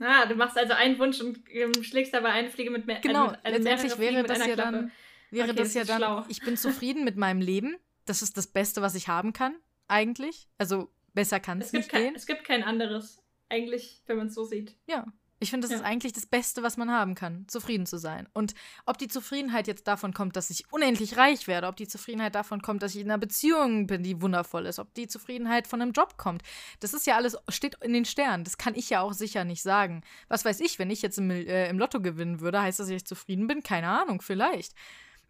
Ah, 0.00 0.24
du 0.24 0.34
machst 0.34 0.56
also 0.56 0.72
einen 0.72 0.98
Wunsch 0.98 1.20
und 1.20 1.40
ähm, 1.50 1.72
schlägst 1.82 2.14
dabei 2.14 2.30
eine 2.30 2.50
Fliege 2.50 2.70
mit 2.70 2.86
mehr. 2.86 3.00
Genau, 3.00 3.26
also, 3.26 3.38
letztendlich 3.44 3.98
wäre 3.98 4.22
das 4.22 4.46
ja 4.46 4.56
dann, 4.56 4.90
wäre 5.30 5.50
okay, 5.50 5.56
das, 5.56 5.68
das 5.68 5.74
ja 5.74 5.84
dann, 5.84 5.98
schlau. 5.98 6.24
ich 6.28 6.40
bin 6.40 6.56
zufrieden 6.56 7.04
mit 7.04 7.16
meinem 7.16 7.42
Leben. 7.42 7.76
Das 8.06 8.22
ist 8.22 8.38
das 8.38 8.46
Beste, 8.46 8.80
was 8.80 8.94
ich 8.94 9.08
haben 9.08 9.34
kann, 9.34 9.56
eigentlich. 9.88 10.48
Also 10.58 10.90
besser 11.16 11.40
kann 11.40 11.60
es 11.60 11.72
nicht 11.72 11.88
kein, 11.88 12.02
gehen. 12.02 12.14
Es 12.14 12.26
gibt 12.26 12.44
kein 12.44 12.62
anderes, 12.62 13.20
eigentlich, 13.48 14.04
wenn 14.06 14.18
man 14.18 14.28
es 14.28 14.34
so 14.34 14.44
sieht. 14.44 14.76
Ja, 14.86 15.06
ich 15.38 15.50
finde, 15.50 15.66
das 15.66 15.72
ja. 15.72 15.78
ist 15.78 15.84
eigentlich 15.84 16.14
das 16.14 16.24
Beste, 16.24 16.62
was 16.62 16.78
man 16.78 16.90
haben 16.90 17.14
kann, 17.14 17.46
zufrieden 17.46 17.84
zu 17.84 17.98
sein. 17.98 18.26
Und 18.32 18.54
ob 18.86 18.96
die 18.96 19.08
Zufriedenheit 19.08 19.66
jetzt 19.66 19.86
davon 19.86 20.14
kommt, 20.14 20.34
dass 20.34 20.48
ich 20.48 20.72
unendlich 20.72 21.18
reich 21.18 21.46
werde, 21.46 21.66
ob 21.66 21.76
die 21.76 21.86
Zufriedenheit 21.86 22.34
davon 22.34 22.62
kommt, 22.62 22.82
dass 22.82 22.94
ich 22.94 23.02
in 23.02 23.10
einer 23.10 23.18
Beziehung 23.18 23.86
bin, 23.86 24.02
die 24.02 24.22
wundervoll 24.22 24.64
ist, 24.64 24.78
ob 24.78 24.94
die 24.94 25.08
Zufriedenheit 25.08 25.66
von 25.66 25.82
einem 25.82 25.92
Job 25.92 26.16
kommt, 26.16 26.42
das 26.80 26.94
ist 26.94 27.06
ja 27.06 27.16
alles, 27.16 27.36
steht 27.48 27.76
in 27.82 27.92
den 27.92 28.06
Sternen. 28.06 28.44
Das 28.44 28.56
kann 28.56 28.74
ich 28.74 28.88
ja 28.88 29.02
auch 29.02 29.12
sicher 29.12 29.44
nicht 29.44 29.62
sagen. 29.62 30.02
Was 30.28 30.46
weiß 30.46 30.60
ich, 30.60 30.78
wenn 30.78 30.88
ich 30.88 31.02
jetzt 31.02 31.18
im, 31.18 31.30
äh, 31.30 31.68
im 31.68 31.78
Lotto 31.78 32.00
gewinnen 32.00 32.40
würde, 32.40 32.62
heißt 32.62 32.78
das, 32.78 32.86
dass 32.86 32.96
ich 32.96 33.04
zufrieden 33.04 33.46
bin? 33.46 33.62
Keine 33.62 33.88
Ahnung, 33.88 34.22
vielleicht. 34.22 34.74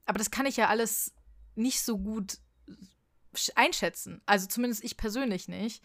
Aber 0.04 0.18
das 0.18 0.30
kann 0.30 0.46
ich 0.46 0.56
ja 0.56 0.68
alles 0.68 1.14
nicht 1.56 1.80
so 1.80 1.98
gut 1.98 2.38
einschätzen. 3.54 4.22
Also 4.26 4.46
zumindest 4.46 4.84
ich 4.84 4.96
persönlich 4.96 5.48
nicht. 5.48 5.82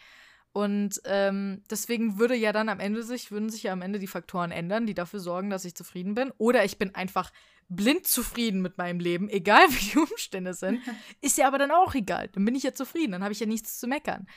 Und 0.54 1.02
ähm, 1.06 1.64
deswegen 1.70 2.20
würde 2.20 2.36
ja 2.36 2.52
dann 2.52 2.68
am 2.68 2.82
Ende 2.82 3.04
sich, 3.04 3.32
würden 3.32 3.50
sich 3.50 3.64
ja 3.64 3.74
am 3.74 3.82
Ende 3.82 4.00
die 4.00 4.08
Faktoren 4.08 4.52
ändern, 4.52 4.86
die 4.86 4.94
dafür 4.94 5.20
sorgen, 5.22 5.50
dass 5.50 5.64
ich 5.64 5.76
zufrieden 5.76 6.14
bin. 6.14 6.32
Oder 6.38 6.66
ich 6.66 6.78
bin 6.78 6.94
einfach 6.94 7.32
blind 7.70 8.06
zufrieden 8.06 8.62
mit 8.62 8.78
meinem 8.78 9.00
Leben, 9.00 9.30
egal 9.30 9.66
wie 9.70 9.92
die 9.92 9.98
Umstände 9.98 10.54
sind. 10.54 10.82
Ist 11.22 11.38
ja 11.38 11.48
aber 11.48 11.58
dann 11.58 11.72
auch 11.72 11.96
egal. 11.96 12.28
Dann 12.30 12.46
bin 12.46 12.56
ich 12.56 12.64
ja 12.64 12.74
zufrieden, 12.74 13.14
dann 13.14 13.24
habe 13.24 13.34
ich 13.34 13.40
ja 13.40 13.46
nichts 13.46 13.80
zu 13.80 13.88
meckern. 13.88 14.28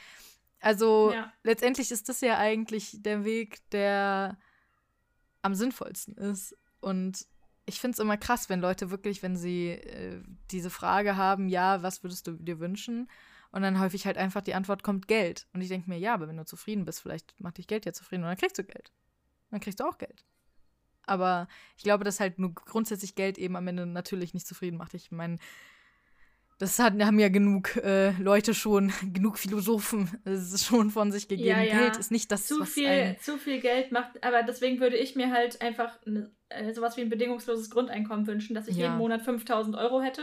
Also 0.61 1.13
ja. 1.13 1.31
letztendlich 1.43 1.91
ist 1.91 2.09
das 2.09 2.23
ja 2.23 2.39
eigentlich 2.39 2.97
der 3.03 3.25
Weg, 3.27 3.69
der 3.71 4.39
am 5.43 5.55
sinnvollsten 5.55 6.17
ist. 6.17 6.57
Und 6.81 7.27
ich 7.67 7.81
finde 7.81 7.95
es 7.95 7.99
immer 7.99 8.17
krass, 8.17 8.49
wenn 8.49 8.61
Leute 8.61 8.91
wirklich, 8.91 9.23
wenn 9.23 9.37
sie 9.37 9.71
äh, 9.71 10.21
diese 10.51 10.71
Frage 10.71 11.17
haben, 11.17 11.49
ja, 11.49 11.83
was 11.83 12.03
würdest 12.03 12.27
du 12.27 12.33
dir 12.33 12.61
wünschen? 12.61 13.09
Und 13.53 13.63
dann 13.63 13.81
häufig 13.81 14.05
halt 14.07 14.19
einfach 14.19 14.43
die 14.43 14.55
Antwort 14.55 14.83
kommt 14.83 15.09
Geld. 15.09 15.47
Und 15.53 15.61
ich 15.61 15.69
denke 15.69 15.89
mir, 15.89 15.99
ja, 15.99 16.15
aber 16.15 16.29
wenn 16.29 16.37
du 16.37 16.45
zufrieden 16.45 16.85
bist, 16.85 17.01
vielleicht 17.01 17.41
macht 17.41 17.59
dich 17.59 17.67
Geld 17.67 17.87
ja 17.87 17.93
zufrieden 17.93 18.25
und 18.25 18.29
dann 18.29 18.37
kriegst 18.37 18.59
du 18.59 18.65
Geld. 18.65 18.93
Dann 19.51 19.61
kriegst 19.61 19.81
du 19.81 19.85
auch 19.85 19.97
Geld. 19.97 20.25
Aber 21.07 21.49
ich 21.77 21.85
glaube, 21.85 22.05
dass 22.05 22.21
halt 22.21 22.39
nur 22.39 22.55
grundsätzlich 22.55 23.15
Geld 23.15 23.39
eben 23.39 23.57
am 23.57 23.69
Ende 23.69 23.87
natürlich 23.87 24.35
nicht 24.35 24.47
zufrieden 24.47 24.77
macht. 24.77 24.95
Ich 24.95 25.13
meine, 25.13 25.39
das 26.65 26.79
hat, 26.79 26.95
haben 27.03 27.19
ja 27.19 27.29
genug 27.29 27.77
äh, 27.77 28.11
Leute 28.13 28.55
schon, 28.55 28.93
genug 29.13 29.39
Philosophen 29.39 30.11
ist 30.25 30.65
schon 30.65 30.91
von 30.91 31.13
sich 31.13 31.29
gegeben. 31.29 31.49
Ja, 31.49 31.63
ja. 31.63 31.79
Geld 31.79 31.97
ist 31.99 32.11
nicht 32.11 32.33
das, 32.33 32.47
zu 32.47 32.61
was 32.61 32.71
viel, 32.71 33.17
Zu 33.21 33.37
viel 33.37 33.61
Geld 33.61 33.93
macht, 33.93 34.25
aber 34.25 34.43
deswegen 34.43 34.81
würde 34.81 34.97
ich 34.97 35.15
mir 35.15 35.31
halt 35.31 35.61
einfach 35.61 35.99
ne, 36.07 36.31
äh, 36.49 36.73
sowas 36.73 36.97
wie 36.97 37.03
ein 37.03 37.11
bedingungsloses 37.11 37.71
Grundeinkommen 37.71 38.27
wünschen, 38.27 38.55
dass 38.55 38.67
ich 38.67 38.77
ja. 38.77 38.87
jeden 38.87 38.99
Monat 38.99 39.23
5000 39.23 39.77
Euro 39.77 40.01
hätte. 40.01 40.23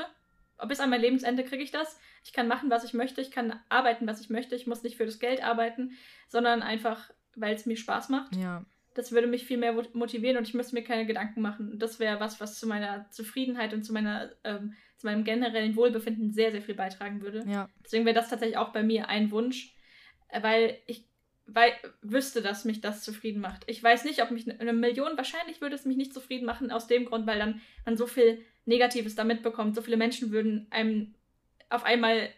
Bis 0.68 0.80
an 0.80 0.92
mein 0.92 1.02
Lebensende 1.02 1.44
kriege 1.44 1.64
ich 1.64 1.72
das. 1.72 2.00
Ich 2.24 2.34
kann 2.34 2.48
machen, 2.48 2.70
was 2.70 2.84
ich 2.84 2.94
möchte. 2.94 3.22
Ich 3.22 3.32
kann 3.32 3.60
arbeiten, 3.70 4.06
was 4.06 4.22
ich 4.22 4.30
möchte. 4.30 4.56
Ich 4.56 4.68
muss 4.68 4.84
nicht 4.84 4.96
für 4.96 5.06
das 5.06 5.18
Geld 5.18 5.44
arbeiten, 5.44 5.92
sondern 6.28 6.62
einfach, 6.62 7.10
weil 7.36 7.56
es 7.56 7.66
mir 7.66 7.78
Spaß 7.78 8.10
macht. 8.10 8.36
Ja. 8.36 8.64
Das 8.94 9.12
würde 9.12 9.28
mich 9.28 9.46
viel 9.46 9.58
mehr 9.58 9.74
motivieren 9.94 10.38
und 10.38 10.48
ich 10.48 10.54
müsste 10.54 10.76
mir 10.76 10.84
keine 10.84 11.06
Gedanken 11.06 11.42
machen. 11.42 11.80
Das 11.80 12.00
wäre 12.00 12.20
was, 12.20 12.42
was 12.42 12.60
zu 12.60 12.68
meiner 12.68 13.10
Zufriedenheit 13.10 13.74
und 13.74 13.84
zu 13.84 13.94
meiner 13.94 14.32
ähm, 14.44 14.74
zu 14.98 15.08
meinem 15.08 15.24
generellen 15.24 15.76
Wohlbefinden 15.76 16.32
sehr, 16.32 16.52
sehr 16.52 16.62
viel 16.62 16.76
beitragen 16.76 17.22
würde. 17.22 17.44
Ja. 17.48 17.70
Deswegen 17.84 18.06
wäre 18.06 18.16
das 18.16 18.30
tatsächlich 18.30 18.58
auch 18.58 18.70
bei 18.70 18.84
mir 18.84 19.10
ein 19.10 19.32
Wunsch, 19.32 19.74
äh, 20.30 20.44
weil 20.44 20.78
ich 20.86 21.06
weil, 21.48 21.74
wüsste, 22.02 22.42
dass 22.42 22.66
mich 22.66 22.82
das 22.82 23.04
zufrieden 23.04 23.42
macht. 23.42 23.64
Ich 23.68 23.84
weiß 23.84 24.06
nicht, 24.06 24.22
ob 24.22 24.32
mich 24.32 24.50
eine 24.60 24.74
Million, 24.74 25.18
wahrscheinlich 25.18 25.60
würde 25.60 25.76
es 25.76 25.86
mich 25.86 25.98
nicht 25.98 26.14
zufrieden 26.14 26.46
machen, 26.46 26.72
aus 26.72 26.88
dem 26.88 27.06
Grund, 27.06 27.28
weil 27.28 27.40
dann 27.40 27.62
man 27.86 27.98
so 27.98 28.08
viel 28.08 28.42
Negatives 28.66 29.16
da 29.16 29.24
mitbekommt. 29.24 29.76
So 29.76 29.82
viele 29.82 29.98
Menschen 29.98 30.32
würden 30.32 30.68
einem 30.70 31.14
auf 31.70 31.84
einmal, 31.84 32.30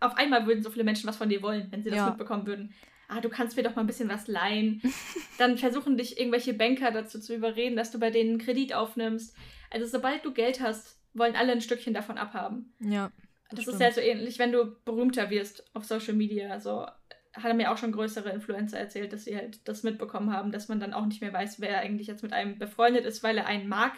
auf 0.00 0.16
einmal 0.16 0.46
würden 0.46 0.62
so 0.62 0.70
viele 0.70 0.84
Menschen 0.84 1.08
was 1.08 1.16
von 1.16 1.28
dir 1.28 1.42
wollen, 1.42 1.68
wenn 1.70 1.82
sie 1.82 1.90
das 1.90 1.98
ja. 1.98 2.08
mitbekommen 2.08 2.46
würden. 2.46 2.74
Ah, 3.08 3.20
du 3.20 3.30
kannst 3.30 3.56
mir 3.56 3.62
doch 3.62 3.74
mal 3.74 3.82
ein 3.82 3.86
bisschen 3.86 4.08
was 4.08 4.28
leihen. 4.28 4.82
dann 5.38 5.56
versuchen 5.56 5.96
dich 5.96 6.18
irgendwelche 6.18 6.54
Banker 6.54 6.90
dazu 6.90 7.18
zu 7.18 7.34
überreden, 7.34 7.76
dass 7.76 7.90
du 7.90 7.98
bei 7.98 8.10
denen 8.10 8.30
einen 8.30 8.38
Kredit 8.38 8.74
aufnimmst. 8.74 9.34
Also 9.70 9.86
sobald 9.86 10.24
du 10.24 10.32
Geld 10.32 10.60
hast, 10.60 10.98
wollen 11.14 11.34
alle 11.34 11.52
ein 11.52 11.60
Stückchen 11.60 11.94
davon 11.94 12.18
abhaben. 12.18 12.74
Ja. 12.80 13.10
Das, 13.50 13.64
das 13.64 13.74
ist 13.74 13.80
ja 13.80 13.90
so 13.90 14.00
ähnlich, 14.00 14.38
wenn 14.38 14.52
du 14.52 14.76
berühmter 14.84 15.30
wirst 15.30 15.64
auf 15.74 15.84
Social 15.84 16.14
Media. 16.14 16.50
Also 16.50 16.86
hat 17.34 17.56
mir 17.56 17.70
auch 17.70 17.78
schon 17.78 17.92
größere 17.92 18.30
Influencer 18.30 18.78
erzählt, 18.78 19.12
dass 19.12 19.24
sie 19.24 19.36
halt 19.36 19.66
das 19.66 19.82
mitbekommen 19.82 20.32
haben, 20.32 20.52
dass 20.52 20.68
man 20.68 20.80
dann 20.80 20.92
auch 20.92 21.06
nicht 21.06 21.20
mehr 21.20 21.32
weiß, 21.32 21.60
wer 21.60 21.78
eigentlich 21.78 22.08
jetzt 22.08 22.22
mit 22.22 22.32
einem 22.32 22.58
befreundet 22.58 23.04
ist, 23.04 23.22
weil 23.22 23.38
er 23.38 23.46
einen 23.46 23.68
mag 23.68 23.92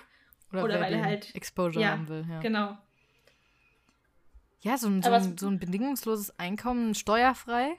oder, 0.53 0.65
oder 0.65 0.81
weil 0.81 0.95
er 0.95 1.05
halt 1.05 1.35
Exposure 1.35 1.83
ja, 1.83 1.91
haben 1.91 2.09
will. 2.09 2.25
Ja, 2.29 2.41
genau. 2.41 2.79
Ja, 4.63 4.77
so 4.77 4.89
ein, 4.89 5.03
so, 5.03 5.11
ein, 5.11 5.39
so 5.39 5.49
ein 5.49 5.59
bedingungsloses 5.59 6.39
Einkommen 6.39 6.95
steuerfrei. 6.95 7.77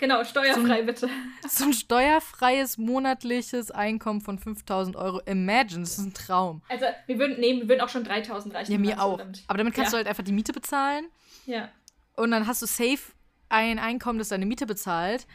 Genau, 0.00 0.24
steuerfrei 0.24 0.80
so 0.80 0.86
bitte. 0.86 1.08
So 1.46 1.64
ein 1.64 1.74
steuerfreies 1.74 2.78
monatliches 2.78 3.70
Einkommen 3.70 4.22
von 4.22 4.38
5000 4.38 4.96
Euro. 4.96 5.20
Imagine, 5.26 5.82
das 5.82 5.98
ist 5.98 5.98
ein 5.98 6.14
Traum. 6.14 6.62
Also, 6.70 6.86
wir 7.06 7.18
würden, 7.18 7.38
nee, 7.38 7.60
wir 7.60 7.68
würden 7.68 7.82
auch 7.82 7.90
schon 7.90 8.02
3000 8.04 8.54
reichen. 8.54 8.72
Ja, 8.72 8.78
mir 8.78 9.02
auch. 9.02 9.18
So 9.18 9.42
Aber 9.46 9.58
damit 9.58 9.74
kannst 9.74 9.88
ja. 9.88 9.90
du 9.90 9.96
halt 9.98 10.06
einfach 10.06 10.24
die 10.24 10.32
Miete 10.32 10.54
bezahlen. 10.54 11.04
Ja. 11.44 11.68
Und 12.16 12.30
dann 12.30 12.46
hast 12.46 12.62
du 12.62 12.66
safe 12.66 13.12
ein 13.50 13.78
Einkommen, 13.78 14.18
das 14.18 14.28
deine 14.28 14.46
Miete 14.46 14.66
bezahlt. 14.66 15.26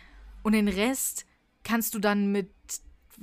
Und 0.41 0.53
den 0.53 0.67
Rest 0.67 1.27
kannst 1.63 1.93
du 1.93 1.99
dann 1.99 2.31
mit, 2.31 2.49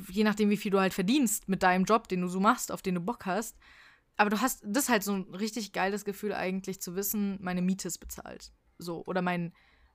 je 0.09 0.23
nachdem, 0.23 0.49
wie 0.49 0.57
viel 0.57 0.71
du 0.71 0.79
halt 0.79 0.95
verdienst, 0.95 1.49
mit 1.49 1.65
deinem 1.65 1.85
Job, 1.85 2.07
den 2.07 2.21
du 2.21 2.29
so 2.29 2.39
machst, 2.39 2.71
auf 2.71 2.83
den 2.83 2.95
du 2.95 3.01
Bock 3.01 3.27
hast. 3.27 3.57
Aber 4.17 4.31
du 4.31 4.41
hast, 4.41 4.63
das 4.65 4.85
ist 4.85 4.89
halt 4.91 5.03
so 5.03 5.15
ein 5.15 5.35
richtig 5.35 5.73
geiles 5.73 6.05
Gefühl, 6.05 6.35
eigentlich 6.35 6.81
zu 6.81 6.95
wissen, 6.95 7.39
meine 7.41 7.63
Miete 7.63 7.89
ist 7.89 7.99
bezahlt. 7.99 8.53
So. 8.79 9.03
Oder 9.07 9.23
mein 9.23 9.53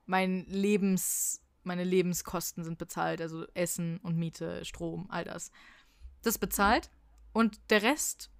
mein 0.07 0.45
Lebens, 0.47 1.43
meine 1.63 1.83
Lebenskosten 1.83 2.63
sind 2.63 2.79
bezahlt, 2.79 3.21
also 3.21 3.45
Essen 3.53 3.99
und 4.01 4.17
Miete, 4.17 4.65
Strom, 4.65 5.05
all 5.09 5.23
das. 5.23 5.51
Das 6.23 6.35
ist 6.35 6.39
bezahlt 6.39 6.89
und 7.33 7.59
der 7.69 7.83
Rest, 7.83 8.31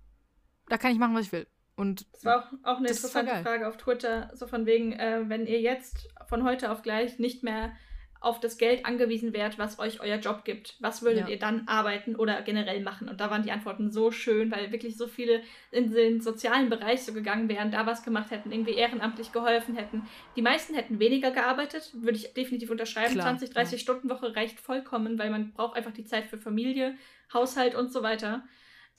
da 0.68 0.78
kann 0.78 0.92
ich 0.92 0.98
machen, 0.98 1.14
was 1.14 1.28
ich 1.28 1.32
will. 1.32 1.48
Und 1.76 2.08
das 2.12 2.26
war 2.26 2.40
auch, 2.40 2.54
auch 2.64 2.78
eine 2.78 2.88
interessante 2.88 3.36
Frage 3.44 3.68
auf 3.68 3.78
Twitter, 3.78 4.32
so 4.34 4.48
von 4.48 4.66
wegen, 4.66 4.94
äh, 4.94 5.24
wenn 5.28 5.46
ihr 5.46 5.62
jetzt 5.62 6.08
von 6.28 6.44
heute 6.44 6.72
auf 6.72 6.82
gleich 6.82 7.20
nicht 7.20 7.44
mehr 7.44 7.72
auf 8.20 8.40
das 8.40 8.58
Geld 8.58 8.86
angewiesen 8.86 9.34
wärt, 9.34 9.58
was 9.60 9.80
euch 9.80 10.02
euer 10.02 10.18
Job 10.18 10.44
gibt, 10.46 10.76
was 10.80 11.02
würdet 11.02 11.22
ja. 11.22 11.28
ihr 11.28 11.40
dann 11.40 11.68
arbeiten 11.68 12.16
oder 12.16 12.42
generell 12.42 12.82
machen? 12.82 13.10
Und 13.10 13.20
da 13.20 13.30
waren 13.30 13.44
die 13.44 13.52
Antworten 13.52 13.92
so 13.92 14.12
schön, 14.12 14.52
weil 14.52 14.72
wirklich 14.72 14.98
so 14.98 15.08
viele 15.08 15.42
in 15.72 15.92
den 15.92 16.22
sozialen 16.22 16.70
Bereich 16.70 17.04
so 17.04 17.14
gegangen 17.14 17.50
wären, 17.50 17.72
da 17.72 17.86
was 17.86 18.04
gemacht 18.04 18.32
hätten, 18.32 18.52
irgendwie 18.52 18.74
ehrenamtlich 18.74 19.32
geholfen 19.32 19.76
hätten. 19.76 20.04
Die 20.36 20.42
meisten 20.42 20.74
hätten 20.74 21.00
weniger 21.00 21.32
gearbeitet, 21.32 21.92
würde 21.94 22.18
ich 22.18 22.34
definitiv 22.34 22.72
unterschreiben. 22.72 23.14
Klar, 23.14 23.28
20, 23.28 23.52
30 23.52 23.72
ja. 23.74 23.78
Stunden 23.80 24.10
Woche 24.10 24.36
reicht 24.36 24.60
vollkommen, 24.60 25.20
weil 25.20 25.30
man 25.30 25.54
braucht 25.54 25.76
einfach 25.76 25.94
die 25.94 26.06
Zeit 26.06 26.26
für 26.26 26.38
Familie, 26.38 26.96
Haushalt 27.34 27.76
und 27.76 27.92
so 27.92 28.04
weiter. 28.04 28.44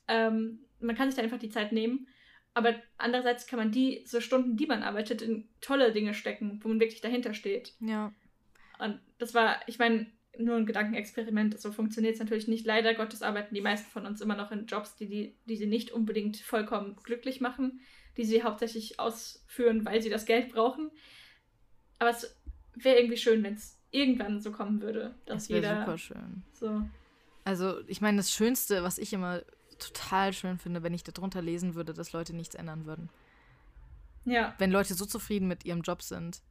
Ähm, 0.07 0.61
man 0.81 0.97
kann 0.97 1.11
sich 1.11 1.17
da 1.17 1.23
einfach 1.23 1.39
die 1.39 1.51
Zeit 1.51 1.73
nehmen. 1.73 2.07
Aber 2.55 2.75
andererseits 2.97 3.47
kann 3.47 3.59
man 3.59 3.71
die 3.71 4.03
so 4.05 4.21
Stunden, 4.21 4.57
die 4.57 4.67
man 4.67 4.83
arbeitet, 4.83 5.23
in 5.23 5.49
tolle 5.61 5.93
Dinge 5.93 6.13
stecken, 6.13 6.59
wo 6.63 6.69
man 6.69 6.81
wirklich 6.81 7.01
dahinter 7.01 7.33
steht. 7.33 7.75
Ja. 7.79 8.13
Und 8.79 9.01
das 9.19 9.35
war, 9.35 9.61
ich 9.67 9.79
meine, 9.79 10.07
nur 10.39 10.57
ein 10.57 10.67
Gedankenexperiment. 10.67 11.59
So 11.61 11.73
funktioniert 11.73 12.15
es 12.15 12.21
natürlich 12.21 12.49
nicht. 12.49 12.67
Leider 12.67 12.95
Gottes 12.95 13.23
arbeiten 13.23 13.55
die 13.55 13.61
meisten 13.61 13.91
von 13.91 14.07
uns 14.07 14.21
immer 14.21 14.37
noch 14.37 14.53
in 14.53 14.67
Jobs, 14.67 14.97
die, 14.97 15.07
die, 15.07 15.37
die 15.47 15.57
sie 15.57 15.67
nicht 15.67 15.91
unbedingt 15.91 16.37
vollkommen 16.39 16.97
glücklich 17.03 17.41
machen, 17.41 17.81
die 18.17 18.25
sie 18.25 18.43
hauptsächlich 18.43 19.01
ausführen, 19.01 19.85
weil 19.85 20.03
sie 20.03 20.11
das 20.11 20.27
Geld 20.27 20.53
brauchen. 20.53 20.91
Aber 21.99 22.11
es 22.11 22.37
wäre 22.75 22.99
irgendwie 22.99 23.17
schön, 23.17 23.43
wenn 23.43 23.55
es 23.55 23.79
irgendwann 23.91 24.41
so 24.41 24.53
kommen 24.53 24.81
würde, 24.81 25.15
dass 25.27 25.45
das 25.45 25.49
jeder. 25.49 25.81
super 25.81 25.99
schön. 25.99 26.43
So. 26.53 26.83
Also, 27.45 27.81
ich 27.87 28.01
meine, 28.01 28.19
das 28.19 28.31
Schönste, 28.31 28.83
was 28.83 28.99
ich 28.99 29.13
immer 29.13 29.43
total 29.79 30.33
schön 30.33 30.59
finde, 30.59 30.83
wenn 30.83 30.95
ich 30.95 31.05
darunter 31.05 31.41
lesen 31.41 31.75
würde, 31.75 31.95
dass 31.95 32.13
Leute 32.13 32.35
nichts 32.35 32.55
ändern 32.55 32.85
würden. 32.85 33.09
Ja. 34.25 34.55
Wenn 34.59 34.71
Leute 34.71 34.95
so 34.95 35.07
zufrieden 35.07 35.49
mit 35.49 35.65
ihrem 35.65 35.83
Job 35.83 36.03
sind 36.03 36.43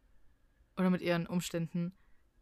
oder 0.77 0.89
mit 0.89 1.01
ihren 1.01 1.27
Umständen, 1.27 1.93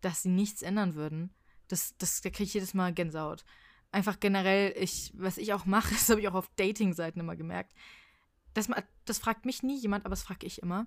dass 0.06 0.22
sie 0.22 0.30
nichts 0.30 0.62
ändern 0.62 0.94
würden. 0.94 1.34
Das, 1.68 1.98
das, 1.98 2.22
da 2.22 2.30
kriege 2.30 2.44
ich 2.44 2.54
jedes 2.54 2.76
Mal 2.76 2.94
Gänsehaut. 2.94 3.44
Einfach 3.92 4.20
generell, 4.20 4.76
ich, 4.78 5.12
was 5.16 5.40
ich 5.40 5.52
auch 5.52 5.66
mache, 5.66 5.90
das 5.94 6.08
habe 6.10 6.22
ich 6.22 6.28
auch 6.28 6.36
auf 6.36 6.50
Dating-Seiten 6.56 7.20
immer 7.20 7.36
gemerkt. 7.36 7.74
Das, 8.54 8.70
das 9.06 9.18
fragt 9.18 9.46
mich 9.46 9.64
nie 9.64 9.80
jemand, 9.80 10.06
aber 10.06 10.12
das 10.14 10.22
frage 10.22 10.46
ich 10.46 10.62
immer. 10.62 10.86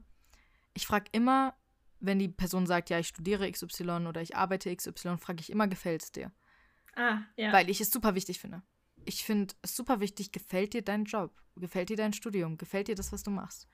Ich 0.73 0.87
frage 0.87 1.07
immer, 1.11 1.57
wenn 1.99 2.21
die 2.21 2.29
Person 2.29 2.67
sagt, 2.67 2.91
ja, 2.91 3.01
ich 3.01 3.09
studiere 3.09 3.51
XY 3.51 4.07
oder 4.07 4.23
ich 4.23 4.37
arbeite 4.37 4.75
XY, 4.75 5.19
frage 5.19 5.41
ich 5.41 5.51
immer, 5.51 5.67
gefällt 5.67 6.05
es 6.05 6.13
dir? 6.13 6.31
Ah, 6.95 7.23
ja. 7.37 7.53
Weil 7.53 7.69
ich 7.69 7.81
es 7.81 7.91
super 7.91 8.15
wichtig 8.15 8.39
finde. 8.39 8.63
Ich 9.05 9.25
finde 9.25 9.55
es 9.63 9.75
super 9.75 9.99
wichtig, 9.99 10.31
gefällt 10.31 10.75
dir 10.75 10.83
dein 10.83 11.05
Job? 11.05 11.35
Gefällt 11.57 11.89
dir 11.89 11.97
dein 11.97 12.13
Studium? 12.13 12.57
Gefällt 12.57 12.87
dir 12.87 12.95
das, 12.95 13.13
was 13.13 13.25
du 13.25 13.33
machst? 13.33 13.67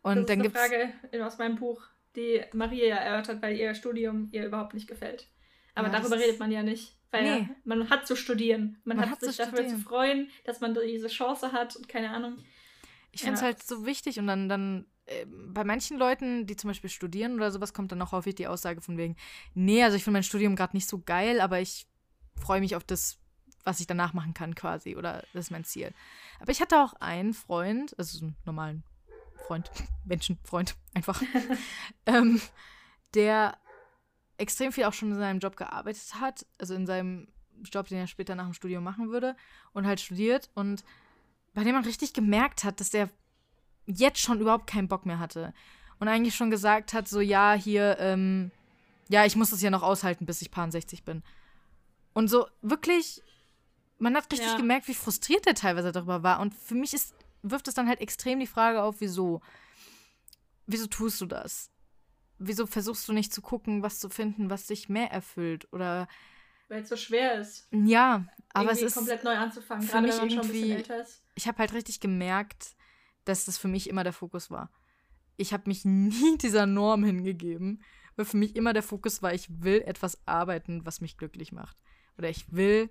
Und 0.00 0.14
das 0.14 0.22
ist 0.22 0.28
dann 0.30 0.40
eine 0.40 0.50
Frage 0.50 1.24
aus 1.24 1.36
meinem 1.36 1.56
Buch 1.56 1.82
die 2.16 2.42
Maria 2.52 2.86
ja 2.86 2.96
erörtert, 2.96 3.42
weil 3.42 3.56
ihr 3.56 3.74
Studium 3.74 4.28
ihr 4.32 4.46
überhaupt 4.46 4.74
nicht 4.74 4.88
gefällt. 4.88 5.28
Aber 5.74 5.88
ja, 5.88 5.98
darüber 5.98 6.18
redet 6.18 6.38
man 6.38 6.50
ja 6.50 6.62
nicht. 6.62 6.96
Weil 7.10 7.40
nee. 7.40 7.48
man 7.64 7.90
hat 7.90 8.06
zu 8.06 8.16
studieren. 8.16 8.78
Man, 8.84 8.96
man 8.96 9.10
hat, 9.10 9.20
sich 9.20 9.36
dafür 9.36 9.58
studieren. 9.58 9.76
zu 9.76 9.82
freuen, 9.82 10.30
dass 10.44 10.60
man 10.60 10.74
diese 10.74 11.08
Chance 11.08 11.52
hat 11.52 11.76
und 11.76 11.88
keine 11.88 12.10
Ahnung. 12.10 12.38
Ich 13.10 13.20
finde 13.20 13.34
es 13.34 13.40
ja. 13.40 13.46
halt 13.46 13.62
so 13.62 13.84
wichtig 13.84 14.18
und 14.18 14.26
dann, 14.26 14.48
dann 14.48 14.86
äh, 15.04 15.26
bei 15.26 15.64
manchen 15.64 15.98
Leuten, 15.98 16.46
die 16.46 16.56
zum 16.56 16.68
Beispiel 16.68 16.88
studieren 16.88 17.34
oder 17.34 17.50
sowas, 17.50 17.74
kommt 17.74 17.92
dann 17.92 18.00
auch 18.00 18.12
häufig 18.12 18.34
die 18.34 18.46
Aussage 18.46 18.80
von 18.80 18.96
wegen, 18.96 19.16
nee, 19.52 19.84
also 19.84 19.96
ich 19.96 20.04
finde 20.04 20.16
mein 20.16 20.22
Studium 20.22 20.56
gerade 20.56 20.74
nicht 20.74 20.88
so 20.88 21.02
geil, 21.04 21.42
aber 21.42 21.60
ich 21.60 21.86
freue 22.40 22.60
mich 22.60 22.76
auf 22.76 22.84
das, 22.84 23.18
was 23.62 23.80
ich 23.80 23.86
danach 23.86 24.14
machen 24.14 24.32
kann 24.32 24.54
quasi 24.54 24.96
oder 24.96 25.22
das 25.34 25.46
ist 25.46 25.50
mein 25.50 25.64
Ziel. 25.64 25.92
Aber 26.40 26.50
ich 26.50 26.62
hatte 26.62 26.82
auch 26.82 26.94
einen 26.94 27.34
Freund, 27.34 27.94
also 27.98 28.18
so 28.18 28.24
einen 28.24 28.36
normalen 28.46 28.84
Freund, 29.46 29.70
Menschenfreund 30.04 30.74
einfach, 30.94 31.22
ähm, 32.06 32.40
der 33.14 33.56
extrem 34.38 34.72
viel 34.72 34.84
auch 34.84 34.92
schon 34.92 35.12
in 35.12 35.18
seinem 35.18 35.40
Job 35.40 35.56
gearbeitet 35.56 36.14
hat, 36.20 36.46
also 36.58 36.74
in 36.74 36.86
seinem 36.86 37.28
Job, 37.64 37.88
den 37.88 37.98
er 37.98 38.06
später 38.06 38.34
nach 38.34 38.44
dem 38.44 38.54
Studium 38.54 38.82
machen 38.82 39.10
würde 39.10 39.36
und 39.72 39.86
halt 39.86 40.00
studiert 40.00 40.50
und 40.54 40.84
bei 41.54 41.64
dem 41.64 41.74
man 41.74 41.84
richtig 41.84 42.12
gemerkt 42.12 42.64
hat, 42.64 42.80
dass 42.80 42.90
der 42.90 43.10
jetzt 43.86 44.20
schon 44.20 44.40
überhaupt 44.40 44.66
keinen 44.66 44.88
Bock 44.88 45.06
mehr 45.06 45.18
hatte. 45.18 45.52
Und 45.98 46.08
eigentlich 46.08 46.34
schon 46.34 46.50
gesagt 46.50 46.94
hat, 46.94 47.06
so 47.08 47.20
ja, 47.20 47.52
hier, 47.52 47.96
ähm, 48.00 48.50
ja, 49.08 49.24
ich 49.24 49.36
muss 49.36 49.50
das 49.50 49.62
ja 49.62 49.70
noch 49.70 49.82
aushalten, 49.82 50.26
bis 50.26 50.42
ich 50.42 50.50
paar 50.50 50.70
60 50.70 51.04
bin. 51.04 51.22
Und 52.14 52.28
so 52.28 52.46
wirklich, 52.62 53.22
man 53.98 54.16
hat 54.16 54.32
richtig 54.32 54.48
Ja. 54.48 54.56
gemerkt, 54.56 54.88
wie 54.88 54.94
frustriert 54.94 55.46
er 55.46 55.54
teilweise 55.54 55.92
darüber 55.92 56.22
war. 56.22 56.40
Und 56.40 56.54
für 56.54 56.74
mich 56.74 56.94
ist, 56.94 57.14
wirft 57.42 57.68
es 57.68 57.74
dann 57.74 57.88
halt 57.88 58.00
extrem 58.00 58.40
die 58.40 58.46
Frage 58.46 58.82
auf, 58.82 58.96
wieso? 59.00 59.40
Wieso 60.66 60.86
tust 60.86 61.20
du 61.20 61.26
das? 61.26 61.70
Wieso 62.38 62.66
versuchst 62.66 63.06
du 63.08 63.12
nicht 63.12 63.32
zu 63.32 63.42
gucken, 63.42 63.82
was 63.82 63.98
zu 64.00 64.08
finden, 64.08 64.50
was 64.50 64.66
dich 64.66 64.88
mehr 64.88 65.10
erfüllt? 65.10 65.72
Oder 65.72 66.08
Weil 66.68 66.82
es 66.82 66.88
so 66.88 66.96
schwer 66.96 67.40
ist, 67.40 67.68
ja, 67.72 68.24
aber 68.52 68.72
es 68.72 68.82
ist. 68.82 68.94
komplett 68.94 69.24
neu 69.24 69.36
anzufangen, 69.36 69.82
für 69.82 69.92
gerade 69.92 70.06
mich 70.06 70.16
wenn 70.16 70.20
man 70.22 70.30
schon 70.30 70.40
ein 70.40 70.48
bisschen 70.52 70.76
älter 70.76 71.00
ist. 71.02 71.22
ich 71.34 71.46
habe 71.46 71.58
halt 71.58 71.72
richtig 71.72 72.00
gemerkt, 72.00 72.76
dass 73.24 73.44
das 73.44 73.58
für 73.58 73.68
mich 73.68 73.88
immer 73.88 74.04
der 74.04 74.12
Fokus 74.12 74.50
war. 74.50 74.70
Ich 75.36 75.52
habe 75.52 75.64
mich 75.66 75.84
nie 75.84 76.38
dieser 76.38 76.66
Norm 76.66 77.04
hingegeben, 77.04 77.82
weil 78.16 78.24
für 78.24 78.36
mich 78.36 78.56
immer 78.56 78.72
der 78.72 78.82
Fokus 78.82 79.22
war, 79.22 79.34
ich 79.34 79.48
will 79.62 79.82
etwas 79.82 80.26
arbeiten, 80.26 80.84
was 80.84 81.00
mich 81.00 81.16
glücklich 81.16 81.52
macht. 81.52 81.76
Oder 82.18 82.28
ich 82.28 82.52
will 82.52 82.90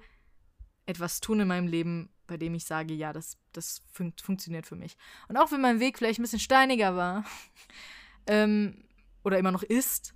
etwas 0.85 1.21
tun 1.21 1.39
in 1.39 1.47
meinem 1.47 1.67
Leben, 1.67 2.09
bei 2.27 2.37
dem 2.37 2.53
ich 2.53 2.65
sage, 2.65 2.93
ja, 2.93 3.13
das, 3.13 3.37
das 3.51 3.81
fun 3.91 4.13
funktioniert 4.21 4.65
für 4.65 4.75
mich. 4.75 4.97
Und 5.27 5.37
auch 5.37 5.51
wenn 5.51 5.61
mein 5.61 5.79
Weg 5.79 5.97
vielleicht 5.97 6.19
ein 6.19 6.23
bisschen 6.23 6.39
steiniger 6.39 6.95
war 6.95 7.25
ähm, 8.27 8.83
oder 9.23 9.37
immer 9.37 9.51
noch 9.51 9.63
ist, 9.63 10.13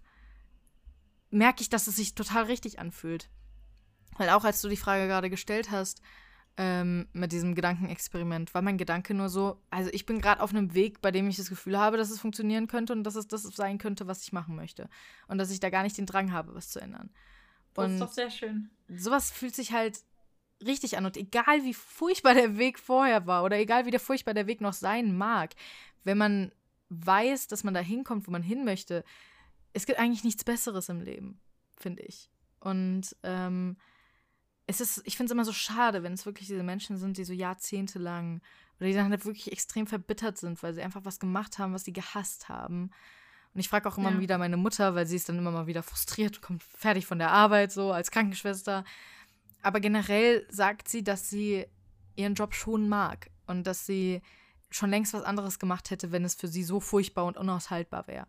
merke 1.30 1.62
ich, 1.62 1.70
dass 1.70 1.88
es 1.88 1.98
sich 1.98 2.16
total 2.16 2.44
richtig 2.44 2.80
anfühlt. 2.80 3.30
Weil 4.18 4.30
auch 4.30 4.46
als 4.46 4.62
du 4.62 4.70
die 4.70 4.78
Frage 4.78 5.08
gerade 5.08 5.30
gestellt 5.30 5.72
hast, 5.72 6.02
ähm, 6.58 7.08
mit 7.12 7.34
diesem 7.34 7.54
Gedankenexperiment, 7.54 8.54
war 8.54 8.62
mein 8.62 8.78
Gedanke 8.78 9.14
nur 9.14 9.28
so, 9.28 9.62
also 9.70 9.90
ich 9.92 10.06
bin 10.06 10.22
gerade 10.22 10.42
auf 10.42 10.52
einem 10.52 10.74
Weg, 10.74 11.02
bei 11.02 11.12
dem 11.12 11.28
ich 11.28 11.36
das 11.36 11.50
Gefühl 11.50 11.78
habe, 11.78 11.98
dass 11.98 12.10
es 12.10 12.20
funktionieren 12.20 12.68
könnte 12.68 12.94
und 12.94 13.04
dass 13.04 13.16
es 13.16 13.28
das 13.28 13.44
sein 13.44 13.78
könnte, 13.78 14.08
was 14.08 14.22
ich 14.22 14.32
machen 14.32 14.56
möchte. 14.56 14.90
Und 15.28 15.38
dass 15.38 15.52
ich 15.52 15.60
da 15.60 15.70
gar 15.70 15.84
nicht 15.84 15.98
den 15.98 16.06
Drang 16.06 16.32
habe, 16.32 16.56
was 16.56 16.70
zu 16.70 16.80
ändern. 16.80 17.10
Das 17.74 17.86
Und 17.86 17.94
ist 17.96 18.02
doch 18.02 18.12
sehr 18.14 18.30
schön. 18.30 18.70
sowas 18.88 19.32
fühlt 19.32 19.54
sich 19.54 19.74
halt 19.74 20.00
richtig 20.66 20.98
an. 20.98 21.06
Und 21.06 21.18
egal 21.18 21.64
wie 21.64 21.74
furchtbar 21.74 22.34
der 22.34 22.58
Weg 22.58 22.80
vorher 22.80 23.26
war 23.28 23.44
oder 23.44 23.58
egal 23.58 23.86
wie 23.86 23.92
der 23.92 24.00
furchtbar 24.00 24.34
der 24.34 24.48
Weg 24.48 24.62
noch 24.62 24.74
sein 24.74 25.18
mag, 25.18 25.56
wenn 26.04 26.18
man 26.18 26.52
weiß, 26.90 27.48
dass 27.48 27.64
man 27.64 27.74
da 27.74 27.80
hinkommt, 27.80 28.28
wo 28.28 28.32
man 28.32 28.44
hin 28.44 28.64
möchte, 28.64 29.04
es 29.74 29.86
gibt 29.86 30.00
eigentlich 30.00 30.24
nichts 30.24 30.44
Besseres 30.44 30.90
im 30.90 31.02
Leben, 31.02 31.40
finde 31.78 32.04
ich. 32.04 32.30
Und 32.60 33.16
ähm, 33.24 33.78
es 34.68 34.82
ist, 34.82 35.02
ich 35.06 35.18
finde 35.18 35.26
es 35.26 35.32
immer 35.32 35.46
so 35.46 35.54
schade, 35.54 36.04
wenn 36.04 36.14
es 36.14 36.26
wirklich 36.26 36.48
diese 36.48 36.64
Menschen 36.64 36.98
sind, 36.98 37.18
die 37.18 37.24
so 37.24 37.34
jahrzehntelang 37.34 38.42
oder 38.80 38.88
die 38.88 38.94
dann 38.94 39.12
halt 39.12 39.26
wirklich 39.26 39.52
extrem 39.52 39.88
verbittert 39.88 40.38
sind, 40.38 40.62
weil 40.64 40.74
sie 40.74 40.82
einfach 40.82 41.06
was 41.06 41.20
gemacht 41.20 41.60
haben, 41.60 41.74
was 41.74 41.84
sie 41.84 41.94
gehasst 41.94 42.50
haben. 42.50 42.92
Und 43.54 43.60
ich 43.60 43.70
frage 43.70 43.88
auch 43.88 43.98
immer 43.98 44.12
Ja. 44.12 44.20
wieder 44.20 44.38
meine 44.38 44.58
Mutter, 44.58 44.96
weil 44.96 45.06
sie 45.06 45.16
ist 45.16 45.30
dann 45.30 45.38
immer 45.38 45.52
mal 45.52 45.68
wieder 45.68 45.84
frustriert, 45.84 46.42
kommt 46.42 46.64
fertig 46.64 47.06
von 47.06 47.20
der 47.20 47.32
Arbeit, 47.32 47.72
so 47.72 47.92
als 47.92 48.12
Krankenschwester. 48.12 48.84
Aber 49.66 49.80
generell 49.80 50.46
sagt 50.52 50.88
sie, 50.88 51.04
dass 51.04 51.28
sie 51.28 51.66
ihren 52.16 52.36
Job 52.36 52.54
schon 52.54 52.88
mag 52.88 53.32
und 53.48 53.66
dass 53.66 53.86
sie 53.88 54.22
schon 54.70 54.92
längst 54.92 55.14
was 55.16 55.24
anderes 55.24 55.58
gemacht 55.58 55.90
hätte, 55.90 56.12
wenn 56.12 56.24
es 56.24 56.36
für 56.36 56.48
sie 56.48 56.64
so 56.64 56.80
furchtbar 56.80 57.26
und 57.26 57.36
unaushaltbar 57.36 58.06
wäre. 58.08 58.28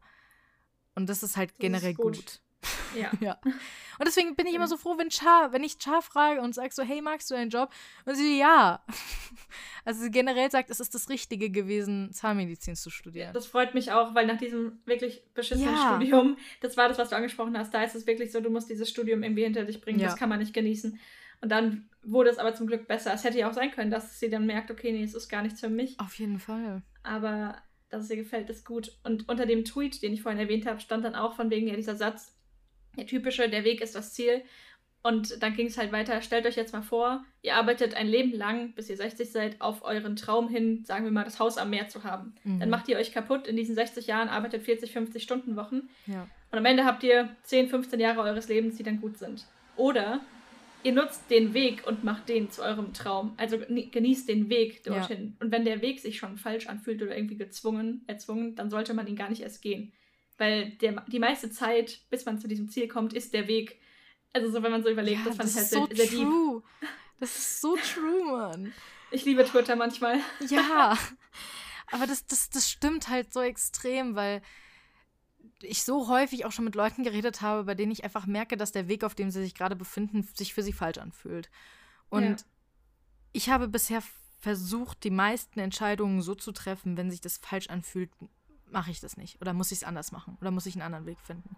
Und 0.94 1.11
das 1.11 1.22
ist 1.22 1.37
halt 1.37 1.51
ist 1.53 1.61
generell 1.61 1.92
gut. 1.92 2.16
gut. 2.16 2.40
Ja. 2.96 3.11
Ja. 3.20 3.38
Und 3.44 4.07
deswegen 4.07 4.35
bin 4.35 4.46
ich 4.46 4.55
immer 4.55 4.66
so 4.66 4.79
froh, 4.79 4.96
wenn 4.96 5.11
Char, 5.11 5.53
wenn 5.53 5.62
ich 5.62 5.77
Char 5.79 6.01
frage 6.01 6.40
und 6.40 6.55
sag 6.55 6.72
so, 6.72 6.83
hey, 6.83 7.03
magst 7.03 7.31
du 7.31 7.35
deinen 7.35 7.51
Job? 7.51 7.70
Und 8.07 8.14
sie, 8.14 8.38
ja. 8.38 8.83
Also 9.85 10.03
sie 10.03 10.11
generell 10.11 10.51
sagt, 10.51 10.70
es 10.70 10.81
ist 10.81 10.94
das 10.94 11.09
Richtige 11.11 11.51
gewesen, 11.51 12.12
Zahnmedizin 12.12 12.75
zu 12.77 12.88
studieren. 12.90 13.33
Das 13.35 13.46
freut 13.46 13.75
mich 13.75 13.92
auch, 13.92 14.14
weil 14.14 14.27
nach 14.27 14.38
diesem 14.38 14.81
wirklich 14.87 15.22
beschissenen 15.35 15.75
Ja. 15.75 15.94
Studium, 15.96 16.38
das 16.61 16.77
war 16.79 16.88
das, 16.88 16.99
was 16.99 17.11
du 17.11 17.16
angesprochen 17.16 17.57
hast, 17.59 17.72
da 17.75 17.83
ist 17.85 17.94
es 17.94 18.07
wirklich 18.07 18.33
so, 18.33 18.40
du 18.40 18.49
musst 18.51 18.68
dieses 18.70 18.88
Studium 18.88 19.22
irgendwie 19.22 19.44
hinter 19.44 19.64
dich 19.64 19.81
bringen, 19.83 20.01
Ja. 20.01 20.07
das 20.09 20.16
kann 20.16 20.29
man 20.31 20.38
nicht 20.40 20.55
genießen. 20.55 20.99
Und 21.40 21.51
dann 21.51 21.88
wurde 22.03 22.31
es 22.31 22.38
aber 22.38 22.55
zum 22.55 22.66
Glück 22.66 22.87
besser. 22.88 23.12
Es 23.12 23.25
hätte 23.25 23.38
ja 23.38 23.49
auch 23.49 23.53
sein 23.55 23.70
können, 23.72 23.90
dass 23.90 24.18
sie 24.20 24.31
dann 24.31 24.46
merkt, 24.46 24.70
okay, 24.70 24.92
nee, 24.92 25.03
es 25.03 25.14
ist 25.14 25.29
gar 25.29 25.42
nichts 25.42 25.61
für 25.61 25.68
mich. 25.68 25.99
Auf 26.01 26.14
jeden 26.18 26.38
Fall. 26.38 26.83
aber 27.03 27.57
dass 27.88 28.03
es 28.05 28.11
ihr 28.11 28.16
gefällt, 28.16 28.51
ist 28.51 28.66
gut. 28.66 28.90
Und 29.05 29.29
unter 29.29 29.46
dem 29.46 29.64
Tweet, 29.64 30.03
den 30.03 30.12
ich 30.12 30.20
vorhin 30.22 30.40
erwähnt 30.40 30.66
habe, 30.66 30.81
stand 30.81 31.05
dann 31.05 31.14
auch 31.14 31.37
von 31.37 31.51
wegen 31.51 31.68
ja 31.68 31.77
dieser 31.77 31.94
Satz, 31.94 32.37
der 32.96 33.07
typische, 33.07 33.49
der 33.49 33.62
Weg 33.62 33.81
ist 33.81 33.94
das 33.94 34.12
Ziel. 34.12 34.42
Und 35.05 35.40
dann 35.40 35.55
ging 35.55 35.68
es 35.68 35.79
halt 35.79 35.92
weiter, 35.92 36.20
stellt 36.20 36.46
euch 36.46 36.57
jetzt 36.57 36.72
mal 36.72 36.83
vor, 36.83 37.25
ihr 37.42 37.55
arbeitet 37.55 37.94
ein 37.94 38.09
Leben 38.09 38.33
lang, 38.33 38.75
bis 38.75 38.90
ihr 38.90 38.96
60 38.96 39.31
seid, 39.31 39.61
auf 39.61 39.83
euren 39.85 40.16
Traum 40.16 40.49
hin, 40.49 40.85
sagen 40.85 41.05
wir 41.05 41.12
mal, 41.12 41.22
das 41.22 41.38
Haus 41.38 41.59
am 41.59 41.70
Meer 41.70 41.87
zu 41.87 42.03
haben. 42.03 42.35
Mhm. 42.42 42.59
Dann 42.59 42.70
macht 42.70 42.88
ihr 42.88 42.96
euch 42.96 43.12
kaputt 43.12 43.46
in 43.46 43.55
diesen 43.57 43.77
60 43.77 44.09
Jahren, 44.09 44.29
arbeitet 44.29 44.64
40, 44.64 44.90
50 44.92 45.22
Stunden 45.22 45.55
Wochen 45.55 45.88
Ja. 46.07 46.27
und 46.51 46.59
am 46.59 46.64
Ende 46.64 46.85
habt 46.85 47.05
ihr 47.05 47.29
10, 47.44 47.68
15 47.68 48.01
Jahre 48.01 48.20
eures 48.22 48.49
Lebens, 48.49 48.77
die 48.79 48.83
dann 48.83 49.01
gut 49.01 49.16
sind. 49.16 49.46
Oder 49.77 50.22
ihr 50.83 50.93
nutzt 50.93 51.31
den 51.31 51.53
Weg 51.55 51.87
und 51.87 52.05
macht 52.05 52.29
den 52.29 52.51
zu 52.51 52.62
eurem 52.62 52.93
Traum. 52.93 53.35
Also 53.37 53.57
geni- 53.57 53.91
genießt 53.91 54.29
den 54.29 54.49
Weg 54.49 54.85
Ja. 54.87 54.95
dorthin. 54.95 55.37
Und 55.41 55.51
wenn 55.51 55.65
der 55.65 55.83
Weg 55.83 56.01
sich 56.01 56.19
schon 56.19 56.37
falsch 56.37 56.67
anfühlt 56.69 57.03
oder 57.03 57.17
irgendwie 57.17 57.37
gezwungen, 57.37 58.05
erzwungen, 58.07 58.55
dann 58.55 58.71
sollte 58.71 58.95
man 58.95 59.07
ihn 59.07 59.17
gar 59.17 59.29
nicht 59.31 59.43
erst 59.43 59.62
gehen. 59.62 59.93
Weil 60.39 60.71
der, 60.83 61.05
die 61.09 61.19
meiste 61.19 61.51
Zeit, 61.51 62.01
bis 62.11 62.25
man 62.27 62.39
zu 62.39 62.47
diesem 62.47 62.69
Ziel 62.69 62.89
kommt, 62.89 63.12
ist 63.15 63.33
der 63.35 63.49
Weg. 63.49 63.81
Also 64.33 64.51
so, 64.51 64.62
wenn 64.62 64.71
man 64.71 64.83
so 64.83 64.91
überlegt, 64.91 65.21
ja, 65.21 65.25
das 65.25 65.37
fand 65.37 65.49
das 65.49 65.55
ich 65.55 65.57
halt 65.57 65.65
ist 65.65 65.73
so 65.73 65.87
sehr, 65.87 65.97
sehr 65.97 66.19
deep. 66.19 66.29
true. 66.29 66.62
Das 67.21 67.39
ist 67.39 67.61
so 67.62 67.77
true, 67.77 68.25
Mann. 68.31 68.73
Ich 69.11 69.25
liebe 69.25 69.45
Twitter 69.45 69.77
manchmal. 69.77 70.21
Ja. 70.49 70.99
Aber 71.91 72.07
das, 72.07 72.27
das, 72.27 72.51
das 72.51 72.69
stimmt 72.71 73.09
halt 73.09 73.33
so 73.33 73.41
extrem, 73.41 74.15
weil 74.17 74.43
ich 75.62 75.85
so 75.85 76.09
häufig 76.09 76.45
auch 76.45 76.53
schon 76.53 76.64
mit 76.64 76.75
Leuten 76.75 77.03
geredet 77.03 77.40
habe, 77.40 77.64
bei 77.64 77.75
denen 77.75 77.92
ich 77.92 78.05
einfach 78.05 78.27
merke, 78.27 78.57
dass 78.57 78.73
der 78.73 78.88
Weg, 78.88 79.05
auf 79.05 79.14
dem 79.14 79.31
sie 79.31 79.42
sich 79.42 79.55
gerade 79.55 79.77
befinden, 79.77 80.23
sich 80.35 80.55
für 80.55 80.62
sie 80.62 80.73
falsch 80.73 80.99
anfühlt. 80.99 81.51
Und 82.09 82.23
Ja. 82.40 82.47
ich 83.33 83.49
habe 83.51 83.69
bisher 83.69 84.03
versucht, 84.40 85.03
die 85.05 85.11
meisten 85.11 85.59
Entscheidungen 85.59 86.23
so 86.23 86.35
zu 86.35 86.53
treffen, 86.53 86.97
wenn 86.97 87.11
sich 87.11 87.21
das 87.21 87.38
falsch 87.38 87.69
anfühlt, 87.69 88.11
mache 88.71 88.90
ich 88.90 89.01
das 89.01 89.16
nicht. 89.16 89.40
Oder 89.40 89.53
muss 89.55 89.73
ich 89.73 89.79
es 89.79 89.85
anders 89.85 90.12
machen? 90.12 90.37
Oder 90.40 90.51
muss 90.51 90.66
ich 90.66 90.75
einen 90.75 90.83
anderen 90.83 91.07
Weg 91.07 91.21
finden? 91.21 91.57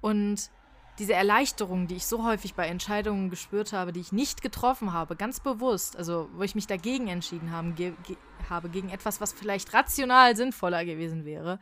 Und 0.00 0.50
diese 0.98 1.14
Erleichterung, 1.14 1.86
die 1.86 1.96
ich 1.96 2.06
so 2.06 2.24
häufig 2.24 2.54
bei 2.54 2.66
Entscheidungen 2.66 3.30
gespürt 3.30 3.72
habe, 3.72 3.92
die 3.92 4.00
ich 4.00 4.12
nicht 4.12 4.42
getroffen 4.42 4.92
habe, 4.92 5.16
ganz 5.16 5.40
bewusst, 5.40 5.96
also 5.96 6.28
wo 6.34 6.42
ich 6.42 6.54
mich 6.54 6.66
dagegen 6.66 7.08
entschieden 7.08 7.50
haben, 7.50 7.74
ge 7.74 7.94
ge 8.02 8.16
habe, 8.50 8.68
gegen 8.68 8.90
etwas, 8.90 9.20
was 9.20 9.32
vielleicht 9.32 9.72
rational 9.72 10.36
sinnvoller 10.36 10.84
gewesen 10.84 11.24
wäre. 11.24 11.58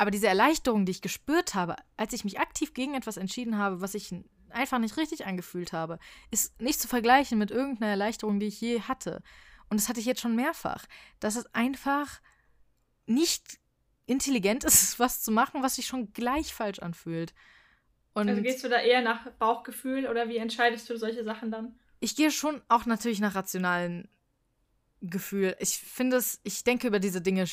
Aber 0.00 0.10
diese 0.10 0.28
Erleichterung, 0.28 0.86
die 0.86 0.92
ich 0.92 1.02
gespürt 1.02 1.54
habe, 1.54 1.76
als 1.98 2.14
ich 2.14 2.24
mich 2.24 2.40
aktiv 2.40 2.72
gegen 2.72 2.94
etwas 2.94 3.18
entschieden 3.18 3.58
habe, 3.58 3.82
was 3.82 3.94
ich 3.94 4.14
einfach 4.48 4.78
nicht 4.78 4.96
richtig 4.96 5.26
angefühlt 5.26 5.74
habe, 5.74 5.98
ist 6.30 6.58
nicht 6.58 6.80
zu 6.80 6.88
vergleichen 6.88 7.36
mit 7.36 7.50
irgendeiner 7.50 7.90
Erleichterung, 7.90 8.40
die 8.40 8.46
ich 8.46 8.58
je 8.62 8.80
hatte. 8.80 9.22
Und 9.68 9.78
das 9.78 9.90
hatte 9.90 10.00
ich 10.00 10.06
jetzt 10.06 10.22
schon 10.22 10.34
mehrfach. 10.34 10.86
Dass 11.18 11.36
es 11.36 11.54
einfach 11.54 12.22
nicht 13.04 13.58
intelligent 14.06 14.64
ist, 14.64 14.98
was 14.98 15.20
zu 15.20 15.32
machen, 15.32 15.62
was 15.62 15.74
sich 15.74 15.86
schon 15.86 16.14
gleich 16.14 16.54
falsch 16.54 16.78
anfühlt. 16.78 17.34
Und 18.14 18.30
Also 18.30 18.40
gehst 18.40 18.64
du 18.64 18.70
da 18.70 18.80
eher 18.80 19.02
nach 19.02 19.30
Bauchgefühl 19.32 20.06
oder 20.06 20.30
wie 20.30 20.38
entscheidest 20.38 20.88
du 20.88 20.96
solche 20.96 21.24
Sachen 21.24 21.50
dann? 21.50 21.78
ich 22.02 22.16
gehe 22.16 22.30
schon 22.30 22.62
auch 22.68 22.86
natürlich 22.86 23.20
nach 23.20 23.34
rationalen 23.34 24.08
Gefühl. 25.02 25.54
Ich 25.58 25.76
finde 25.76 26.16
es, 26.16 26.40
ich 26.42 26.64
denke 26.64 26.86
über 26.86 27.00
diese 27.00 27.20
Dinge 27.20 27.44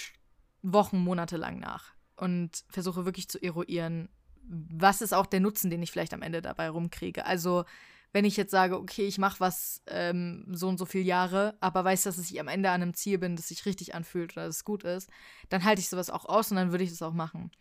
Wochen, 0.62 1.00
Monate 1.00 1.36
lang 1.36 1.60
nach 1.60 1.97
und 2.18 2.64
versuche 2.70 3.06
wirklich 3.06 3.30
zu 3.30 3.42
eruieren, 3.42 4.10
was 4.50 5.02
ist 5.02 5.14
auch 5.14 5.26
der 5.26 5.40
Nutzen, 5.40 5.70
den 5.70 5.82
ich 5.84 5.92
vielleicht 5.92 6.14
am 6.14 6.22
Ende 6.22 6.42
dabei 6.42 6.70
rumkriege. 6.70 7.26
Also, 7.26 7.66
wenn 8.14 8.24
ich 8.26 8.38
jetzt 8.38 8.52
sage, 8.52 8.78
okay, 8.80 9.06
ich 9.06 9.18
mache 9.18 9.40
was 9.42 9.82
ähm, 9.88 10.46
so 10.52 10.70
und 10.70 10.78
so 10.78 10.86
viele 10.86 11.04
Jahre, 11.04 11.58
aber 11.60 11.84
weiß, 11.84 12.04
dass 12.04 12.18
ich 12.18 12.40
am 12.40 12.48
Ende 12.48 12.70
an 12.72 12.82
einem 12.82 12.94
Ziel 12.94 13.18
bin, 13.18 13.36
das 13.36 13.50
sich 13.50 13.66
richtig 13.66 13.94
anfühlt 13.96 14.34
oder 14.38 14.46
das 14.48 14.64
gut 14.64 14.84
ist, 14.84 15.10
dann 15.50 15.64
halte 15.66 15.82
ich 15.82 15.90
sowas 15.90 16.10
auch 16.10 16.26
aus 16.26 16.50
und 16.50 16.56
dann 16.58 16.72
würde 16.72 16.84
ich 16.86 16.90
das 16.90 17.02
auch 17.02 17.14
machen. 17.14 17.52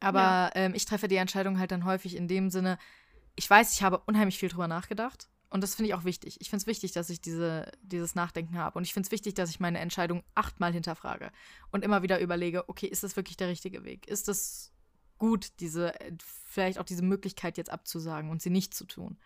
Aber 0.00 0.20
Ja. 0.20 0.50
ähm, 0.54 0.74
ich 0.74 0.84
treffe 0.84 1.08
die 1.08 1.16
Entscheidung 1.16 1.58
halt 1.58 1.72
dann 1.72 1.84
häufig 1.84 2.16
in 2.16 2.28
dem 2.28 2.50
Sinne, 2.50 2.78
ich 3.36 3.50
weiß, 3.50 3.72
ich 3.72 3.82
habe 3.82 3.98
unheimlich 4.06 4.38
viel 4.38 4.48
drüber 4.48 4.68
nachgedacht. 4.68 5.28
Und 5.54 5.60
das 5.60 5.76
finde 5.76 5.90
ich 5.90 5.94
auch 5.94 6.02
wichtig. 6.02 6.40
Ich 6.40 6.50
finde 6.50 6.62
es 6.62 6.66
wichtig, 6.66 6.90
dass 6.90 7.08
ich 7.10 7.20
diese, 7.20 7.70
dieses 7.80 8.16
Nachdenken 8.16 8.58
habe. 8.58 8.76
Und 8.76 8.82
ich 8.82 8.92
finde 8.92 9.06
es 9.06 9.12
wichtig, 9.12 9.34
dass 9.34 9.50
ich 9.50 9.60
meine 9.60 9.78
Entscheidung 9.78 10.24
achtmal 10.34 10.72
hinterfrage 10.72 11.30
und 11.70 11.84
immer 11.84 12.02
wieder 12.02 12.18
überlege, 12.18 12.68
okay, 12.68 12.88
ist 12.88 13.04
das 13.04 13.14
wirklich 13.14 13.36
der 13.36 13.46
richtige 13.46 13.84
Weg? 13.84 14.08
Ist 14.08 14.26
das 14.26 14.72
gut, 15.16 15.52
diese, 15.60 15.94
vielleicht 16.44 16.80
auch 16.80 16.84
diese 16.84 17.04
Möglichkeit 17.04 17.56
jetzt 17.56 17.70
abzusagen 17.70 18.30
und 18.30 18.42
sie 18.42 18.50
nicht 18.50 18.74
zu 18.74 18.84
tun? 18.84 19.16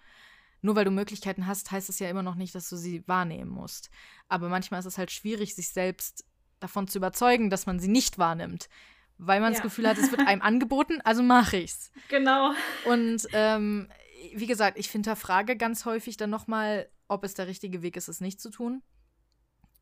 Nur 0.61 0.76
weil 0.76 0.85
du 0.85 0.91
Möglichkeiten 0.91 1.47
hast, 1.47 1.70
heißt 1.70 1.89
es 1.89 1.99
ja 1.99 2.11
immer 2.11 2.22
noch 2.22 2.35
nicht, 2.35 2.55
dass 2.55 2.68
du 2.68 2.76
sie 2.76 3.09
wahrnehmen 3.09 3.51
musst. 3.51 3.89
Aber 4.29 4.51
manchmal 4.51 4.81
ist 4.81 4.87
es 4.87 4.99
halt 4.99 5.11
schwierig, 5.11 5.55
sich 5.55 5.70
selbst 5.70 6.26
davon 6.61 6.89
zu 6.89 6.99
überzeugen, 6.99 7.49
dass 7.49 7.64
man 7.64 7.81
sie 7.81 7.89
nicht 7.89 8.18
wahrnimmt. 8.18 8.68
Weil 9.16 9.41
man 9.41 9.53
das 9.53 9.61
Ja. 9.61 9.64
Gefühl 9.64 9.89
hat, 9.89 9.97
es 9.97 10.11
wird 10.11 10.26
einem 10.26 10.43
angeboten, 10.43 11.01
also 11.05 11.22
mache 11.22 11.57
ich's. 11.57 11.91
Genau. 12.11 12.53
Und 12.85 13.26
ähm, 13.33 13.89
wie 14.35 14.47
gesagt, 14.47 14.79
ich 14.79 14.91
hinterfrage 14.91 15.57
ganz 15.57 15.85
häufig 15.85 16.16
dann 16.16 16.31
nochmal, 16.31 16.91
ob 17.09 17.24
es 17.24 17.35
der 17.35 17.47
richtige 17.47 17.83
Weg 17.83 17.97
ist, 17.97 18.09
es 18.09 18.20
nicht 18.20 18.41
zu 18.41 18.51
tun. 18.51 18.83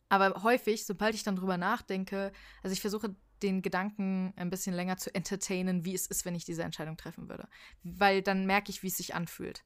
Aber 0.08 0.42
häufig, 0.42 0.86
sobald 0.86 1.14
ich 1.14 1.24
dann 1.24 1.36
drüber 1.36 1.56
nachdenke, 1.56 2.32
also 2.62 2.72
ich 2.72 2.80
versuche 2.80 3.16
den 3.42 3.62
Gedanken 3.62 4.32
ein 4.36 4.50
bisschen 4.50 4.74
länger 4.74 4.96
zu 4.96 5.14
entertainen, 5.14 5.84
wie 5.84 5.94
es 5.94 6.06
ist, 6.06 6.24
wenn 6.24 6.34
ich 6.34 6.44
diese 6.44 6.62
Entscheidung 6.62 6.96
treffen 6.96 7.28
würde. 7.28 7.48
Weil 7.82 8.22
dann 8.22 8.46
merke 8.46 8.70
ich, 8.70 8.82
wie 8.82 8.88
es 8.88 8.96
sich 8.96 9.14
anfühlt. 9.14 9.64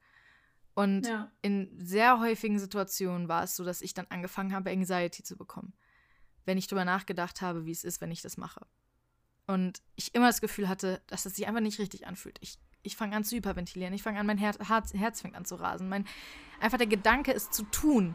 Und 0.74 1.06
ja. 1.06 1.30
in 1.42 1.70
sehr 1.78 2.20
häufigen 2.20 2.58
Situationen 2.58 3.28
war 3.28 3.44
es 3.44 3.56
so, 3.56 3.64
dass 3.64 3.82
ich 3.82 3.94
dann 3.94 4.06
angefangen 4.08 4.54
habe, 4.54 4.70
Anxiety 4.70 5.22
zu 5.22 5.36
bekommen. 5.36 5.74
Wenn 6.44 6.58
ich 6.58 6.68
drüber 6.68 6.84
nachgedacht 6.84 7.42
habe, 7.42 7.66
wie 7.66 7.72
es 7.72 7.84
ist, 7.84 8.00
wenn 8.00 8.10
ich 8.10 8.22
das 8.22 8.36
mache. 8.36 8.66
Und 9.46 9.82
ich 9.96 10.14
immer 10.14 10.28
das 10.28 10.40
Gefühl 10.40 10.68
hatte, 10.68 11.02
dass 11.06 11.26
es 11.26 11.34
sich 11.34 11.46
einfach 11.46 11.60
nicht 11.60 11.78
richtig 11.78 12.06
anfühlt. 12.06 12.38
Ich, 12.40 12.58
ich 12.82 12.96
fange 12.96 13.16
an 13.16 13.24
zu 13.24 13.36
hyperventilieren, 13.36 13.94
ich 13.94 14.02
fange 14.02 14.18
an, 14.18 14.26
mein 14.26 14.38
Herz, 14.38 14.58
Herz, 14.66 14.94
Herz 14.94 15.20
fängt 15.20 15.36
an 15.36 15.44
zu 15.44 15.56
rasen. 15.56 15.88
Mein, 15.88 16.06
einfach 16.60 16.78
der 16.78 16.86
Gedanke, 16.86 17.32
es 17.32 17.50
zu 17.50 17.64
tun. 17.64 18.14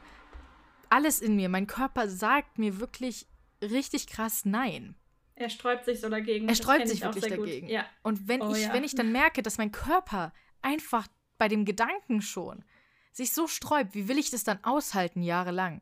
Alles 0.89 1.22
in 1.22 1.36
mir, 1.36 1.49
mein 1.49 1.68
Körper 1.68 2.07
sagt 2.07 2.57
mir 2.57 2.80
wirklich 2.80 3.28
richtig 3.61 4.07
krass 4.07 4.45
Nein. 4.45 4.95
Er 5.36 5.49
sträubt 5.49 5.86
sich 5.86 5.99
so 5.99 6.09
dagegen. 6.09 6.47
Er 6.47 6.55
sträubt 6.55 6.88
sich 6.88 7.01
wirklich 7.01 7.26
dagegen. 7.26 7.68
Ja. 7.68 7.86
Und 8.03 8.28
wenn, 8.28 8.41
oh, 8.41 8.53
ich, 8.53 8.63
ja. 8.63 8.74
wenn 8.74 8.86
ich 8.86 8.95
dann 8.95 9.11
merke, 9.11 9.43
dass 9.43 9.57
mein 9.57 9.72
Körper 9.72 10.32
einfach 10.61 11.07
bei 11.38 11.49
dem 11.49 11.66
Gedanken 11.66 12.22
schon 12.22 12.63
sich 13.11 13.34
so 13.34 13.47
sträubt, 13.47 13.95
wie 13.95 14.07
will 14.07 14.18
ich 14.18 14.30
das 14.30 14.43
dann 14.43 14.63
aushalten 14.63 15.22
jahrelang? 15.22 15.82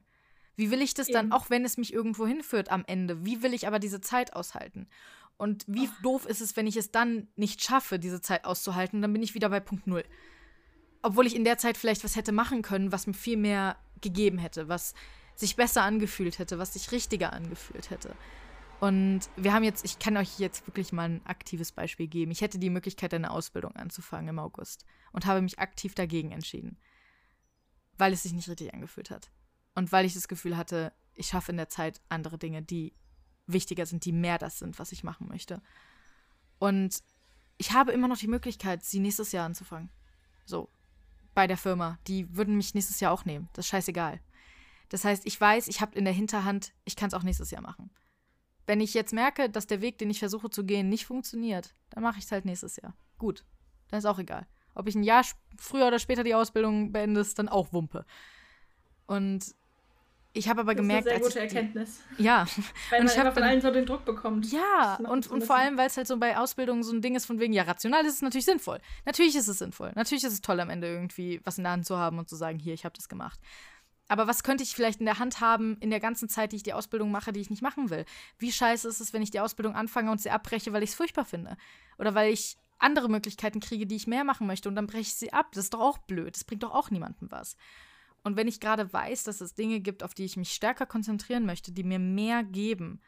Wie 0.56 0.72
will 0.72 0.82
ich 0.82 0.94
das 0.94 1.08
Eben. 1.08 1.16
dann, 1.16 1.32
auch 1.32 1.50
wenn 1.50 1.66
es 1.66 1.78
mich 1.78 1.94
irgendwo 1.94 2.28
hinführt 2.28 2.72
am 2.72 2.84
Ende, 2.86 3.26
wie 3.26 3.42
will 3.42 3.54
ich 3.54 3.68
aber 3.68 3.80
diese 3.80 4.02
Zeit 4.02 4.36
aushalten? 4.36 4.88
Und 5.38 5.66
wie 5.68 5.88
oh. 5.88 6.04
doof 6.04 6.26
ist 6.26 6.42
es, 6.42 6.56
wenn 6.56 6.68
ich 6.68 6.78
es 6.78 6.92
dann 6.92 7.28
nicht 7.36 7.64
schaffe, 7.64 8.00
diese 8.00 8.22
Zeit 8.22 8.46
auszuhalten, 8.46 9.02
dann 9.02 9.14
bin 9.14 9.24
ich 9.24 9.36
wieder 9.36 9.50
bei 9.50 9.60
Punkt 9.60 9.88
Null. 9.88 10.04
Obwohl 11.02 11.28
ich 11.28 11.36
in 11.36 11.44
der 11.44 11.58
Zeit 11.58 11.78
vielleicht 11.78 12.04
was 12.04 12.16
hätte 12.16 12.32
machen 12.32 12.62
können, 12.62 12.92
was 12.92 13.08
mir 13.08 13.14
viel 13.14 13.38
mehr 13.38 13.78
gegeben 14.02 14.38
hätte, 14.38 14.70
was 14.70 14.94
sich 15.36 15.56
besser 15.56 15.84
angefühlt 15.84 16.40
hätte, 16.40 16.60
was 16.60 16.74
sich 16.74 16.92
richtiger 16.92 17.34
angefühlt 17.34 17.90
hätte. 17.90 18.16
Und 18.80 19.22
wir 19.38 19.54
haben 19.54 19.64
jetzt, 19.64 19.86
ich 19.86 19.98
kann 20.00 20.18
euch 20.18 20.40
jetzt 20.40 20.68
wirklich 20.68 20.92
mal 20.92 21.10
ein 21.10 21.26
aktives 21.26 21.72
Beispiel 21.72 22.08
geben. 22.08 22.32
Ich 22.32 22.42
hätte 22.42 22.60
die 22.60 22.70
Möglichkeit, 22.70 23.14
eine 23.14 23.32
Ausbildung 23.32 23.76
anzufangen 23.76 24.28
im 24.28 24.40
August 24.40 24.86
und 25.14 25.26
habe 25.26 25.42
mich 25.42 25.60
aktiv 25.60 25.96
dagegen 25.96 26.32
entschieden, 26.32 26.78
weil 27.98 28.12
es 28.12 28.24
sich 28.24 28.34
nicht 28.34 28.50
richtig 28.50 28.74
angefühlt 28.74 29.10
hat. 29.10 29.32
Und 29.74 29.92
weil 29.92 30.06
ich 30.06 30.14
das 30.14 30.28
Gefühl 30.28 30.58
hatte, 30.58 30.92
ich 31.16 31.28
schaffe 31.28 31.52
in 31.52 31.58
der 31.58 31.70
Zeit 31.70 32.02
andere 32.10 32.38
Dinge, 32.38 32.62
die 32.62 32.94
wichtiger 33.48 33.86
sind, 33.86 34.06
die 34.06 34.12
mehr 34.12 34.38
das 34.38 34.60
sind, 34.60 34.80
was 34.80 34.92
ich 34.92 35.04
machen 35.04 35.28
möchte. 35.28 35.62
Und 36.60 37.04
ich 37.58 37.74
habe 37.74 37.92
immer 37.92 38.08
noch 38.08 38.18
die 38.18 38.28
Möglichkeit, 38.28 38.84
sie 38.84 39.00
nächstes 39.00 39.32
Jahr 39.32 39.46
anzufangen. 39.46 39.90
So, 40.46 40.70
bei 41.34 41.48
der 41.48 41.58
Firma. 41.58 42.00
Die 42.08 42.36
würden 42.36 42.56
mich 42.56 42.74
nächstes 42.74 43.00
Jahr 43.00 43.12
auch 43.12 43.26
nehmen. 43.26 43.50
Das 43.54 43.66
ist 43.66 43.70
scheißegal. 43.70 44.20
Das 44.90 45.06
heißt, 45.06 45.26
ich 45.26 45.40
weiß, 45.40 45.68
ich 45.68 45.82
habe 45.82 45.98
in 45.98 46.06
der 46.06 46.14
Hinterhand, 46.14 46.74
ich 46.86 46.96
kann 46.96 47.08
es 47.08 47.14
auch 47.14 47.24
nächstes 47.24 47.52
Jahr 47.52 47.62
machen. 47.62 47.90
Wenn 48.66 48.80
ich 48.80 48.94
jetzt 48.94 49.14
merke, 49.14 49.50
dass 49.50 49.68
der 49.68 49.82
Weg, 49.82 49.98
den 49.98 50.10
ich 50.10 50.20
versuche 50.20 50.50
zu 50.50 50.64
gehen, 50.64 50.88
nicht 50.90 51.06
funktioniert, 51.06 51.74
dann 51.90 52.04
mache 52.04 52.20
ich 52.20 52.26
es 52.26 52.32
halt 52.32 52.46
nächstes 52.46 52.78
Jahr. 52.78 52.96
Gut, 53.18 53.44
dann 53.90 53.98
ist 53.98 54.06
auch 54.06 54.20
egal. 54.20 54.48
Ob 54.76 54.88
ich 54.88 54.96
ein 54.96 55.04
Jahr 55.04 55.26
früher 55.58 55.88
oder 55.88 56.00
später 56.00 56.24
die 56.24 56.36
Ausbildung 56.36 56.92
beende, 56.92 57.22
ist 57.22 57.38
dann 57.40 57.50
auch 57.50 57.74
Wumpe. 57.74 58.06
Und 59.06 59.56
ich 60.36 60.50
habe 60.50 60.62
aber 60.62 60.74
das 60.74 60.82
gemerkt, 60.82 61.06
ist 61.06 61.12
eine 61.12 61.24
sehr 61.24 61.30
gute 61.30 61.40
Erkenntnis. 61.40 62.02
Ja, 62.18 62.46
weil 62.90 63.04
man 63.04 63.14
einfach 63.14 63.34
von 63.34 63.44
allen 63.44 63.62
so 63.62 63.70
den 63.70 63.86
Druck 63.86 64.04
bekommt. 64.04 64.52
Ja, 64.52 64.96
und, 64.96 65.28
und 65.28 65.44
vor 65.44 65.56
allem, 65.56 65.78
weil 65.78 65.88
es 65.88 65.96
halt 65.96 66.08
so 66.08 66.18
bei 66.18 66.38
Ausbildungen 66.38 66.82
so 66.84 66.92
ein 66.92 67.02
Ding 67.02 67.16
ist 67.16 67.26
von 67.26 67.40
wegen, 67.40 67.54
ja, 67.54 67.64
rational 67.64 68.04
ist 68.06 68.16
es 68.16 68.22
natürlich 68.24 68.46
sinnvoll. 68.46 68.80
Natürlich 69.06 69.36
ist 69.36 69.48
es 69.48 69.60
sinnvoll. 69.60 69.92
Natürlich 69.96 70.24
ist 70.24 70.34
es 70.34 70.42
toll, 70.42 70.60
am 70.60 70.72
Ende 70.72 70.88
irgendwie 70.88 71.40
was 71.44 71.60
in 71.60 71.64
der 71.64 71.74
Hand 71.74 71.86
zu 71.86 71.98
haben 71.98 72.18
und 72.18 72.28
zu 72.28 72.36
sagen, 72.36 72.58
hier, 72.58 72.74
ich 72.74 72.84
habe 72.84 72.96
das 72.96 73.10
gemacht. 73.10 73.40
Aber 74.08 74.28
was 74.28 74.44
könnte 74.44 74.64
ich 74.64 74.76
vielleicht 74.76 75.00
in 75.00 75.06
der 75.06 75.20
Hand 75.20 75.40
haben 75.40 75.78
in 75.80 75.90
der 75.90 76.00
ganzen 76.00 76.28
Zeit, 76.30 76.52
die 76.52 76.58
ich 76.58 76.64
die 76.64 76.74
Ausbildung 76.74 77.12
mache, 77.12 77.32
die 77.32 77.40
ich 77.40 77.50
nicht 77.50 77.62
machen 77.62 77.90
will? 77.90 78.06
Wie 78.38 78.52
scheiße 78.52 78.88
ist 78.88 79.00
es, 79.00 79.14
wenn 79.14 79.22
ich 79.22 79.32
die 79.32 79.40
Ausbildung 79.40 79.76
anfange 79.76 80.12
und 80.12 80.20
sie 80.20 80.32
abbreche, 80.32 80.74
weil 80.74 80.84
ich 80.84 80.90
es 80.90 80.96
furchtbar 80.96 81.26
finde? 81.26 81.58
Oder 81.98 82.16
weil 82.16 82.34
ich 82.34 82.58
andere 82.80 83.08
Möglichkeiten 83.08 83.60
kriege, 83.60 83.86
die 83.86 83.96
ich 83.96 84.08
mehr 84.08 84.24
machen 84.24 84.48
möchte 84.48 84.68
und 84.68 84.76
dann 84.76 84.88
breche 84.88 85.02
ich 85.02 85.16
sie 85.16 85.32
ab? 85.32 85.52
Das 85.54 85.66
ist 85.66 85.74
doch 85.74 85.80
auch 85.80 86.00
blöd. 86.00 86.36
Das 86.36 86.44
bringt 86.44 86.64
doch 86.64 86.74
auch 86.74 86.90
niemandem 86.90 87.32
was. 87.32 87.56
Und 88.24 88.38
wenn 88.38 88.48
ich 88.48 88.60
gerade 88.60 88.92
weiß, 88.92 89.24
dass 89.24 89.42
es 89.42 89.54
Dinge 89.54 89.80
gibt, 89.80 90.04
auf 90.04 90.14
die 90.14 90.24
ich 90.24 90.38
mich 90.38 90.54
stärker 90.54 90.86
konzentrieren 90.86 91.46
möchte, 91.46 91.72
die 91.72 91.84
mir 91.84 92.00
mehr 92.00 92.44
geben, 92.44 93.02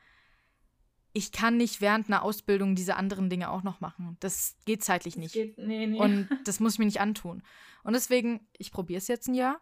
ich 1.13 1.31
kann 1.31 1.55
nicht 1.55 1.79
während 1.79 2.07
einer 2.07 2.23
Ausbildung 2.23 2.75
diese 2.75 2.97
anderen 2.97 3.29
Dinge 3.29 3.49
auch 3.49 3.63
noch 3.63 3.79
machen. 3.79 4.17
Das 4.19 4.57
geht 4.65 4.83
zeitlich 4.83 5.15
nicht. 5.15 5.31
Geht, 5.31 5.57
nee, 5.57 5.87
nee. 5.87 5.97
Und 5.97 6.27
das 6.43 6.59
muss 6.59 6.73
ich 6.73 6.79
mir 6.79 6.85
nicht 6.85 6.99
antun. 6.99 7.41
Und 7.83 7.93
deswegen, 7.93 8.45
ich 8.57 8.73
probiere 8.73 8.97
es 8.97 9.07
jetzt 9.07 9.29
ein 9.29 9.33
Jahr 9.33 9.61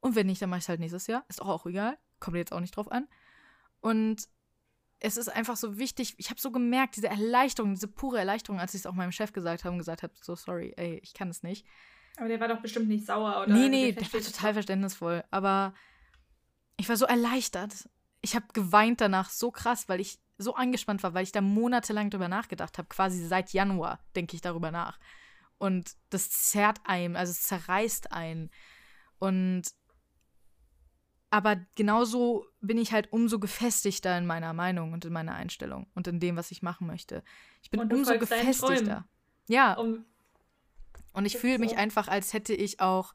und 0.00 0.16
wenn 0.16 0.26
nicht, 0.26 0.42
dann 0.42 0.50
mache 0.50 0.58
ich 0.58 0.64
es 0.64 0.68
halt 0.68 0.80
nächstes 0.80 1.06
Jahr. 1.06 1.24
Ist 1.28 1.40
auch, 1.40 1.48
auch 1.48 1.66
egal. 1.66 1.96
Kommt 2.18 2.36
jetzt 2.36 2.52
auch 2.52 2.58
nicht 2.58 2.76
drauf 2.76 2.90
an. 2.90 3.06
Und 3.80 4.28
es 4.98 5.16
ist 5.16 5.28
einfach 5.28 5.56
so 5.56 5.78
wichtig. 5.78 6.14
Ich 6.18 6.30
habe 6.30 6.40
so 6.40 6.50
gemerkt, 6.50 6.96
diese 6.96 7.08
Erleichterung, 7.08 7.74
diese 7.74 7.86
pure 7.86 8.18
Erleichterung, 8.18 8.58
als 8.58 8.74
ich 8.74 8.80
es 8.80 8.86
auch 8.86 8.94
meinem 8.94 9.12
Chef 9.12 9.32
gesagt 9.32 9.64
habe 9.64 9.72
und 9.72 9.78
gesagt 9.78 10.02
habe, 10.02 10.12
so 10.20 10.34
sorry, 10.34 10.74
ey, 10.76 10.98
ich 11.04 11.14
kann 11.14 11.28
es 11.28 11.44
nicht. 11.44 11.64
Aber 12.18 12.28
der 12.28 12.40
war 12.40 12.48
doch 12.48 12.60
bestimmt 12.60 12.88
nicht 12.88 13.06
sauer, 13.06 13.42
oder? 13.42 13.52
Nee, 13.52 13.68
nee, 13.68 13.92
der 13.92 14.12
war 14.12 14.20
total 14.20 14.52
verständnisvoll. 14.54 15.24
Aber 15.30 15.72
ich 16.76 16.88
war 16.88 16.96
so 16.96 17.06
erleichtert. 17.06 17.88
Ich 18.20 18.34
habe 18.34 18.46
geweint 18.52 19.00
danach 19.00 19.30
so 19.30 19.50
krass, 19.50 19.88
weil 19.88 20.00
ich 20.00 20.18
so 20.36 20.54
angespannt 20.54 21.02
war, 21.02 21.14
weil 21.14 21.24
ich 21.24 21.32
da 21.32 21.40
monatelang 21.40 22.10
drüber 22.10 22.28
nachgedacht 22.28 22.78
habe. 22.78 22.88
Quasi 22.88 23.24
seit 23.26 23.52
Januar 23.52 24.00
denke 24.16 24.34
ich 24.34 24.40
darüber 24.40 24.70
nach. 24.70 24.98
Und 25.58 25.92
das 26.10 26.30
zerrt 26.30 26.80
einem, 26.84 27.16
also 27.16 27.30
es 27.30 27.42
zerreißt 27.42 28.12
einen. 28.12 28.50
Und 29.18 29.62
aber 31.30 31.56
genauso 31.74 32.46
bin 32.60 32.78
ich 32.78 32.92
halt 32.92 33.12
umso 33.12 33.38
gefestigter 33.38 34.16
in 34.16 34.26
meiner 34.26 34.54
Meinung 34.54 34.92
und 34.92 35.04
in 35.04 35.12
meiner 35.12 35.34
Einstellung 35.34 35.86
und 35.94 36.06
in 36.08 36.20
dem, 36.20 36.36
was 36.36 36.50
ich 36.50 36.62
machen 36.62 36.86
möchte. 36.86 37.22
Ich 37.62 37.70
bin 37.70 37.80
umso 37.92 38.18
gefestigter. 38.18 39.06
Ja. 39.46 39.74
Um 39.74 40.06
und 41.12 41.26
ich 41.26 41.36
fühle 41.36 41.58
mich 41.58 41.76
einfach, 41.76 42.08
als 42.08 42.32
hätte 42.32 42.54
ich 42.54 42.80
auch. 42.80 43.14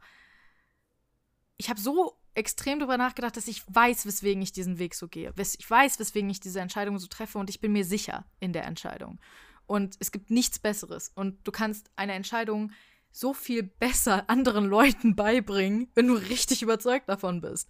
Ich 1.57 1.69
habe 1.69 1.79
so 1.79 2.17
extrem 2.35 2.79
darüber 2.79 2.97
nachgedacht, 2.97 3.37
dass 3.37 3.47
ich 3.47 3.63
weiß, 3.67 4.05
weswegen 4.05 4.41
ich 4.41 4.51
diesen 4.51 4.79
Weg 4.79 4.95
so 4.95 5.07
gehe. 5.07 5.33
Ich 5.37 5.69
weiß, 5.69 5.99
weswegen 5.99 6.29
ich 6.29 6.39
diese 6.39 6.59
Entscheidung 6.59 6.97
so 6.97 7.07
treffe 7.07 7.37
und 7.37 7.49
ich 7.49 7.61
bin 7.61 7.71
mir 7.71 7.85
sicher 7.85 8.25
in 8.39 8.53
der 8.53 8.65
Entscheidung. 8.65 9.19
Und 9.65 9.95
es 9.99 10.11
gibt 10.11 10.29
nichts 10.31 10.59
Besseres. 10.59 11.11
Und 11.15 11.47
du 11.47 11.51
kannst 11.51 11.91
eine 11.95 12.13
Entscheidung 12.13 12.71
so 13.11 13.33
viel 13.33 13.63
besser 13.63 14.29
anderen 14.29 14.65
Leuten 14.65 15.15
beibringen, 15.15 15.89
wenn 15.93 16.07
du 16.07 16.15
richtig 16.15 16.61
überzeugt 16.61 17.07
davon 17.07 17.41
bist. 17.41 17.69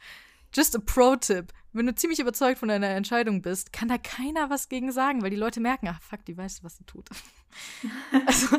Just 0.53 0.75
a 0.75 0.79
Pro-Tipp. 0.79 1.51
Wenn 1.71 1.87
du 1.87 1.95
ziemlich 1.95 2.19
überzeugt 2.19 2.59
von 2.59 2.69
deiner 2.69 2.89
Entscheidung 2.89 3.41
bist, 3.41 3.73
kann 3.73 3.87
da 3.87 3.97
keiner 3.97 4.51
was 4.51 4.69
gegen 4.69 4.91
sagen, 4.91 5.23
weil 5.23 5.31
die 5.31 5.35
Leute 5.35 5.59
merken, 5.59 5.87
ach 5.87 5.99
fuck, 6.01 6.23
die 6.25 6.37
weiß, 6.37 6.63
was 6.63 6.77
sie 6.77 6.83
tut. 6.83 7.09
also, 8.27 8.57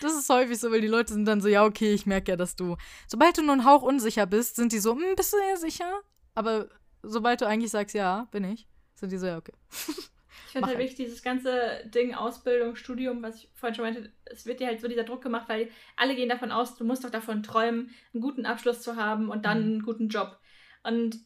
das 0.00 0.14
ist 0.14 0.28
häufig 0.28 0.58
so, 0.58 0.72
weil 0.72 0.80
die 0.80 0.88
Leute 0.88 1.12
sind 1.12 1.24
dann 1.24 1.40
so, 1.40 1.48
ja, 1.48 1.64
okay, 1.64 1.92
ich 1.94 2.06
merke 2.06 2.32
ja, 2.32 2.36
dass 2.36 2.56
du. 2.56 2.76
Sobald 3.06 3.38
du 3.38 3.42
nur 3.42 3.52
einen 3.52 3.64
Hauch 3.64 3.82
unsicher 3.82 4.26
bist, 4.26 4.56
sind 4.56 4.72
die 4.72 4.80
so, 4.80 4.96
hm, 4.96 5.14
bist 5.16 5.32
du 5.32 5.36
dir 5.36 5.56
sicher? 5.56 6.00
Aber 6.34 6.68
sobald 7.02 7.40
du 7.40 7.46
eigentlich 7.46 7.70
sagst, 7.70 7.94
ja, 7.94 8.26
bin 8.32 8.42
ich, 8.42 8.66
sind 8.94 9.12
die 9.12 9.18
so, 9.18 9.26
ja, 9.26 9.38
okay. 9.38 9.54
Ich 10.48 10.52
finde 10.52 10.68
halt 10.68 10.78
wirklich 10.78 10.96
dieses 10.96 11.22
ganze 11.22 11.84
Ding 11.94 12.14
Ausbildung, 12.14 12.74
Studium, 12.74 13.22
was 13.22 13.36
ich 13.36 13.50
vorhin 13.54 13.74
schon 13.74 13.84
meinte, 13.84 14.10
es 14.24 14.46
wird 14.46 14.60
dir 14.60 14.66
halt 14.66 14.80
so 14.80 14.88
dieser 14.88 15.04
Druck 15.04 15.20
gemacht, 15.20 15.46
weil 15.46 15.68
alle 15.94 16.14
gehen 16.14 16.30
davon 16.30 16.50
aus, 16.50 16.74
du 16.74 16.84
musst 16.84 17.04
doch 17.04 17.10
davon 17.10 17.42
träumen, 17.42 17.90
einen 18.14 18.22
guten 18.22 18.46
Abschluss 18.46 18.80
zu 18.80 18.96
haben 18.96 19.28
und 19.28 19.44
dann 19.44 19.58
mhm. 19.58 19.72
einen 19.72 19.82
guten 19.82 20.08
Job. 20.08 20.38
Und 20.82 21.18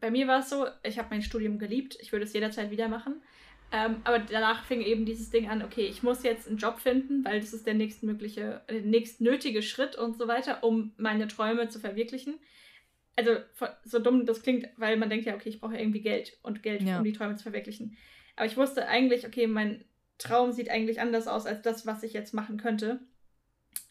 bei 0.00 0.10
mir 0.10 0.28
war 0.28 0.40
es 0.40 0.50
so, 0.50 0.66
ich 0.82 0.98
habe 0.98 1.08
mein 1.10 1.22
Studium 1.22 1.58
geliebt, 1.58 1.98
ich 2.00 2.12
würde 2.12 2.24
es 2.24 2.32
jederzeit 2.32 2.70
wieder 2.70 2.88
machen. 2.88 3.22
Ähm, 3.70 3.96
aber 4.04 4.18
danach 4.20 4.64
fing 4.64 4.80
eben 4.80 5.04
dieses 5.04 5.30
Ding 5.30 5.48
an, 5.48 5.62
okay, 5.62 5.86
ich 5.86 6.02
muss 6.02 6.22
jetzt 6.22 6.48
einen 6.48 6.56
Job 6.56 6.78
finden, 6.78 7.24
weil 7.24 7.40
das 7.40 7.52
ist 7.52 7.66
der 7.66 7.74
nächstmögliche, 7.74 8.62
der 8.68 8.80
nächstnötige 8.80 9.62
Schritt 9.62 9.96
und 9.96 10.16
so 10.16 10.26
weiter, 10.26 10.64
um 10.64 10.92
meine 10.96 11.28
Träume 11.28 11.68
zu 11.68 11.78
verwirklichen. 11.78 12.38
Also 13.14 13.32
so 13.84 13.98
dumm 13.98 14.24
das 14.24 14.42
klingt, 14.42 14.68
weil 14.76 14.96
man 14.96 15.10
denkt 15.10 15.26
ja, 15.26 15.34
okay, 15.34 15.50
ich 15.50 15.60
brauche 15.60 15.76
irgendwie 15.76 16.00
Geld 16.00 16.38
und 16.42 16.62
Geld, 16.62 16.82
ja. 16.82 16.98
um 16.98 17.04
die 17.04 17.12
Träume 17.12 17.36
zu 17.36 17.42
verwirklichen. 17.42 17.96
Aber 18.36 18.46
ich 18.46 18.56
wusste 18.56 18.86
eigentlich, 18.88 19.26
okay, 19.26 19.46
mein 19.46 19.84
Traum 20.16 20.52
sieht 20.52 20.70
eigentlich 20.70 21.00
anders 21.00 21.26
aus 21.26 21.44
als 21.44 21.60
das, 21.60 21.84
was 21.84 22.02
ich 22.02 22.12
jetzt 22.12 22.32
machen 22.32 22.56
könnte. 22.56 23.00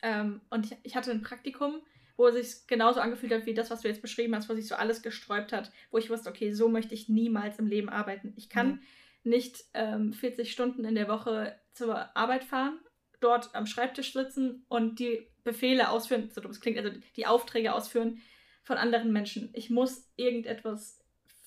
Ähm, 0.02 0.42
und 0.50 0.66
ich, 0.66 0.78
ich 0.84 0.96
hatte 0.96 1.12
ein 1.12 1.22
Praktikum 1.22 1.82
wo 2.18 2.28
es 2.28 2.36
sich 2.36 2.68
genauso 2.68 3.00
angefühlt 3.00 3.32
hat 3.32 3.46
wie 3.46 3.54
das, 3.54 3.70
was 3.70 3.82
du 3.82 3.88
jetzt 3.88 4.02
beschrieben 4.02 4.36
hast, 4.36 4.50
wo 4.50 4.56
sich 4.56 4.68
so 4.68 4.76
alles 4.76 5.04
gesträubt 5.04 5.54
hat, 5.54 5.72
wo 5.92 5.98
ich 5.98 6.10
wusste, 6.10 6.30
okay, 6.30 6.52
so 6.52 6.68
möchte 6.68 6.94
ich 6.94 7.08
niemals 7.08 7.60
im 7.60 7.68
Leben 7.68 7.90
arbeiten. 7.90 8.34
Ich 8.36 8.50
kann 8.50 8.68
mhm. 8.68 8.80
nicht 9.24 9.64
ähm, 9.74 10.14
40 10.14 10.52
Stunden 10.52 10.84
in 10.84 10.96
der 10.96 11.08
Woche 11.08 11.56
zur 11.74 12.16
Arbeit 12.18 12.44
fahren, 12.44 12.80
dort 13.20 13.54
am 13.56 13.68
Schreibtisch 13.68 14.14
sitzen 14.14 14.66
und 14.68 15.00
die 15.00 15.28
Befehle 15.44 15.90
ausführen, 15.90 16.30
so 16.34 16.42
dumm 16.42 16.52
es 16.52 16.60
klingt, 16.60 16.78
also 16.78 16.92
die 17.16 17.28
Aufträge 17.28 17.74
ausführen 17.74 18.22
von 18.64 18.78
anderen 18.78 19.14
Menschen. 19.14 19.50
Ich 19.54 19.70
muss 19.70 20.12
irgendetwas 20.16 21.00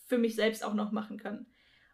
für 0.07 0.19
mich 0.19 0.37
selbst 0.37 0.65
auch 0.65 0.75
noch 0.75 0.93
machen 0.93 1.19
können. 1.19 1.47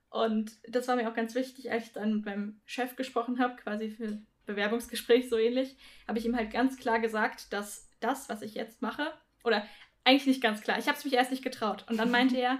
Und 0.08 0.52
das 0.68 0.86
war 0.86 0.96
mir 0.96 1.10
auch 1.10 1.14
ganz 1.14 1.34
wichtig, 1.34 1.70
als 1.70 1.86
ich 1.86 1.92
dann 1.92 2.16
mit 2.16 2.24
meinem 2.24 2.60
Chef 2.64 2.94
gesprochen 2.96 3.38
habe, 3.38 3.56
quasi 3.56 3.90
für 3.90 4.22
Bewerbungsgespräch 4.46 5.28
so 5.28 5.36
ähnlich, 5.36 5.76
habe 6.06 6.18
ich 6.18 6.24
ihm 6.24 6.36
halt 6.36 6.52
ganz 6.52 6.76
klar 6.76 7.00
gesagt, 7.00 7.52
dass 7.52 7.85
das, 8.00 8.28
was 8.28 8.42
ich 8.42 8.54
jetzt 8.54 8.82
mache, 8.82 9.12
oder 9.44 9.64
eigentlich 10.04 10.26
nicht 10.26 10.42
ganz 10.42 10.62
klar. 10.62 10.78
Ich 10.78 10.86
habe 10.86 10.96
es 10.96 11.04
mich 11.04 11.14
erst 11.14 11.30
nicht 11.30 11.44
getraut. 11.44 11.84
Und 11.88 11.96
dann 11.98 12.10
meinte 12.10 12.36
er, 12.40 12.58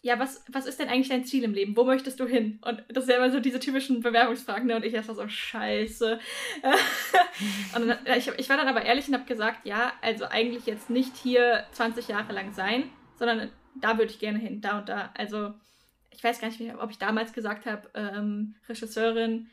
ja, 0.00 0.18
was, 0.18 0.44
was 0.48 0.66
ist 0.66 0.78
denn 0.78 0.88
eigentlich 0.88 1.08
dein 1.08 1.24
Ziel 1.24 1.42
im 1.42 1.54
Leben? 1.54 1.76
Wo 1.76 1.84
möchtest 1.84 2.20
du 2.20 2.26
hin? 2.26 2.60
Und 2.64 2.84
das 2.88 3.06
sind 3.06 3.16
immer 3.16 3.30
so 3.30 3.40
diese 3.40 3.58
typischen 3.58 4.00
Bewerbungsfragen, 4.00 4.66
ne? 4.66 4.76
Und 4.76 4.84
ich 4.84 4.94
erst 4.94 5.08
so, 5.08 5.28
scheiße. 5.28 6.20
und 7.74 7.88
dann, 7.88 7.98
ich, 8.16 8.28
ich 8.28 8.48
war 8.48 8.56
dann 8.56 8.68
aber 8.68 8.82
ehrlich 8.82 9.08
und 9.08 9.14
habe 9.14 9.24
gesagt, 9.24 9.66
ja, 9.66 9.92
also 10.00 10.26
eigentlich 10.26 10.66
jetzt 10.66 10.88
nicht 10.88 11.16
hier 11.16 11.66
20 11.72 12.08
Jahre 12.08 12.32
lang 12.32 12.52
sein, 12.52 12.84
sondern 13.16 13.50
da 13.74 13.98
würde 13.98 14.12
ich 14.12 14.20
gerne 14.20 14.38
hin, 14.38 14.60
da 14.60 14.78
und 14.78 14.88
da. 14.88 15.12
Also 15.16 15.54
ich 16.10 16.22
weiß 16.22 16.40
gar 16.40 16.48
nicht, 16.48 16.60
ob 16.80 16.90
ich 16.90 16.98
damals 16.98 17.32
gesagt 17.32 17.66
habe, 17.66 17.90
ähm, 17.94 18.54
Regisseurin, 18.68 19.48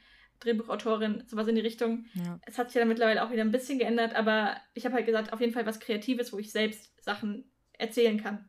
Drehbuchautorin, 0.46 1.24
sowas 1.28 1.48
in 1.48 1.56
die 1.56 1.62
Richtung. 1.62 2.06
Ja. 2.14 2.40
Es 2.46 2.58
hat 2.58 2.72
sich 2.72 2.80
dann 2.80 2.88
mittlerweile 2.88 3.24
auch 3.26 3.32
wieder 3.32 3.42
ein 3.42 3.52
bisschen 3.52 3.80
geändert, 3.80 4.16
aber 4.16 4.56
ich 4.74 4.86
habe 4.86 4.96
halt 4.96 5.06
gesagt, 5.06 5.34
auf 5.34 5.42
jeden 5.42 5.54
Fall 5.54 5.66
was 5.66 5.80
Kreatives, 5.80 6.32
wo 6.32 6.40
ich 6.40 6.52
selbst 6.52 6.92
Sachen 7.04 7.52
erzählen 7.74 8.22
kann. 8.22 8.48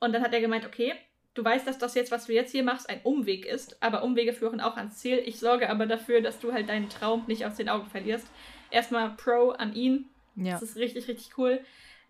Und 0.00 0.12
dann 0.12 0.22
hat 0.22 0.32
er 0.32 0.40
gemeint, 0.40 0.64
okay, 0.66 0.94
du 1.34 1.44
weißt, 1.44 1.66
dass 1.66 1.78
das 1.78 1.94
jetzt, 1.94 2.10
was 2.10 2.26
du 2.26 2.32
jetzt 2.32 2.52
hier 2.52 2.62
machst, 2.62 2.88
ein 2.88 3.00
Umweg 3.02 3.44
ist, 3.44 3.82
aber 3.82 4.02
Umwege 4.02 4.32
führen 4.32 4.60
auch 4.60 4.76
ans 4.76 4.98
Ziel. 4.98 5.22
Ich 5.24 5.38
sorge 5.38 5.68
aber 5.68 5.86
dafür, 5.86 6.20
dass 6.20 6.38
du 6.38 6.52
halt 6.52 6.68
deinen 6.68 6.88
Traum 6.88 7.24
nicht 7.26 7.44
aus 7.44 7.56
den 7.56 7.68
Augen 7.68 7.86
verlierst. 7.86 8.26
Erstmal 8.70 9.10
Pro 9.16 9.50
an 9.50 9.74
ihn. 9.74 10.08
Ja. 10.36 10.52
Das 10.52 10.62
ist 10.62 10.76
richtig, 10.76 11.08
richtig 11.08 11.38
cool. 11.38 11.60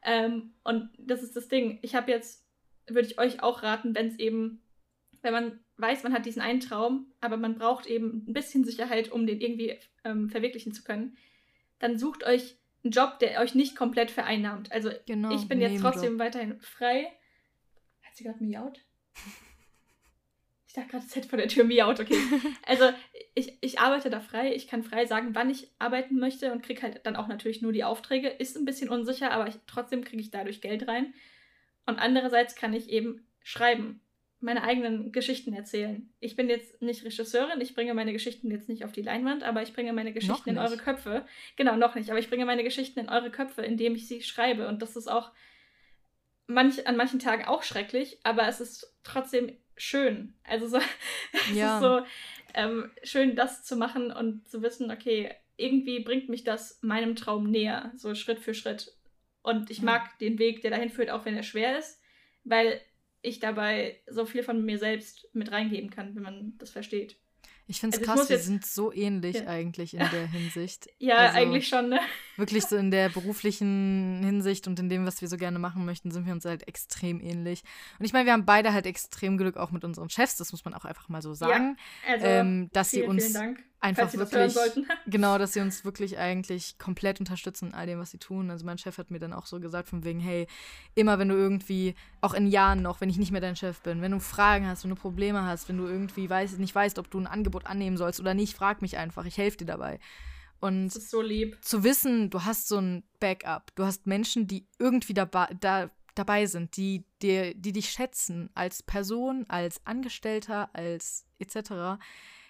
Ähm, 0.03 0.53
und 0.63 0.91
das 0.99 1.23
ist 1.23 1.37
das 1.37 1.49
Ding. 1.49 1.79
Ich 1.83 1.95
habe 1.95 2.11
jetzt, 2.11 2.45
würde 2.87 3.09
ich 3.09 3.19
euch 3.19 3.43
auch 3.43 3.63
raten, 3.63 3.95
wenn 3.95 4.09
es 4.09 4.19
eben, 4.19 4.63
wenn 5.23 5.33
man 5.33 5.61
weiß, 5.79 6.03
man 6.03 6.13
hat 6.13 6.27
diesen 6.27 6.43
einen 6.43 6.61
Traum, 6.61 7.13
aber 7.21 7.37
man 7.37 7.57
braucht 7.57 7.87
eben 7.87 8.25
ein 8.27 8.33
bisschen 8.33 8.65
Sicherheit, 8.65 9.13
um 9.13 9.27
den 9.27 9.41
irgendwie 9.41 9.79
ähm, 10.05 10.31
verwirklichen 10.31 10.73
zu 10.73 10.83
können, 10.83 11.17
dann 11.79 11.99
sucht 11.99 12.25
euch 12.25 12.57
einen 12.83 12.93
Job, 12.93 13.19
der 13.19 13.41
euch 13.41 13.55
nicht 13.55 13.77
komplett 13.77 14.11
vereinnahmt. 14.11 14.73
Also 14.73 14.91
genau, 15.07 15.35
ich 15.35 15.49
bin 15.49 15.61
jetzt 15.61 15.81
trotzdem 15.81 16.19
weiterhin 16.19 16.61
frei. 16.61 17.13
Hat 18.03 18.17
sie 18.17 18.25
gerade 18.25 18.43
miaut? 18.43 18.81
Ich 20.67 20.73
dachte 20.73 20.89
gerade, 20.89 21.05
es 21.07 21.17
hätte 21.17 21.29
vor 21.29 21.39
der 21.39 21.49
Tür 21.49 21.65
miaut, 21.65 22.01
okay. 22.01 22.19
Also 22.67 22.91
ich, 23.35 23.59
ich 23.61 23.79
arbeite 23.79 24.11
da 24.11 24.21
frei, 24.21 24.55
ich 24.55 24.69
kann 24.69 24.83
frei 24.83 25.07
sagen, 25.07 25.35
wann 25.35 25.51
ich 25.51 25.71
arbeiten 25.79 26.19
möchte 26.19 26.53
und 26.53 26.63
kriege 26.63 26.83
halt 26.83 27.05
dann 27.05 27.17
auch 27.17 27.29
natürlich 27.29 27.63
nur 27.63 27.73
die 27.73 27.85
Aufträge. 27.85 28.29
Ist 28.29 28.57
ein 28.57 28.65
bisschen 28.65 28.89
unsicher, 28.89 29.31
aber 29.31 29.49
ich, 29.49 29.57
trotzdem 29.67 30.05
kriege 30.05 30.23
ich 30.23 30.31
dadurch 30.31 30.61
Geld 30.61 30.89
rein. 30.89 31.13
Und 31.87 31.99
andererseits 31.99 32.55
kann 32.57 32.73
ich 32.73 32.89
eben 32.91 33.27
schreiben 33.43 34.01
meine 34.41 34.63
eigenen 34.63 35.13
Geschichten 35.13 35.55
erzählen. 35.55 36.13
Ich 36.21 36.37
bin 36.37 36.49
jetzt 36.49 36.81
nicht 36.83 37.05
Regisseurin, 37.05 37.61
ich 37.61 37.75
bringe 37.75 37.95
meine 37.95 38.13
Geschichten 38.13 38.51
jetzt 38.51 38.69
nicht 38.69 38.85
auf 38.85 38.93
die 38.93 39.03
Leinwand, 39.03 39.43
aber 39.43 39.63
ich 39.63 39.73
bringe 39.73 39.93
meine 39.93 40.13
Geschichten 40.13 40.51
in 40.51 40.59
eure 40.59 40.77
Köpfe. 40.77 41.25
Genau, 41.57 41.77
noch 41.77 41.95
nicht, 41.95 42.11
aber 42.11 42.19
ich 42.19 42.29
bringe 42.29 42.45
meine 42.45 42.63
Geschichten 42.63 43.01
in 43.01 43.09
eure 43.09 43.31
Köpfe, 43.31 43.63
indem 43.63 43.95
ich 43.95 44.07
sie 44.09 44.23
schreibe. 44.23 44.69
Und 44.69 44.83
das 44.83 44.97
ist 44.97 45.09
auch 45.09 45.33
manch, 46.47 46.87
an 46.87 46.97
manchen 46.97 47.19
Tagen 47.19 47.47
auch 47.47 47.63
schrecklich, 47.63 48.19
aber 48.25 48.47
es 48.47 48.61
ist 48.61 48.95
trotzdem 49.05 49.57
schön. 49.77 50.35
Also 50.45 50.69
so, 50.69 50.79
es 51.33 51.51
ist 51.51 51.81
so 51.81 52.03
ähm, 52.55 52.91
schön, 53.03 53.37
das 53.37 53.65
zu 53.65 53.77
machen 53.77 54.13
und 54.13 54.49
zu 54.49 54.63
wissen, 54.63 54.91
okay, 54.91 55.35
irgendwie 55.57 56.01
bringt 56.01 56.29
mich 56.29 56.45
das 56.45 56.79
meinem 56.83 57.17
Traum 57.17 57.51
näher, 57.51 57.93
so 57.97 58.15
Schritt 58.15 58.41
für 58.41 58.55
Schritt. 58.55 58.95
Und 59.43 59.71
ich 59.71 59.81
mag 59.81 60.19
den 60.19 60.39
Weg, 60.39 60.61
der 60.63 60.73
dahin 60.73 60.91
führt, 60.91 61.11
auch 61.11 61.25
wenn 61.25 61.37
er 61.37 61.43
schwer 61.43 61.79
ist, 61.79 62.03
weil 62.45 62.81
ich 63.27 63.41
dabei 63.41 64.01
so 64.09 64.25
viel 64.27 64.43
von 64.43 64.65
mir 64.65 64.79
selbst 64.79 65.29
mit 65.33 65.51
reingeben 65.51 65.91
kann, 65.91 66.15
wenn 66.15 66.23
man 66.23 66.55
das 66.59 66.71
versteht. 66.71 67.17
Ich 67.69 67.81
finde 67.81 67.97
es 67.97 68.03
also 68.09 68.21
krass, 68.21 68.31
wir 68.31 68.39
sind 68.39 68.65
so 68.65 68.93
ähnlich 68.93 69.37
ja. 69.37 69.47
eigentlich 69.49 69.95
in 69.95 69.99
der 69.99 70.27
Hinsicht. 70.33 70.89
ja, 70.99 71.17
also 71.17 71.39
eigentlich 71.39 71.67
schon, 71.67 71.89
ne? 71.89 71.99
Wirklich 72.37 72.65
so 72.65 72.77
in 72.77 72.93
der 72.93 73.09
beruflichen 73.15 74.23
Hinsicht 74.23 74.69
und 74.69 74.79
in 74.79 74.89
dem, 74.89 75.05
was 75.05 75.21
wir 75.21 75.27
so 75.27 75.37
gerne 75.37 75.59
machen 75.59 75.85
möchten, 75.85 76.13
sind 76.13 76.27
wir 76.27 76.33
uns 76.33 76.45
halt 76.45 76.69
extrem 76.69 77.21
ähnlich. 77.21 77.65
Und 77.99 78.05
ich 78.05 78.13
meine, 78.13 78.27
wir 78.27 78.33
haben 78.35 78.47
beide 78.47 78.73
halt 78.73 78.87
extrem 78.87 79.37
Glück 79.37 79.57
auch 79.57 79.73
mit 79.73 79.85
unseren 79.85 80.09
Chefs, 80.11 80.37
das 80.37 80.53
muss 80.53 80.65
man 80.65 80.75
auch 80.75 80.85
einfach 80.85 81.09
mal 81.09 81.23
so 81.23 81.35
sagen. 81.35 81.77
Ja, 82.07 82.15
also, 82.15 82.27
ähm, 82.27 82.71
dass 82.73 82.91
vielen, 82.91 83.03
sie 83.03 83.09
uns 83.09 83.23
vielen 83.25 83.35
Dank 83.35 83.65
einfach 83.87 84.13
wirklich, 84.13 84.55
genau, 85.07 85.39
dass 85.39 85.53
sie 85.53 85.61
uns 85.61 85.85
wirklich 85.85 86.19
eigentlich 86.19 86.79
komplett 86.79 87.21
unterstützen 87.21 87.69
in 87.69 87.75
all 87.75 87.87
dem, 87.87 87.99
was 87.99 88.11
sie 88.11 88.19
tun. 88.19 88.51
Also 88.51 88.67
mein 88.67 88.79
Chef 88.79 88.99
hat 88.99 89.11
mir 89.11 89.19
dann 89.19 89.33
auch 89.33 89.47
so 89.47 89.61
gesagt 89.61 89.89
von 89.89 90.05
wegen, 90.05 90.21
hey, 90.21 90.47
immer 90.95 91.19
wenn 91.19 91.29
du 91.29 91.35
irgendwie, 91.35 91.95
auch 92.21 92.35
in 92.35 92.47
Jahren 92.47 92.83
noch, 92.83 93.01
wenn 93.01 93.09
ich 93.09 93.19
nicht 93.19 93.33
mehr 93.33 93.41
dein 93.41 93.57
Chef 93.57 93.81
bin, 93.81 94.03
wenn 94.03 94.13
du 94.13 94.21
Fragen 94.21 94.67
hast, 94.67 94.85
wenn 94.85 94.91
du 94.91 94.97
Probleme 94.97 95.45
hast, 95.45 95.69
wenn 95.69 95.79
du 95.79 95.87
irgendwie 95.87 96.29
weiß, 96.29 96.59
nicht 96.59 96.75
weißt, 96.75 96.99
ob 96.99 97.11
du 97.11 97.19
ein 97.19 97.27
Angebot 97.27 97.67
annehmen 97.67 97.97
sollst 97.97 98.21
oder 98.21 98.35
nicht, 98.35 98.57
frag 98.57 98.83
mich 98.83 98.97
einfach, 98.97 99.25
ich 99.25 99.39
helfe 99.39 99.59
dir 99.59 99.67
dabei. 99.67 100.01
Und 100.59 100.93
so 100.93 101.23
zu 101.61 101.85
wissen, 101.85 102.31
du 102.31 102.45
hast 102.45 102.69
so 102.69 102.79
ein 102.79 103.05
Backup, 103.21 103.75
du 103.77 103.85
hast 103.85 104.07
Menschen, 104.07 104.47
die 104.47 104.67
irgendwie 104.79 105.15
dabei, 105.15 105.49
da, 105.61 105.91
dabei 106.15 106.47
sind, 106.47 106.77
die, 106.77 107.05
die, 107.23 107.55
die 107.55 107.73
dich 107.73 107.91
schätzen 107.91 108.51
als 108.55 108.83
Person, 108.83 109.45
als 109.49 109.85
Angestellter, 109.85 110.71
als 110.73 111.27
etc 111.39 111.99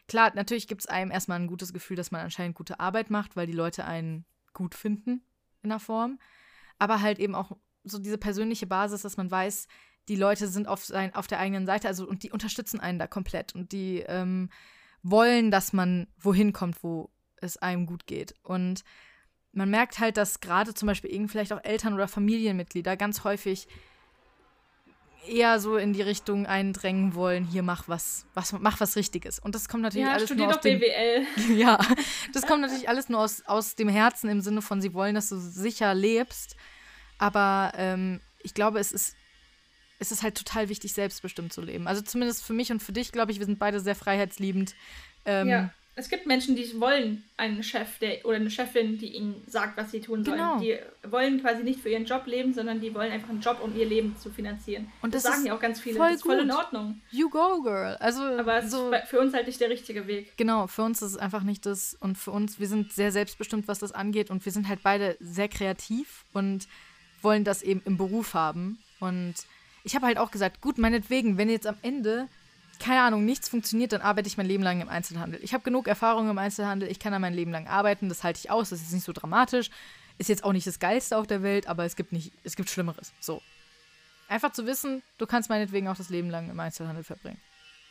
Klar, 0.09 0.33
natürlich 0.35 0.69
gibt 0.69 0.83
es 0.83 0.87
einem 0.87 1.11
erstmal 1.11 1.41
ein 1.41 1.49
gutes 1.49 1.73
Gefühl, 1.73 1.97
dass 1.97 2.11
man 2.11 2.21
anscheinend 2.21 2.55
gute 2.55 2.79
Arbeit 2.81 3.11
macht, 3.11 3.37
weil 3.37 3.47
die 3.47 3.53
Leute 3.53 3.85
einen 3.85 4.25
gut 4.53 4.75
finden 4.75 5.23
in 5.63 5.71
der 5.71 5.81
Form. 5.81 6.19
Aber 6.79 7.01
halt 7.01 7.19
eben 7.19 7.35
auch 7.35 7.57
so 7.85 7.99
diese 7.99 8.19
persönliche 8.19 8.67
Basis, 8.67 9.03
dass 9.03 9.17
man 9.17 9.31
weiß, 9.31 9.67
die 10.09 10.17
Leute 10.17 10.49
sind 10.49 10.69
auf, 10.69 10.85
sein, 10.85 11.15
auf 11.15 11.27
der 11.27 11.41
eigenen 11.41 11.67
Seite, 11.67 11.89
also 11.89 12.07
und 12.07 12.23
die 12.23 12.31
unterstützen 12.31 12.81
einen 12.81 12.99
da 12.99 13.07
komplett 13.07 13.55
und 13.55 13.73
die 13.73 14.05
ähm, 14.07 14.51
wollen, 15.03 15.51
dass 15.51 15.73
man 15.73 16.07
wohin 16.19 16.53
kommt, 16.53 16.83
wo 16.83 17.11
es 17.37 17.57
einem 17.57 17.87
gut 17.87 18.07
geht. 18.07 18.35
Und 18.43 18.85
man 19.53 19.71
merkt 19.71 19.99
halt, 19.99 20.17
dass 20.17 20.41
gerade 20.41 20.75
zum 20.75 20.87
Beispiel 20.87 21.13
eben 21.13 21.29
vielleicht 21.29 21.53
auch 21.53 21.65
Eltern 21.65 21.95
oder 21.95 22.09
Familienmitglieder 22.09 22.97
ganz 22.97 23.25
häufig 23.25 23.69
eher 25.29 25.61
so 25.61 25.77
in 25.77 25.93
die 25.93 26.03
Richtung 26.03 26.47
eindrängen 26.47 27.15
wollen, 27.15 27.45
hier 27.45 27.63
mach 27.63 27.89
was, 27.89 28.27
was 28.35 28.53
mach 28.53 28.81
was 28.81 28.97
Richtiges. 28.97 29.39
Und 29.39 29.55
das 29.55 29.69
kommt 29.69 29.83
natürlich 29.83 30.07
ja, 30.07 30.13
alles 30.13 30.31
nur 30.31 30.49
aus 30.49 30.61
dem, 30.61 30.79
BWL. 30.79 31.27
ja, 31.57 31.79
das 32.33 32.47
kommt 32.47 32.63
natürlich 32.63 32.89
alles 32.89 33.09
nur 33.09 33.21
aus, 33.21 33.43
aus 33.47 33.75
dem 33.75 33.89
Herzen 33.89 34.29
im 34.31 34.41
Sinne 34.41 34.63
von, 34.63 34.81
sie 34.81 34.95
wollen, 34.95 35.15
dass 35.15 35.29
du 35.29 35.37
sicher 35.37 35.95
lebst. 35.95 36.57
Aber 37.19 37.73
ähm, 37.77 38.21
ich 38.43 38.55
glaube, 38.55 38.79
es 38.79 38.93
ist, 38.93 39.17
es 39.99 40.13
ist 40.13 40.23
halt 40.23 40.37
total 40.37 40.69
wichtig, 40.69 40.93
selbstbestimmt 40.93 41.53
zu 41.53 41.63
leben. 41.63 41.89
Also 41.89 42.03
zumindest 42.03 42.45
für 42.45 42.53
mich 42.53 42.71
und 42.71 42.83
für 42.83 42.93
dich, 42.93 43.13
glaube 43.13 43.33
ich, 43.33 43.39
wir 43.39 43.47
sind 43.47 43.59
beide 43.59 43.81
sehr 43.81 43.95
freiheitsliebend. 43.95 44.75
Ähm, 45.25 45.49
ja 45.49 45.71
es 45.99 46.11
gibt 46.11 46.27
Menschen, 46.27 46.55
die 46.57 46.79
wollen 46.79 47.25
einen 47.39 47.63
Chef 47.63 47.99
der, 48.01 48.25
oder 48.27 48.37
eine 48.37 48.51
Chefin, 48.51 48.99
die 48.99 49.17
ihnen 49.17 49.43
sagt, 49.47 49.79
was 49.79 49.91
sie 49.91 50.03
tun 50.03 50.25
sollen. 50.25 50.37
Genau. 50.37 50.61
Die 50.61 50.79
wollen 51.11 51.41
quasi 51.41 51.63
nicht 51.63 51.81
für 51.81 51.89
ihren 51.89 52.05
Job 52.05 52.27
leben, 52.27 52.53
sondern 52.53 52.81
die 52.81 52.95
wollen 52.95 53.11
einfach 53.11 53.31
einen 53.31 53.41
Job, 53.41 53.61
um 53.63 53.75
ihr 53.75 53.87
Leben 53.87 54.15
zu 54.19 54.29
finanzieren. 54.29 54.93
Und 55.01 55.15
das, 55.15 55.23
das 55.23 55.33
sagen 55.33 55.47
ja 55.47 55.57
auch 55.57 55.61
ganz 55.61 55.81
viele. 55.81 55.97
Voll 55.97 56.09
das 56.09 56.17
ist 56.17 56.23
voll 56.23 56.41
in 56.41 56.51
Ordnung. 56.51 57.01
You 57.11 57.31
go, 57.31 57.63
girl. 57.63 57.97
Also, 57.99 58.23
Aber 58.23 58.63
so, 58.69 58.93
ist 58.93 59.09
für 59.09 59.19
uns 59.19 59.33
halt 59.33 59.47
nicht 59.47 59.59
der 59.59 59.71
richtige 59.71 60.07
Weg. 60.07 60.37
Genau, 60.37 60.67
für 60.67 60.83
uns 60.83 61.01
ist 61.01 61.13
es 61.13 61.17
einfach 61.17 61.43
nicht 61.43 61.65
das. 61.65 61.97
Und 61.99 62.19
für 62.19 62.31
uns, 62.31 62.61
wir 62.61 62.69
sind 62.69 62.93
sehr 62.93 63.11
selbstbestimmt, 63.11 63.67
was 63.67 63.79
das 63.79 63.93
angeht. 63.93 64.31
Und 64.31 64.45
wir 64.45 64.53
sind 64.53 64.69
halt 64.69 64.81
beide 64.83 65.17
sehr 65.19 65.49
kreativ 65.49 66.27
und 66.35 66.69
wollen 67.23 67.43
das 67.43 67.63
eben 67.63 67.81
im 67.87 67.97
Beruf 67.97 68.35
haben. 68.35 68.79
Und 69.01 69.35
ich 69.83 69.95
habe 69.95 70.05
halt 70.05 70.19
auch 70.19 70.31
gesagt, 70.31 70.61
gut, 70.61 70.77
meinetwegen, 70.77 71.39
wenn 71.39 71.49
jetzt 71.49 71.67
am 71.67 71.77
Ende 71.81 72.29
keine 72.79 73.03
Ahnung, 73.03 73.25
nichts 73.25 73.49
funktioniert, 73.49 73.93
dann 73.93 74.01
arbeite 74.01 74.29
ich 74.29 74.37
mein 74.37 74.47
Leben 74.47 74.63
lang 74.63 74.81
im 74.81 74.89
Einzelhandel. 74.89 75.41
Ich 75.43 75.55
habe 75.55 75.65
genug 75.65 75.89
Erfahrung 75.89 76.29
im 76.31 76.39
Einzelhandel, 76.39 76.91
ich 76.91 76.99
kann 76.99 77.13
da 77.13 77.19
mein 77.19 77.35
Leben 77.35 77.51
lang 77.51 77.67
arbeiten, 77.67 78.09
das 78.09 78.25
halte 78.25 78.41
ich 78.43 78.51
aus, 78.51 78.71
das 78.71 78.83
ist 78.83 78.93
nicht 78.93 79.05
so 79.05 79.13
dramatisch. 79.13 79.71
Ist 80.19 80.29
jetzt 80.29 80.45
auch 80.45 80.53
nicht 80.53 80.67
das 80.67 80.79
Geilste 80.79 81.19
auf 81.19 81.27
der 81.27 81.43
Welt, 81.43 81.67
aber 81.67 81.85
es 81.85 81.95
gibt 81.95 82.13
nicht, 82.13 82.33
es 82.43 82.57
gibt 82.57 82.71
Schlimmeres. 82.71 83.13
So. 83.21 83.43
Einfach 84.29 84.51
zu 84.53 84.67
wissen, 84.67 85.03
du 85.19 85.27
kannst 85.27 85.51
meinetwegen 85.51 85.89
auch 85.89 85.97
das 85.97 86.09
Leben 86.09 86.31
lang 86.31 86.51
im 86.51 86.59
Einzelhandel 86.59 87.05
verbringen. 87.05 87.41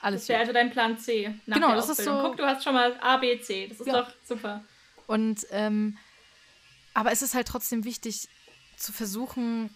Alles 0.01 0.21
das 0.21 0.29
wäre 0.29 0.39
also 0.39 0.51
dein 0.51 0.71
Plan 0.71 0.97
C. 0.97 1.33
Nach 1.45 1.55
genau, 1.55 1.75
das 1.75 1.89
Ausbildung. 1.89 2.15
ist 2.15 2.21
so. 2.21 2.27
Guck, 2.27 2.37
du 2.37 2.45
hast 2.45 2.63
schon 2.63 2.73
mal 2.73 2.97
A, 2.99 3.17
B, 3.17 3.39
C. 3.39 3.67
Das 3.67 3.79
ist 3.79 3.87
ja. 3.87 4.01
doch 4.01 4.11
super. 4.23 4.63
Und, 5.07 5.45
ähm, 5.51 5.97
aber 6.93 7.11
es 7.11 7.21
ist 7.21 7.35
halt 7.35 7.47
trotzdem 7.47 7.83
wichtig 7.85 8.27
zu 8.75 8.91
versuchen, 8.91 9.69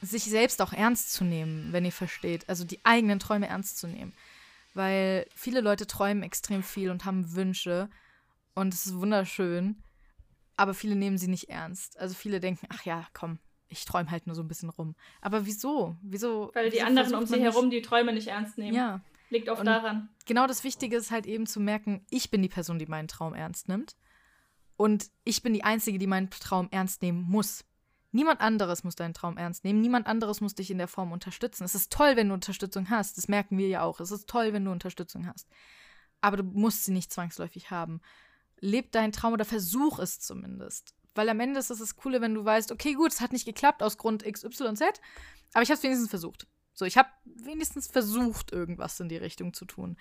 sich 0.00 0.24
selbst 0.24 0.62
auch 0.62 0.72
ernst 0.72 1.12
zu 1.12 1.24
nehmen, 1.24 1.72
wenn 1.72 1.84
ihr 1.84 1.92
versteht. 1.92 2.48
Also 2.48 2.64
die 2.64 2.80
eigenen 2.84 3.18
Träume 3.18 3.48
ernst 3.48 3.78
zu 3.78 3.86
nehmen 3.86 4.12
weil 4.74 5.26
viele 5.34 5.60
Leute 5.60 5.86
träumen 5.86 6.22
extrem 6.22 6.62
viel 6.62 6.90
und 6.90 7.04
haben 7.04 7.34
Wünsche 7.34 7.88
und 8.54 8.74
es 8.74 8.86
ist 8.86 8.96
wunderschön, 8.96 9.82
aber 10.56 10.74
viele 10.74 10.96
nehmen 10.96 11.18
sie 11.18 11.28
nicht 11.28 11.48
ernst. 11.48 11.98
Also 11.98 12.14
viele 12.14 12.40
denken, 12.40 12.66
ach 12.70 12.84
ja, 12.84 13.06
komm, 13.12 13.38
ich 13.68 13.84
träume 13.84 14.10
halt 14.10 14.26
nur 14.26 14.36
so 14.36 14.42
ein 14.42 14.48
bisschen 14.48 14.70
rum. 14.70 14.94
Aber 15.20 15.46
wieso? 15.46 15.96
Wieso? 16.02 16.50
Weil 16.54 16.70
die 16.70 16.76
wieso 16.76 16.86
anderen 16.86 17.14
um 17.14 17.26
sie 17.26 17.40
herum 17.40 17.70
die 17.70 17.82
Träume 17.82 18.12
nicht 18.12 18.28
ernst 18.28 18.58
nehmen. 18.58 18.76
Ja. 18.76 19.00
Liegt 19.30 19.48
oft 19.48 19.60
und 19.60 19.66
daran. 19.66 20.10
Genau 20.26 20.46
das 20.46 20.62
Wichtige 20.62 20.96
ist 20.96 21.10
halt 21.10 21.26
eben 21.26 21.46
zu 21.46 21.58
merken, 21.58 22.04
ich 22.10 22.30
bin 22.30 22.42
die 22.42 22.50
Person, 22.50 22.78
die 22.78 22.86
meinen 22.86 23.08
Traum 23.08 23.34
ernst 23.34 23.68
nimmt. 23.68 23.96
Und 24.76 25.10
ich 25.24 25.42
bin 25.42 25.54
die 25.54 25.64
Einzige, 25.64 25.98
die 25.98 26.06
meinen 26.06 26.28
Traum 26.28 26.68
ernst 26.70 27.00
nehmen 27.00 27.22
muss. 27.22 27.64
Niemand 28.12 28.40
anderes 28.40 28.84
muss 28.84 28.94
deinen 28.94 29.14
Traum 29.14 29.38
ernst 29.38 29.64
nehmen. 29.64 29.80
Niemand 29.80 30.06
anderes 30.06 30.40
muss 30.40 30.54
dich 30.54 30.70
in 30.70 30.78
der 30.78 30.88
Form 30.88 31.12
unterstützen. 31.12 31.64
Es 31.64 31.74
ist 31.74 31.92
toll, 31.92 32.14
wenn 32.14 32.28
du 32.28 32.34
Unterstützung 32.34 32.90
hast. 32.90 33.16
Das 33.16 33.26
merken 33.26 33.58
wir 33.58 33.68
ja 33.68 33.82
auch. 33.82 34.00
Es 34.00 34.10
ist 34.10 34.28
toll, 34.28 34.52
wenn 34.52 34.64
du 34.64 34.70
Unterstützung 34.70 35.26
hast. 35.26 35.48
Aber 36.20 36.36
du 36.36 36.42
musst 36.44 36.84
sie 36.84 36.92
nicht 36.92 37.12
zwangsläufig 37.12 37.70
haben. 37.70 38.00
Leb 38.60 38.92
deinen 38.92 39.12
Traum 39.12 39.32
oder 39.32 39.44
versuch 39.44 39.98
es 39.98 40.20
zumindest. 40.20 40.94
Weil 41.14 41.28
am 41.28 41.40
Ende 41.40 41.58
ist 41.58 41.70
es 41.70 41.78
das 41.78 41.96
Coole, 41.96 42.20
wenn 42.20 42.34
du 42.34 42.44
weißt, 42.44 42.72
okay, 42.72 42.94
gut, 42.94 43.12
es 43.12 43.20
hat 43.20 43.32
nicht 43.32 43.44
geklappt 43.44 43.82
aus 43.82 43.98
Grund 43.98 44.24
X, 44.24 44.44
Y, 44.44 44.76
Z, 44.76 45.00
aber 45.52 45.62
ich 45.62 45.68
habe 45.68 45.76
es 45.76 45.82
wenigstens 45.82 46.08
versucht. 46.08 46.46
So, 46.74 46.86
ich 46.86 46.96
habe 46.96 47.08
wenigstens 47.24 47.86
versucht, 47.86 48.52
irgendwas 48.52 48.98
in 49.00 49.08
die 49.08 49.16
Richtung 49.16 49.52
zu 49.52 49.66
tun. 49.66 49.98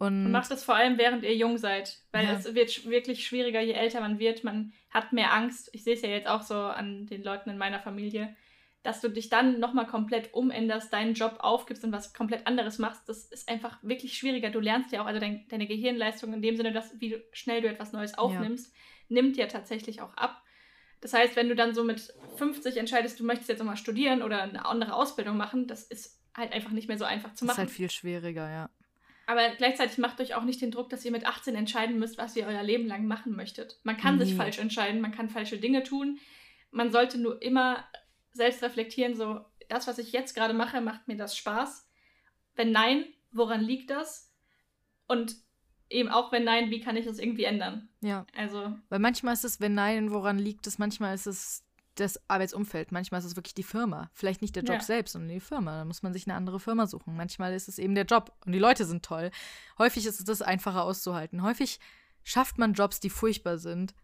Und, 0.00 0.24
und 0.24 0.32
macht 0.32 0.50
das 0.50 0.64
vor 0.64 0.76
allem, 0.76 0.96
während 0.96 1.24
ihr 1.24 1.36
jung 1.36 1.58
seid. 1.58 1.98
Weil 2.10 2.24
ja. 2.24 2.32
es 2.32 2.54
wird 2.54 2.88
wirklich 2.88 3.26
schwieriger, 3.26 3.60
je 3.60 3.74
älter 3.74 4.00
man 4.00 4.18
wird. 4.18 4.44
Man 4.44 4.72
hat 4.88 5.12
mehr 5.12 5.34
Angst. 5.34 5.68
Ich 5.74 5.84
sehe 5.84 5.92
es 5.92 6.00
ja 6.00 6.08
jetzt 6.08 6.26
auch 6.26 6.40
so 6.40 6.54
an 6.54 7.04
den 7.04 7.22
Leuten 7.22 7.50
in 7.50 7.58
meiner 7.58 7.80
Familie, 7.80 8.34
dass 8.82 9.02
du 9.02 9.10
dich 9.10 9.28
dann 9.28 9.60
nochmal 9.60 9.86
komplett 9.86 10.32
umänderst, 10.32 10.90
deinen 10.90 11.12
Job 11.12 11.36
aufgibst 11.40 11.84
und 11.84 11.92
was 11.92 12.14
komplett 12.14 12.46
anderes 12.46 12.78
machst. 12.78 13.10
Das 13.10 13.26
ist 13.26 13.46
einfach 13.50 13.76
wirklich 13.82 14.16
schwieriger. 14.16 14.48
Du 14.48 14.58
lernst 14.58 14.90
ja 14.90 15.02
auch, 15.02 15.06
also 15.06 15.20
dein, 15.20 15.46
deine 15.48 15.66
Gehirnleistung 15.66 16.32
in 16.32 16.40
dem 16.40 16.56
Sinne, 16.56 16.72
dass 16.72 16.98
wie 16.98 17.22
schnell 17.32 17.60
du 17.60 17.68
etwas 17.68 17.92
Neues 17.92 18.16
aufnimmst, 18.16 18.74
ja. 18.74 19.16
nimmt 19.20 19.36
ja 19.36 19.48
tatsächlich 19.48 20.00
auch 20.00 20.14
ab. 20.14 20.42
Das 21.02 21.12
heißt, 21.12 21.36
wenn 21.36 21.50
du 21.50 21.54
dann 21.54 21.74
so 21.74 21.84
mit 21.84 22.14
50 22.36 22.78
entscheidest, 22.78 23.20
du 23.20 23.24
möchtest 23.24 23.50
jetzt 23.50 23.58
nochmal 23.58 23.76
studieren 23.76 24.22
oder 24.22 24.44
eine 24.44 24.64
andere 24.64 24.94
Ausbildung 24.94 25.36
machen, 25.36 25.66
das 25.66 25.82
ist 25.82 26.18
halt 26.34 26.54
einfach 26.54 26.70
nicht 26.70 26.88
mehr 26.88 26.96
so 26.96 27.04
einfach 27.04 27.34
zu 27.34 27.44
machen. 27.44 27.56
Das 27.56 27.64
ist 27.64 27.68
halt 27.68 27.76
viel 27.76 27.90
schwieriger, 27.90 28.50
ja. 28.50 28.70
Aber 29.30 29.48
gleichzeitig 29.50 29.96
macht 29.98 30.20
euch 30.20 30.34
auch 30.34 30.42
nicht 30.42 30.60
den 30.60 30.72
Druck, 30.72 30.90
dass 30.90 31.04
ihr 31.04 31.12
mit 31.12 31.24
18 31.24 31.54
entscheiden 31.54 32.00
müsst, 32.00 32.18
was 32.18 32.34
ihr 32.34 32.48
euer 32.48 32.64
Leben 32.64 32.88
lang 32.88 33.06
machen 33.06 33.36
möchtet. 33.36 33.78
Man 33.84 33.96
kann 33.96 34.18
nee. 34.18 34.24
sich 34.24 34.34
falsch 34.34 34.58
entscheiden, 34.58 35.00
man 35.00 35.12
kann 35.12 35.28
falsche 35.28 35.56
Dinge 35.56 35.84
tun. 35.84 36.18
Man 36.72 36.90
sollte 36.90 37.16
nur 37.16 37.40
immer 37.40 37.84
selbst 38.32 38.60
reflektieren, 38.60 39.14
so, 39.14 39.40
das, 39.68 39.86
was 39.86 39.98
ich 39.98 40.10
jetzt 40.10 40.34
gerade 40.34 40.52
mache, 40.52 40.80
macht 40.80 41.06
mir 41.06 41.16
das 41.16 41.36
Spaß? 41.36 41.88
Wenn 42.56 42.72
nein, 42.72 43.04
woran 43.30 43.60
liegt 43.60 43.90
das? 43.90 44.34
Und 45.06 45.36
eben 45.88 46.08
auch 46.08 46.32
wenn 46.32 46.42
nein, 46.42 46.70
wie 46.70 46.80
kann 46.80 46.96
ich 46.96 47.06
das 47.06 47.20
irgendwie 47.20 47.44
ändern? 47.44 47.88
Ja. 48.00 48.26
Also. 48.36 48.74
Weil 48.88 48.98
manchmal 48.98 49.34
ist 49.34 49.44
es, 49.44 49.60
wenn 49.60 49.74
nein, 49.74 50.10
woran 50.10 50.40
liegt 50.40 50.66
es, 50.66 50.80
manchmal 50.80 51.14
ist 51.14 51.26
es 51.26 51.64
das 52.00 52.20
Arbeitsumfeld. 52.28 52.92
Manchmal 52.92 53.20
ist 53.20 53.26
es 53.26 53.36
wirklich 53.36 53.54
die 53.54 53.62
Firma. 53.62 54.10
Vielleicht 54.12 54.42
nicht 54.42 54.56
der 54.56 54.64
Job 54.64 54.76
ja. 54.76 54.82
selbst, 54.82 55.12
sondern 55.12 55.30
die 55.30 55.40
Firma. 55.40 55.78
Da 55.78 55.84
muss 55.84 56.02
man 56.02 56.12
sich 56.12 56.26
eine 56.26 56.34
andere 56.34 56.60
Firma 56.60 56.86
suchen. 56.86 57.16
Manchmal 57.16 57.54
ist 57.54 57.68
es 57.68 57.78
eben 57.78 57.94
der 57.94 58.04
Job 58.04 58.32
und 58.44 58.52
die 58.52 58.58
Leute 58.58 58.84
sind 58.84 59.04
toll. 59.04 59.30
Häufig 59.78 60.06
ist 60.06 60.18
es 60.18 60.24
das 60.24 60.42
einfacher 60.42 60.82
auszuhalten. 60.82 61.42
Häufig 61.42 61.78
schafft 62.24 62.58
man 62.58 62.74
Jobs, 62.74 63.00
die 63.00 63.10
furchtbar 63.10 63.58
sind, 63.58 63.94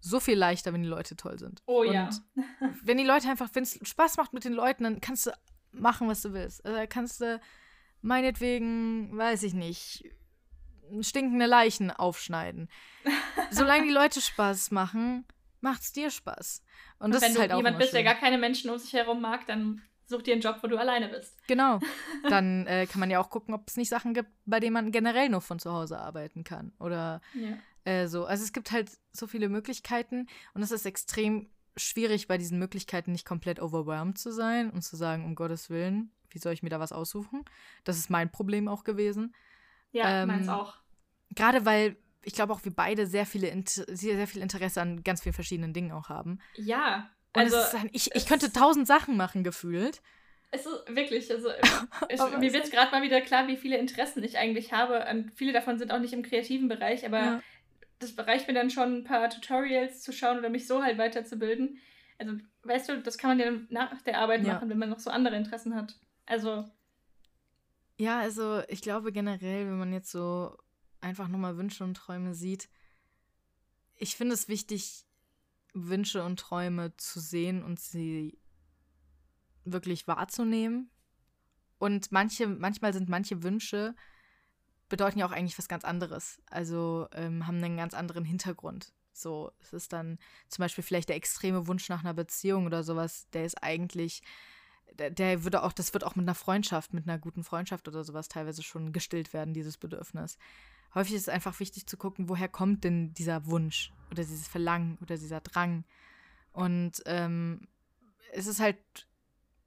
so 0.00 0.18
viel 0.18 0.36
leichter, 0.36 0.72
wenn 0.72 0.82
die 0.82 0.88
Leute 0.88 1.16
toll 1.16 1.38
sind. 1.38 1.62
Oh 1.66 1.82
und 1.82 1.92
ja. 1.92 2.10
wenn 2.82 2.98
die 2.98 3.04
Leute 3.04 3.28
einfach, 3.28 3.48
wenn 3.52 3.62
es 3.62 3.78
Spaß 3.82 4.16
macht 4.16 4.32
mit 4.32 4.44
den 4.44 4.52
Leuten, 4.52 4.84
dann 4.84 5.00
kannst 5.00 5.26
du 5.26 5.30
machen, 5.70 6.08
was 6.08 6.22
du 6.22 6.32
willst. 6.32 6.64
Also 6.64 6.80
kannst 6.88 7.20
du 7.20 7.40
meinetwegen, 8.00 9.16
weiß 9.16 9.44
ich 9.44 9.54
nicht, 9.54 10.04
stinkende 11.00 11.46
Leichen 11.46 11.90
aufschneiden. 11.90 12.68
Solange 13.50 13.86
die 13.86 13.92
Leute 13.92 14.20
Spaß 14.20 14.70
machen, 14.72 15.24
macht 15.62 15.82
es 15.82 15.92
dir 15.92 16.10
Spaß. 16.10 16.62
Und, 16.98 17.06
und 17.06 17.14
das 17.14 17.22
wenn 17.22 17.32
ist 17.32 17.38
halt 17.38 17.50
du 17.50 17.54
auch 17.54 17.58
jemand 17.58 17.78
bist, 17.78 17.92
der 17.92 18.04
gar 18.04 18.14
keine 18.14 18.38
Menschen 18.38 18.70
um 18.70 18.78
sich 18.78 18.92
herum 18.92 19.20
mag, 19.20 19.46
dann 19.46 19.82
such 20.06 20.22
dir 20.22 20.34
einen 20.34 20.42
Job, 20.42 20.58
wo 20.62 20.66
du 20.68 20.76
alleine 20.76 21.08
bist. 21.08 21.36
Genau. 21.46 21.80
Dann 22.28 22.66
äh, 22.66 22.86
kann 22.86 23.00
man 23.00 23.10
ja 23.10 23.18
auch 23.20 23.30
gucken, 23.30 23.54
ob 23.54 23.68
es 23.68 23.76
nicht 23.76 23.88
Sachen 23.88 24.14
gibt, 24.14 24.28
bei 24.44 24.60
denen 24.60 24.74
man 24.74 24.92
generell 24.92 25.28
nur 25.28 25.40
von 25.40 25.58
zu 25.58 25.72
Hause 25.72 25.98
arbeiten 25.98 26.44
kann. 26.44 26.72
Oder 26.78 27.20
ja. 27.34 27.56
äh, 27.90 28.06
so. 28.08 28.26
Also 28.26 28.44
es 28.44 28.52
gibt 28.52 28.72
halt 28.72 28.90
so 29.12 29.26
viele 29.26 29.48
Möglichkeiten 29.48 30.28
und 30.54 30.62
es 30.62 30.70
ist 30.70 30.86
extrem 30.86 31.48
schwierig, 31.76 32.28
bei 32.28 32.36
diesen 32.36 32.58
Möglichkeiten 32.58 33.12
nicht 33.12 33.24
komplett 33.24 33.60
overwhelmed 33.60 34.18
zu 34.18 34.30
sein 34.30 34.70
und 34.70 34.82
zu 34.82 34.96
sagen, 34.96 35.24
um 35.24 35.34
Gottes 35.34 35.70
Willen, 35.70 36.12
wie 36.30 36.38
soll 36.38 36.52
ich 36.52 36.62
mir 36.62 36.68
da 36.68 36.80
was 36.80 36.92
aussuchen? 36.92 37.44
Das 37.84 37.96
ist 37.96 38.10
mein 38.10 38.30
Problem 38.30 38.68
auch 38.68 38.84
gewesen. 38.84 39.34
Ja, 39.92 40.22
ähm, 40.22 40.28
meins 40.28 40.48
auch. 40.48 40.76
Gerade 41.34 41.64
weil 41.64 41.96
ich 42.24 42.34
glaube 42.34 42.52
auch 42.52 42.64
wir 42.64 42.72
beide 42.72 43.06
sehr 43.06 43.26
viele 43.26 43.52
sehr, 43.66 44.16
sehr 44.16 44.26
viel 44.26 44.42
Interesse 44.42 44.80
an 44.80 45.02
ganz 45.02 45.22
vielen 45.22 45.34
verschiedenen 45.34 45.72
Dingen 45.72 45.92
auch 45.92 46.08
haben. 46.08 46.40
Ja. 46.56 47.10
Also 47.32 47.56
halt, 47.56 47.90
ich, 47.92 48.14
ich 48.14 48.26
könnte 48.26 48.52
tausend 48.52 48.86
Sachen 48.86 49.16
machen 49.16 49.42
gefühlt. 49.42 50.02
Es 50.50 50.66
ist 50.66 50.84
wirklich, 50.94 51.30
also 51.30 51.48
ich, 52.08 52.20
mir 52.38 52.52
wird 52.52 52.70
gerade 52.70 52.90
mal 52.90 53.02
wieder 53.02 53.22
klar, 53.22 53.48
wie 53.48 53.56
viele 53.56 53.78
Interessen 53.78 54.22
ich 54.22 54.36
eigentlich 54.36 54.72
habe. 54.72 55.06
Und 55.10 55.32
viele 55.34 55.52
davon 55.52 55.78
sind 55.78 55.90
auch 55.92 55.98
nicht 55.98 56.12
im 56.12 56.22
kreativen 56.22 56.68
Bereich, 56.68 57.06
aber 57.06 57.18
ja. 57.18 57.42
das 57.98 58.16
reicht 58.18 58.48
mir 58.48 58.54
dann 58.54 58.70
schon, 58.70 58.98
ein 58.98 59.04
paar 59.04 59.30
Tutorials 59.30 60.02
zu 60.02 60.12
schauen 60.12 60.38
oder 60.38 60.50
mich 60.50 60.66
so 60.66 60.82
halt 60.82 60.98
weiterzubilden. 60.98 61.78
Also, 62.18 62.34
weißt 62.64 62.88
du, 62.90 63.00
das 63.00 63.16
kann 63.16 63.30
man 63.30 63.40
ja 63.40 63.52
nach 63.70 64.02
der 64.02 64.18
Arbeit 64.18 64.44
ja. 64.44 64.54
machen, 64.54 64.68
wenn 64.68 64.78
man 64.78 64.90
noch 64.90 64.98
so 64.98 65.10
andere 65.10 65.36
Interessen 65.36 65.74
hat. 65.74 65.96
Also. 66.26 66.68
Ja, 67.96 68.20
also 68.20 68.62
ich 68.68 68.82
glaube 68.82 69.10
generell, 69.10 69.66
wenn 69.66 69.78
man 69.78 69.92
jetzt 69.92 70.10
so 70.10 70.56
einfach 71.02 71.28
nur 71.28 71.40
mal 71.40 71.56
Wünsche 71.56 71.84
und 71.84 71.94
Träume 71.94 72.34
sieht. 72.34 72.68
Ich 73.96 74.16
finde 74.16 74.34
es 74.34 74.48
wichtig, 74.48 75.06
Wünsche 75.74 76.24
und 76.24 76.38
Träume 76.38 76.96
zu 76.96 77.20
sehen 77.20 77.62
und 77.62 77.80
sie 77.80 78.38
wirklich 79.64 80.06
wahrzunehmen. 80.06 80.90
Und 81.78 82.12
manche, 82.12 82.46
manchmal 82.46 82.92
sind 82.92 83.08
manche 83.08 83.42
Wünsche 83.42 83.94
bedeuten 84.88 85.18
ja 85.18 85.26
auch 85.26 85.32
eigentlich 85.32 85.58
was 85.58 85.68
ganz 85.68 85.84
anderes. 85.84 86.40
Also 86.50 87.08
ähm, 87.12 87.46
haben 87.46 87.64
einen 87.64 87.78
ganz 87.78 87.94
anderen 87.94 88.24
Hintergrund. 88.24 88.92
So, 89.14 89.50
es 89.60 89.72
ist 89.72 89.92
dann 89.92 90.18
zum 90.48 90.62
Beispiel 90.62 90.84
vielleicht 90.84 91.08
der 91.08 91.16
extreme 91.16 91.66
Wunsch 91.66 91.88
nach 91.88 92.00
einer 92.00 92.14
Beziehung 92.14 92.66
oder 92.66 92.82
sowas, 92.82 93.26
der 93.30 93.44
ist 93.44 93.62
eigentlich, 93.62 94.22
der, 94.92 95.10
der 95.10 95.44
würde 95.44 95.62
auch, 95.62 95.72
das 95.72 95.94
wird 95.94 96.04
auch 96.04 96.14
mit 96.14 96.24
einer 96.24 96.34
Freundschaft, 96.34 96.92
mit 96.92 97.08
einer 97.08 97.18
guten 97.18 97.42
Freundschaft 97.42 97.88
oder 97.88 98.04
sowas 98.04 98.28
teilweise 98.28 98.62
schon 98.62 98.92
gestillt 98.92 99.32
werden, 99.32 99.54
dieses 99.54 99.78
Bedürfnis 99.78 100.38
häufig 100.94 101.14
ist 101.14 101.22
es 101.22 101.28
einfach 101.28 101.58
wichtig 101.60 101.86
zu 101.86 101.96
gucken, 101.96 102.28
woher 102.28 102.48
kommt 102.48 102.84
denn 102.84 103.14
dieser 103.14 103.46
Wunsch 103.46 103.92
oder 104.10 104.22
dieses 104.22 104.48
Verlangen 104.48 104.98
oder 105.00 105.16
dieser 105.16 105.40
Drang. 105.40 105.84
Und 106.52 107.02
ähm, 107.06 107.68
es 108.32 108.46
ist 108.46 108.60
halt, 108.60 108.78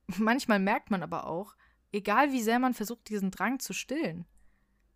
manchmal 0.18 0.60
merkt 0.60 0.92
man 0.92 1.04
aber 1.04 1.28
auch, 1.28 1.56
egal 1.92 2.32
wie 2.32 2.42
sehr 2.42 2.60
man 2.60 2.74
versucht, 2.74 3.10
diesen 3.10 3.32
Drang 3.32 3.60
zu 3.60 3.74
stillen, 3.74 4.26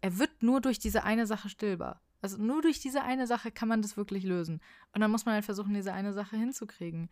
er 0.02 0.18
wird 0.18 0.44
nur 0.44 0.62
durch 0.62 0.80
diese 0.80 1.04
eine 1.04 1.28
Sache 1.28 1.50
stillbar. 1.50 2.02
Also 2.22 2.38
nur 2.38 2.62
durch 2.62 2.80
diese 2.80 3.04
eine 3.04 3.28
Sache 3.28 3.52
kann 3.52 3.70
man 3.70 3.82
das 3.82 3.98
wirklich 3.98 4.24
lösen. 4.24 4.62
Und 4.94 5.02
dann 5.02 5.12
muss 5.12 5.26
man 5.26 5.36
halt 5.36 5.46
versuchen, 5.46 5.74
diese 5.74 5.94
eine 5.94 6.14
Sache 6.14 6.36
hinzukriegen. 6.36 7.10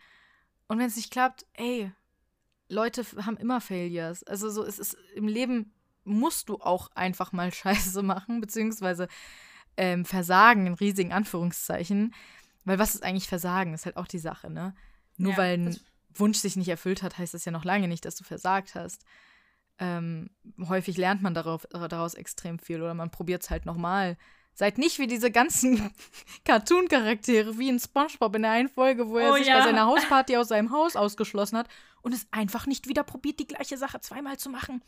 Und 0.68 0.80
wenn 0.80 0.88
es 0.88 0.98
nicht 0.98 1.12
klappt, 1.12 1.46
ey, 1.54 1.92
Leute 2.70 3.06
haben 3.26 3.38
immer 3.38 3.62
Failures. 3.62 4.24
Also 4.24 4.50
so, 4.50 4.64
es 4.64 4.80
ist 4.80 4.98
im 5.16 5.28
Leben 5.28 5.74
musst 6.08 6.50
du 6.50 6.56
auch 6.56 6.90
einfach 6.96 7.32
mal 7.32 7.54
Scheiße 7.54 8.02
machen, 8.02 8.42
beziehungsweise 8.42 9.08
ähm, 9.76 10.06
Versagen 10.06 10.68
in 10.68 10.74
riesigen 10.74 11.14
Anführungszeichen. 11.14 12.14
Weil 12.66 12.80
was 12.80 12.96
ist 12.96 13.04
eigentlich 13.04 13.28
Versagen? 13.28 13.74
Ist 13.74 13.86
halt 13.86 13.98
auch 13.98 14.08
die 14.08 14.20
Sache, 14.20 14.50
ne? 14.50 14.76
Nur 15.18 15.32
ja, 15.32 15.38
weil 15.38 15.54
ein 15.54 15.80
Wunsch 16.14 16.40
sich 16.40 16.56
nicht 16.56 16.68
erfüllt 16.68 17.02
hat, 17.02 17.18
heißt 17.18 17.34
das 17.34 17.46
ja 17.46 17.52
noch 17.52 17.64
lange 17.64 17.88
nicht, 17.88 18.06
dass 18.06 18.16
du 18.16 18.24
versagt 18.24 18.76
hast. 18.76 19.06
Ähm, 19.80 20.32
häufig 20.68 20.98
lernt 20.98 21.22
man 21.22 21.34
darauf, 21.34 21.68
daraus 21.72 22.16
extrem 22.16 22.60
viel 22.60 22.82
oder 22.82 22.94
man 22.94 23.12
probiert 23.12 23.44
es 23.44 23.50
halt 23.50 23.66
nochmal. 23.66 24.18
Seid 24.54 24.80
nicht 24.80 24.98
wie 24.98 25.06
diese 25.06 25.30
ganzen 25.30 25.92
Cartoon-Charaktere, 26.46 27.60
wie 27.60 27.70
in 27.70 27.80
Spongebob 27.80 28.36
in 28.36 28.42
der 28.42 28.52
einen 28.52 28.70
Folge, 28.70 29.08
wo 29.08 29.18
er 29.18 29.32
oh, 29.32 29.36
sich 29.36 29.48
ja. 29.48 29.60
bei 29.60 29.66
seiner 29.66 29.86
Hausparty 29.88 30.36
aus 30.38 30.48
seinem 30.48 30.72
Haus 30.72 30.96
ausgeschlossen 30.96 31.60
hat 31.60 31.70
und 32.02 32.14
es 32.14 32.28
einfach 32.32 32.66
nicht 32.66 32.88
wieder 32.88 33.04
probiert, 33.04 33.40
die 33.40 33.48
gleiche 33.48 33.78
Sache 33.78 34.02
zweimal 34.02 34.38
zu 34.38 34.50
machen 34.50 34.82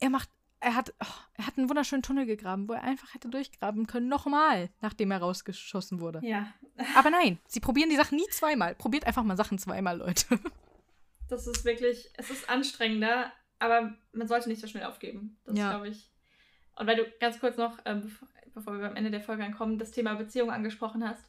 er 0.00 0.10
macht, 0.10 0.28
er 0.60 0.74
hat, 0.74 0.94
oh, 1.02 1.06
er 1.34 1.46
hat 1.46 1.58
einen 1.58 1.68
wunderschönen 1.68 2.02
Tunnel 2.02 2.26
gegraben, 2.26 2.68
wo 2.68 2.72
er 2.72 2.82
einfach 2.82 3.14
hätte 3.14 3.28
durchgraben 3.28 3.86
können, 3.86 4.08
nochmal, 4.08 4.70
nachdem 4.80 5.10
er 5.10 5.18
rausgeschossen 5.18 6.00
wurde. 6.00 6.20
Ja. 6.22 6.52
Aber 6.96 7.10
nein, 7.10 7.38
sie 7.46 7.60
probieren 7.60 7.90
die 7.90 7.96
Sachen 7.96 8.16
nie 8.16 8.28
zweimal. 8.30 8.74
Probiert 8.74 9.06
einfach 9.06 9.22
mal 9.22 9.36
Sachen 9.36 9.58
zweimal, 9.58 9.98
Leute. 9.98 10.38
Das 11.28 11.48
ist 11.48 11.64
wirklich, 11.64 12.08
es 12.14 12.30
ist 12.30 12.48
anstrengender, 12.48 13.32
aber 13.58 13.92
man 14.12 14.28
sollte 14.28 14.48
nicht 14.48 14.60
so 14.60 14.68
schnell 14.68 14.84
aufgeben. 14.84 15.36
Das 15.44 15.58
ja. 15.58 15.70
glaube 15.70 15.88
ich. 15.88 16.08
Und 16.76 16.86
weil 16.86 16.94
du 16.94 17.04
ganz 17.18 17.40
kurz 17.40 17.56
noch, 17.56 17.78
ähm, 17.84 18.14
bevor 18.54 18.78
wir 18.78 18.88
am 18.88 18.94
Ende 18.94 19.10
der 19.10 19.22
Folge 19.22 19.44
ankommen, 19.44 19.76
das 19.76 19.90
Thema 19.90 20.14
Beziehung 20.14 20.52
angesprochen 20.52 21.04
hast, 21.04 21.24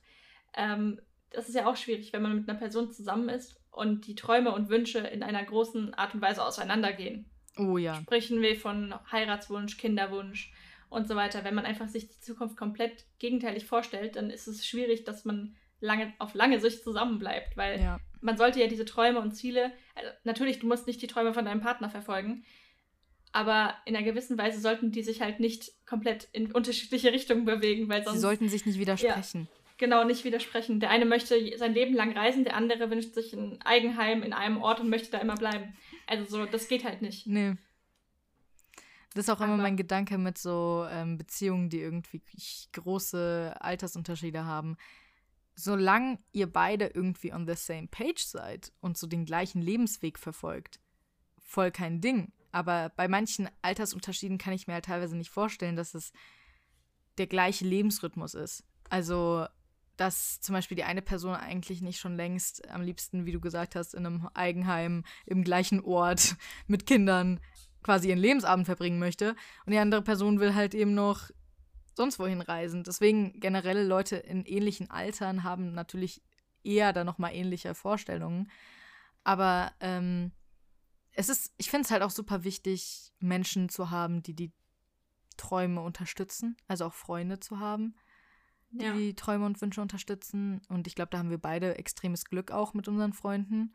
ähm, 0.53 1.01
das 1.31 1.49
ist 1.49 1.55
ja 1.55 1.65
auch 1.65 1.75
schwierig, 1.75 2.13
wenn 2.13 2.21
man 2.21 2.35
mit 2.35 2.47
einer 2.47 2.59
Person 2.59 2.91
zusammen 2.91 3.29
ist 3.29 3.59
und 3.71 4.07
die 4.07 4.15
Träume 4.15 4.51
und 4.51 4.69
Wünsche 4.69 4.99
in 4.99 5.23
einer 5.23 5.43
großen 5.43 5.93
Art 5.93 6.13
und 6.13 6.21
Weise 6.21 6.43
auseinandergehen. 6.43 7.29
Oh 7.57 7.77
ja. 7.77 7.95
Sprechen 7.95 8.41
wir 8.41 8.55
von 8.55 8.93
Heiratswunsch, 9.11 9.77
Kinderwunsch 9.77 10.51
und 10.89 11.07
so 11.07 11.15
weiter. 11.15 11.43
Wenn 11.43 11.55
man 11.55 11.65
einfach 11.65 11.87
sich 11.87 12.07
die 12.07 12.19
Zukunft 12.19 12.57
komplett 12.57 13.05
gegenteilig 13.19 13.65
vorstellt, 13.65 14.15
dann 14.15 14.29
ist 14.29 14.47
es 14.47 14.65
schwierig, 14.65 15.03
dass 15.03 15.25
man 15.25 15.55
lange, 15.79 16.13
auf 16.19 16.33
lange 16.33 16.59
Sicht 16.59 16.83
zusammenbleibt, 16.83 17.57
weil 17.57 17.79
ja. 17.79 17.99
man 18.21 18.37
sollte 18.37 18.59
ja 18.59 18.67
diese 18.67 18.85
Träume 18.85 19.19
und 19.19 19.33
Ziele, 19.33 19.71
also 19.95 20.09
natürlich, 20.23 20.59
du 20.59 20.67
musst 20.67 20.87
nicht 20.87 21.01
die 21.01 21.07
Träume 21.07 21.33
von 21.33 21.45
deinem 21.45 21.61
Partner 21.61 21.89
verfolgen, 21.89 22.43
aber 23.31 23.75
in 23.85 23.95
einer 23.95 24.05
gewissen 24.05 24.37
Weise 24.37 24.59
sollten 24.59 24.91
die 24.91 25.03
sich 25.03 25.21
halt 25.21 25.39
nicht 25.39 25.71
komplett 25.85 26.27
in 26.31 26.51
unterschiedliche 26.51 27.11
Richtungen 27.11 27.45
bewegen, 27.45 27.89
weil 27.89 28.03
sonst. 28.03 28.15
Sie 28.15 28.21
sollten 28.21 28.49
sich 28.49 28.65
nicht 28.65 28.79
widersprechen. 28.79 29.47
Ja, 29.51 29.57
genau, 29.77 30.03
nicht 30.03 30.23
widersprechen. 30.23 30.79
Der 30.79 30.89
eine 30.89 31.05
möchte 31.05 31.35
sein 31.57 31.73
Leben 31.73 31.93
lang 31.93 32.17
reisen, 32.17 32.43
der 32.43 32.55
andere 32.55 32.89
wünscht 32.89 33.13
sich 33.13 33.33
ein 33.33 33.61
Eigenheim 33.63 34.23
in 34.23 34.33
einem 34.33 34.61
Ort 34.61 34.79
und 34.79 34.89
möchte 34.89 35.11
da 35.11 35.19
immer 35.19 35.35
bleiben. 35.35 35.75
Also 36.07 36.25
so, 36.25 36.45
das 36.45 36.67
geht 36.67 36.83
halt 36.83 37.01
nicht. 37.01 37.27
Nee. 37.27 37.55
Das 39.13 39.25
ist 39.25 39.29
auch 39.29 39.41
immer 39.41 39.57
mein 39.57 39.77
Gedanke 39.77 40.17
mit 40.17 40.37
so 40.37 40.85
ähm, 40.89 41.17
Beziehungen, 41.17 41.69
die 41.69 41.79
irgendwie 41.79 42.21
große 42.73 43.55
Altersunterschiede 43.59 44.45
haben. 44.45 44.77
Solange 45.55 46.19
ihr 46.33 46.51
beide 46.51 46.87
irgendwie 46.87 47.33
on 47.33 47.47
the 47.47 47.55
same 47.55 47.87
page 47.87 48.23
seid 48.25 48.71
und 48.79 48.97
so 48.97 49.07
den 49.07 49.25
gleichen 49.25 49.61
Lebensweg 49.61 50.19
verfolgt, 50.19 50.79
voll 51.39 51.71
kein 51.71 51.99
Ding. 51.99 52.31
Aber 52.51 52.91
bei 52.95 53.07
manchen 53.07 53.49
Altersunterschieden 53.61 54.37
kann 54.37 54.53
ich 54.53 54.67
mir 54.67 54.73
halt 54.73 54.85
teilweise 54.85 55.17
nicht 55.17 55.31
vorstellen, 55.31 55.75
dass 55.75 55.95
es 55.95 56.11
der 57.17 57.27
gleiche 57.27 57.65
Lebensrhythmus 57.65 58.35
ist. 58.35 58.63
Also, 58.89 59.47
dass 59.97 60.39
zum 60.39 60.53
Beispiel 60.53 60.77
die 60.77 60.83
eine 60.83 61.01
Person 61.01 61.35
eigentlich 61.35 61.81
nicht 61.81 61.99
schon 61.99 62.15
längst 62.15 62.69
am 62.69 62.81
liebsten, 62.81 63.25
wie 63.25 63.31
du 63.31 63.39
gesagt 63.39 63.75
hast, 63.75 63.93
in 63.93 64.05
einem 64.05 64.29
Eigenheim 64.33 65.03
im 65.25 65.43
gleichen 65.43 65.81
Ort 65.81 66.35
mit 66.67 66.85
Kindern 66.85 67.39
quasi 67.83 68.09
ihren 68.09 68.19
Lebensabend 68.19 68.65
verbringen 68.65 68.99
möchte. 68.99 69.35
Und 69.65 69.73
die 69.73 69.79
andere 69.79 70.01
Person 70.01 70.39
will 70.39 70.55
halt 70.55 70.73
eben 70.75 70.93
noch 70.93 71.29
sonst 71.95 72.19
wohin 72.19 72.41
reisen. 72.41 72.83
Deswegen 72.83 73.39
generell 73.39 73.85
Leute 73.85 74.17
in 74.17 74.45
ähnlichen 74.45 74.89
Altern 74.89 75.43
haben 75.43 75.73
natürlich 75.73 76.21
eher 76.63 76.93
da 76.93 77.03
nochmal 77.03 77.33
ähnliche 77.33 77.73
Vorstellungen. 77.73 78.51
Aber 79.23 79.71
ähm, 79.79 80.31
es 81.13 81.29
ist, 81.29 81.53
ich 81.57 81.69
finde 81.69 81.85
es 81.85 81.91
halt 81.91 82.03
auch 82.03 82.11
super 82.11 82.43
wichtig, 82.43 83.11
Menschen 83.19 83.69
zu 83.69 83.89
haben, 83.89 84.21
die 84.21 84.35
die 84.35 84.53
Träume 85.37 85.81
unterstützen, 85.81 86.57
also 86.67 86.85
auch 86.85 86.93
Freunde 86.93 87.39
zu 87.39 87.59
haben, 87.59 87.95
die 88.69 88.85
ja. 88.85 88.93
die 88.93 89.15
Träume 89.15 89.45
und 89.45 89.61
Wünsche 89.61 89.81
unterstützen. 89.81 90.61
Und 90.69 90.87
ich 90.87 90.95
glaube, 90.95 91.09
da 91.11 91.17
haben 91.17 91.29
wir 91.29 91.37
beide 91.37 91.77
extremes 91.77 92.25
Glück 92.25 92.51
auch 92.51 92.73
mit 92.73 92.87
unseren 92.87 93.13
Freunden. 93.13 93.73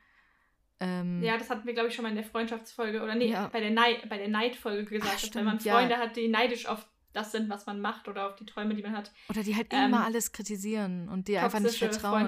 Ähm, 0.80 1.22
ja, 1.22 1.38
das 1.38 1.48
hatten 1.48 1.66
wir, 1.66 1.74
glaube 1.74 1.88
ich, 1.88 1.94
schon 1.94 2.02
mal 2.02 2.08
in 2.08 2.16
der 2.16 2.24
Freundschaftsfolge 2.24 3.02
oder 3.02 3.14
nee, 3.14 3.30
ja. 3.30 3.48
bei 3.48 3.60
der, 3.60 3.70
Neid, 3.70 4.08
bei 4.08 4.18
der 4.18 4.28
Neidfolge 4.28 4.84
gesagt, 4.84 5.12
Ach, 5.14 5.18
stimmt, 5.18 5.34
dass 5.34 5.38
wenn 5.38 5.44
man 5.44 5.60
Freunde 5.60 5.94
ja. 5.94 6.00
hat, 6.00 6.16
die 6.16 6.28
neidisch 6.28 6.66
auf 6.66 6.86
das 7.12 7.30
sind, 7.30 7.48
was 7.50 7.66
man 7.66 7.80
macht 7.80 8.08
oder 8.08 8.28
auf 8.28 8.36
die 8.36 8.46
Träume, 8.46 8.74
die 8.74 8.82
man 8.82 8.96
hat. 8.96 9.12
Oder 9.28 9.42
die 9.42 9.54
halt 9.54 9.68
ähm, 9.70 9.86
immer 9.86 10.04
alles 10.04 10.32
kritisieren 10.32 11.08
und 11.08 11.28
die 11.28 11.38
einfach 11.38 11.60
nicht 11.60 11.78
vertrauen. 11.78 12.26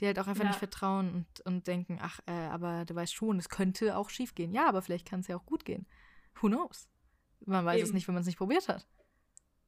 Die 0.00 0.06
halt 0.06 0.18
auch 0.18 0.26
einfach 0.26 0.44
ja. 0.44 0.50
nicht 0.50 0.58
vertrauen 0.58 1.12
und, 1.12 1.40
und 1.44 1.66
denken, 1.66 1.98
ach, 2.00 2.20
äh, 2.26 2.32
aber 2.32 2.84
du 2.84 2.94
weißt 2.94 3.14
schon, 3.14 3.38
es 3.38 3.48
könnte 3.48 3.96
auch 3.96 4.10
schief 4.10 4.34
gehen. 4.34 4.52
Ja, 4.52 4.68
aber 4.68 4.82
vielleicht 4.82 5.06
kann 5.06 5.20
es 5.20 5.28
ja 5.28 5.36
auch 5.36 5.44
gut 5.44 5.64
gehen. 5.64 5.86
Who 6.40 6.48
knows? 6.48 6.88
Man 7.44 7.64
weiß 7.64 7.78
Eben. 7.78 7.88
es 7.88 7.92
nicht, 7.92 8.08
wenn 8.08 8.14
man 8.14 8.22
es 8.22 8.26
nicht 8.26 8.38
probiert 8.38 8.68
hat. 8.68 8.86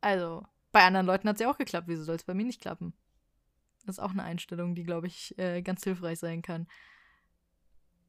Also, 0.00 0.46
bei 0.74 0.84
anderen 0.84 1.06
Leuten 1.06 1.28
hat 1.28 1.36
es 1.36 1.40
ja 1.40 1.48
auch 1.48 1.56
geklappt. 1.56 1.86
Wieso 1.88 2.02
soll 2.02 2.16
es 2.16 2.24
bei 2.24 2.34
mir 2.34 2.44
nicht 2.44 2.60
klappen? 2.60 2.92
Das 3.86 3.98
ist 3.98 4.04
auch 4.04 4.10
eine 4.10 4.24
Einstellung, 4.24 4.74
die, 4.74 4.82
glaube 4.82 5.06
ich, 5.06 5.38
äh, 5.38 5.62
ganz 5.62 5.84
hilfreich 5.84 6.18
sein 6.18 6.42
kann. 6.42 6.66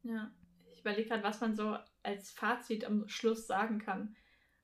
Ja, 0.02 0.30
ich 0.72 0.80
überlege 0.80 1.08
gerade, 1.08 1.22
was 1.22 1.40
man 1.40 1.54
so 1.54 1.78
als 2.02 2.32
Fazit 2.32 2.84
am 2.84 3.08
Schluss 3.08 3.46
sagen 3.46 3.78
kann. 3.78 4.16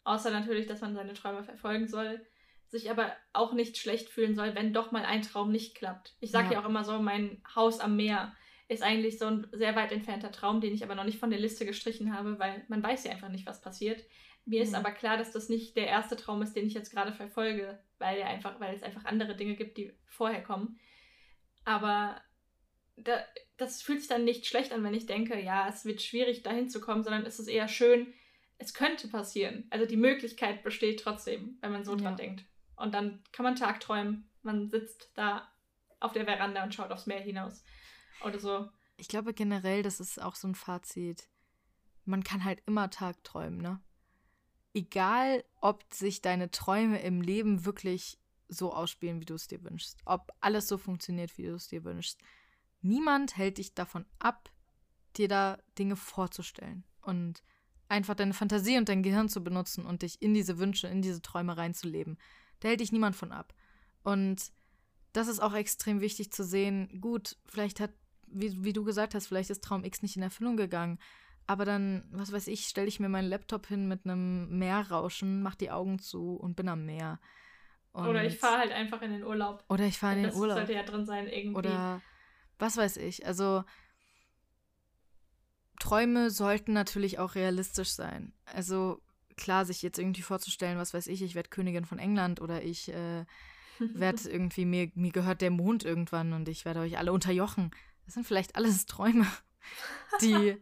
Außer 0.03 0.31
natürlich, 0.33 0.67
dass 0.67 0.81
man 0.81 0.95
seine 0.95 1.15
Träume 1.15 1.45
verfolgen 1.45 1.87
soll, 1.87 2.27
sich 2.67 2.91
aber 2.91 3.13
auch 3.33 3.53
nicht 3.53 3.77
schlecht 3.77 4.09
fühlen 4.09 4.35
soll, 4.35 4.57
wenn 4.57 4.73
doch 4.73 4.91
mal 4.91 5.05
ein 5.05 5.23
Traum 5.23 5.53
nicht 5.53 5.77
klappt. 5.77 6.17
Ich 6.19 6.33
sage 6.33 6.49
ja. 6.49 6.53
ja 6.55 6.61
auch 6.61 6.69
immer 6.69 6.83
so, 6.83 6.99
mein 7.01 7.41
Haus 7.55 7.79
am 7.79 7.95
Meer 7.95 8.35
ist 8.73 8.83
eigentlich 8.83 9.19
so 9.19 9.27
ein 9.27 9.47
sehr 9.53 9.77
weit 9.77 9.93
entfernter 9.93 10.33
Traum, 10.33 10.61
den 10.61 10.75
ich 10.75 10.83
aber 10.83 10.95
noch 10.95 11.05
nicht 11.05 11.19
von 11.19 11.31
der 11.31 11.39
Liste 11.39 11.67
gestrichen 11.67 12.15
habe, 12.17 12.39
weil 12.39 12.65
man 12.69 12.83
weiß 12.83 13.05
ja 13.05 13.13
einfach 13.13 13.29
nicht, 13.29 13.47
was 13.47 13.61
passiert. 13.61 14.05
Mir 14.45 14.61
mhm. 14.61 14.67
ist 14.67 14.75
aber 14.75 14.91
klar, 14.91 15.17
dass 15.17 15.33
das 15.33 15.49
nicht 15.49 15.77
der 15.77 15.87
erste 15.87 16.17
Traum 16.17 16.43
ist, 16.43 16.55
den 16.55 16.67
ich 16.67 16.75
jetzt 16.75 16.91
gerade 16.91 17.13
verfolge, 17.13 17.79
weil, 17.99 18.19
er 18.19 18.29
einfach, 18.29 18.59
weil 18.61 18.75
es 18.75 18.83
einfach 18.83 19.05
andere 19.05 19.37
Dinge 19.37 19.55
gibt, 19.55 19.77
die 19.77 19.93
vorher 20.07 20.43
kommen. 20.43 20.79
Aber 21.65 22.21
da, 22.97 23.25
das 23.57 23.83
fühlt 23.83 24.01
sich 24.01 24.09
dann 24.09 24.25
nicht 24.25 24.47
schlecht 24.47 24.73
an, 24.73 24.83
wenn 24.85 24.95
ich 24.95 25.07
denke, 25.07 25.41
ja, 25.41 25.69
es 25.69 25.85
wird 25.85 26.03
schwierig, 26.03 26.43
dahin 26.43 26.69
zu 26.69 26.81
kommen, 26.81 27.03
sondern 27.03 27.25
es 27.25 27.39
ist 27.39 27.49
eher 27.49 27.69
schön, 27.69 28.13
es 28.59 28.75
könnte 28.75 29.09
passieren. 29.09 29.67
Also 29.71 29.87
die 29.87 29.97
Möglichkeit 29.97 30.63
besteht 30.63 31.01
trotzdem, 31.01 31.59
wenn 31.61 31.73
man 31.73 31.85
so 31.85 31.95
dran 31.95 32.13
ja. 32.13 32.25
denkt. 32.25 32.45
Und 32.77 32.95
dann 32.95 33.23
kann 33.33 33.45
man 33.45 33.57
tagträumen. 33.57 34.29
Man 34.43 34.69
sitzt 34.69 35.11
da 35.15 35.49
auf 36.01 36.13
der 36.13 36.25
Veranda 36.25 36.63
und 36.65 36.75
schaut 36.75 36.91
aufs 36.91 37.07
Meer 37.07 37.21
hinaus. 37.21 37.65
Oder 38.25 38.39
so. 38.39 38.69
Ich 38.97 39.09
glaube 39.09 39.35
generell, 39.35 39.83
das 39.83 40.01
ist 40.01 40.21
auch 40.21 40.35
so 40.35 40.49
ein 40.49 40.55
Fazit. 40.55 41.29
Man 42.05 42.23
kann 42.23 42.45
halt 42.45 42.63
immer 42.67 42.91
tagträumen, 42.91 43.61
ne? 43.61 43.81
egal 44.75 45.45
ob 45.61 45.85
sich 45.93 46.23
deine 46.23 46.51
Träume 46.51 47.01
im 47.03 47.21
Leben 47.21 47.65
wirklich 47.65 48.19
so 48.49 48.73
ausspielen, 48.73 49.21
wie 49.21 49.25
du 49.25 49.35
es 49.35 49.47
dir 49.47 49.63
wünschst, 49.65 50.01
ob 50.05 50.33
alles 50.41 50.69
so 50.69 50.79
funktioniert, 50.79 51.37
wie 51.39 51.45
du 51.45 51.55
es 51.55 51.69
dir 51.69 51.85
wünschst. 51.85 52.21
Niemand 52.81 53.37
hält 53.37 53.59
dich 53.59 53.75
davon 53.75 54.05
ab, 54.19 54.51
dir 55.17 55.29
da 55.29 55.59
Dinge 55.79 55.97
vorzustellen 55.97 56.85
und 57.03 57.43
einfach 57.89 58.15
deine 58.15 58.35
Fantasie 58.35 58.79
und 58.79 58.89
dein 58.89 59.03
Gehirn 59.03 59.29
zu 59.29 59.45
benutzen 59.45 59.87
und 59.87 60.03
dich 60.03 60.21
in 60.21 60.35
diese 60.35 60.59
Wünsche, 60.59 60.89
in 60.89 61.03
diese 61.03 61.23
Träume 61.23 61.57
reinzuleben. 61.57 62.19
Da 62.61 62.69
hält 62.69 62.81
dich 62.81 62.93
niemand 62.93 63.17
von 63.17 63.33
ab. 63.33 63.55
Und 64.03 64.53
das 65.13 65.29
ist 65.29 65.41
auch 65.41 65.55
extrem 65.55 66.01
wichtig 66.01 66.33
zu 66.33 66.45
sehen. 66.45 67.01
Gut, 67.01 67.37
vielleicht 67.45 67.81
hat, 67.81 67.93
wie, 68.33 68.65
wie 68.65 68.73
du 68.73 68.85
gesagt 68.85 69.15
hast, 69.15 69.27
vielleicht 69.27 69.51
ist 69.51 69.65
Traum 69.65 69.85
X 69.85 70.03
nicht 70.03 70.17
in 70.17 70.23
Erfüllung 70.23 70.57
gegangen. 70.57 70.99
Aber 71.47 71.65
dann, 71.65 72.05
was 72.13 72.33
weiß 72.33 72.47
ich, 72.47 72.67
stelle 72.67 72.87
ich 72.87 73.01
mir 73.01 73.09
meinen 73.09 73.29
Laptop 73.29 73.67
hin 73.67 73.89
mit 73.89 74.05
einem 74.05 74.59
Meerrauschen, 74.59 75.43
mach 75.43 75.55
die 75.55 75.71
Augen 75.71 75.99
zu 75.99 76.35
und 76.37 76.55
bin 76.55 76.69
am 76.69 76.87
Meer. 76.87 77.21
Und 77.93 78.09
oder 78.09 78.25
ich 78.25 78.39
fahre 78.39 78.59
halt 78.59 78.73
einfach 78.73 79.03
in 79.03 79.13
den 79.13 79.25
Urlaub. 79.25 79.65
Oder 79.69 79.85
ich 79.85 79.99
fahre 79.99 80.17
in 80.17 80.23
den 80.23 80.35
Urlaub. 80.35 80.57
Das 80.57 80.67
sollte 80.67 80.73
ja 80.73 80.83
drin 80.83 81.05
sein 81.05 81.27
irgendwie. 81.27 81.59
Oder 81.59 82.01
was 82.59 82.77
weiß 82.77 82.97
ich. 82.99 83.27
Also 83.27 83.65
Träume 85.79 86.31
sollten 86.31 86.73
natürlich 86.73 87.19
auch 87.19 87.35
realistisch 87.35 87.91
sein. 87.91 88.33
Also 88.47 89.03
klar, 89.37 89.65
sich 89.65 89.83
jetzt 89.83 89.99
irgendwie 89.99 90.23
vorzustellen, 90.23 90.79
was 90.79 90.95
weiß 90.95 91.07
ich, 91.09 91.23
ich 91.23 91.35
werde 91.35 91.49
Königin 91.49 91.85
von 91.85 91.99
England 91.99 92.41
oder 92.41 92.63
ich 92.63 92.89
äh, 92.89 93.25
werde 93.79 94.23
irgendwie, 94.31 94.65
mir, 94.65 94.91
mir 94.95 95.11
gehört 95.11 95.41
der 95.41 95.51
Mond 95.51 95.85
irgendwann 95.85 96.33
und 96.33 96.49
ich 96.49 96.65
werde 96.65 96.81
euch 96.81 96.99
alle 96.99 97.13
unterjochen. 97.13 97.73
Das 98.13 98.15
sind 98.17 98.27
vielleicht 98.27 98.57
alles 98.57 98.85
Träume, 98.87 99.27
die 100.21 100.55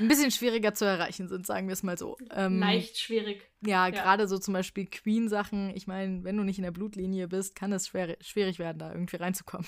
ein 0.00 0.08
bisschen 0.08 0.32
schwieriger 0.32 0.74
zu 0.74 0.84
erreichen 0.84 1.28
sind, 1.28 1.46
sagen 1.46 1.68
wir 1.68 1.74
es 1.74 1.84
mal 1.84 1.96
so. 1.96 2.18
Ähm, 2.32 2.58
Leicht 2.58 2.98
schwierig. 2.98 3.48
Ja, 3.60 3.86
ja. 3.86 3.90
gerade 3.90 4.26
so 4.26 4.36
zum 4.36 4.52
Beispiel 4.52 4.86
Queen-Sachen. 4.86 5.70
Ich 5.76 5.86
meine, 5.86 6.24
wenn 6.24 6.36
du 6.36 6.42
nicht 6.42 6.58
in 6.58 6.64
der 6.64 6.72
Blutlinie 6.72 7.28
bist, 7.28 7.54
kann 7.54 7.72
es 7.72 7.86
schwer, 7.86 8.16
schwierig 8.20 8.58
werden, 8.58 8.80
da 8.80 8.90
irgendwie 8.90 9.14
reinzukommen. 9.14 9.66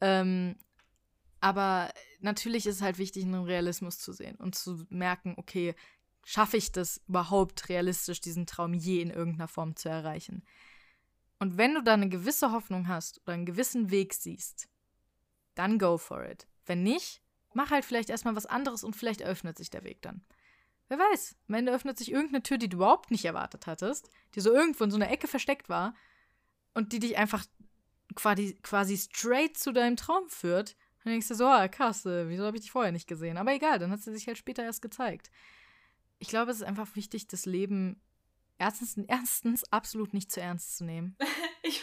Ähm, 0.00 0.56
aber 1.38 1.92
natürlich 2.18 2.66
ist 2.66 2.76
es 2.76 2.82
halt 2.82 2.98
wichtig, 2.98 3.22
einen 3.22 3.44
Realismus 3.44 3.98
zu 3.98 4.12
sehen 4.12 4.34
und 4.34 4.56
zu 4.56 4.84
merken, 4.88 5.34
okay, 5.36 5.76
schaffe 6.24 6.56
ich 6.56 6.72
das 6.72 7.00
überhaupt 7.06 7.68
realistisch, 7.68 8.20
diesen 8.20 8.44
Traum 8.44 8.74
je 8.74 9.02
in 9.02 9.10
irgendeiner 9.10 9.46
Form 9.46 9.76
zu 9.76 9.88
erreichen? 9.88 10.42
Und 11.38 11.58
wenn 11.58 11.74
du 11.74 11.82
da 11.84 11.94
eine 11.94 12.08
gewisse 12.08 12.50
Hoffnung 12.50 12.88
hast 12.88 13.20
oder 13.22 13.34
einen 13.34 13.46
gewissen 13.46 13.92
Weg 13.92 14.14
siehst, 14.14 14.68
dann 15.58 15.78
go 15.78 15.98
for 15.98 16.24
it. 16.24 16.46
Wenn 16.66 16.82
nicht, 16.82 17.22
Mach 17.58 17.70
halt 17.70 17.84
vielleicht 17.84 18.10
erstmal 18.10 18.36
was 18.36 18.46
anderes 18.46 18.84
und 18.84 18.94
vielleicht 18.94 19.22
öffnet 19.22 19.58
sich 19.58 19.70
der 19.70 19.84
Weg 19.84 20.02
dann. 20.02 20.22
Wer 20.88 20.98
weiß, 20.98 21.36
am 21.48 21.54
Ende 21.54 21.72
öffnet 21.72 21.98
sich 21.98 22.12
irgendeine 22.12 22.42
Tür, 22.42 22.56
die 22.58 22.68
du 22.68 22.76
überhaupt 22.76 23.10
nicht 23.10 23.24
erwartet 23.24 23.66
hattest, 23.66 24.10
die 24.34 24.40
so 24.40 24.52
irgendwo 24.52 24.84
in 24.84 24.90
so 24.90 24.96
einer 24.96 25.10
Ecke 25.10 25.26
versteckt 25.26 25.68
war 25.68 25.94
und 26.74 26.92
die 26.92 26.98
dich 26.98 27.18
einfach 27.18 27.44
quasi, 28.14 28.56
quasi 28.62 28.96
straight 28.96 29.58
zu 29.58 29.72
deinem 29.72 29.96
Traum 29.96 30.28
führt. 30.28 30.76
Dann 31.04 31.12
denkst 31.12 31.28
du 31.28 31.34
so, 31.34 31.46
ah, 31.46 31.68
krass, 31.68 32.06
äh, 32.06 32.28
wieso 32.28 32.44
habe 32.44 32.56
ich 32.56 32.62
dich 32.62 32.70
vorher 32.70 32.92
nicht 32.92 33.08
gesehen? 33.08 33.36
Aber 33.36 33.52
egal, 33.52 33.78
dann 33.78 33.90
hat 33.90 34.00
sie 34.00 34.12
sich 34.12 34.26
halt 34.26 34.38
später 34.38 34.62
erst 34.62 34.80
gezeigt. 34.80 35.30
Ich 36.18 36.28
glaube, 36.28 36.50
es 36.50 36.58
ist 36.58 36.62
einfach 36.62 36.96
wichtig, 36.96 37.28
das 37.28 37.44
Leben 37.44 38.00
erstens, 38.56 38.96
erstens 39.08 39.64
absolut 39.72 40.14
nicht 40.14 40.32
zu 40.32 40.40
ernst 40.40 40.76
zu 40.78 40.84
nehmen. 40.84 41.16
ich, 41.62 41.82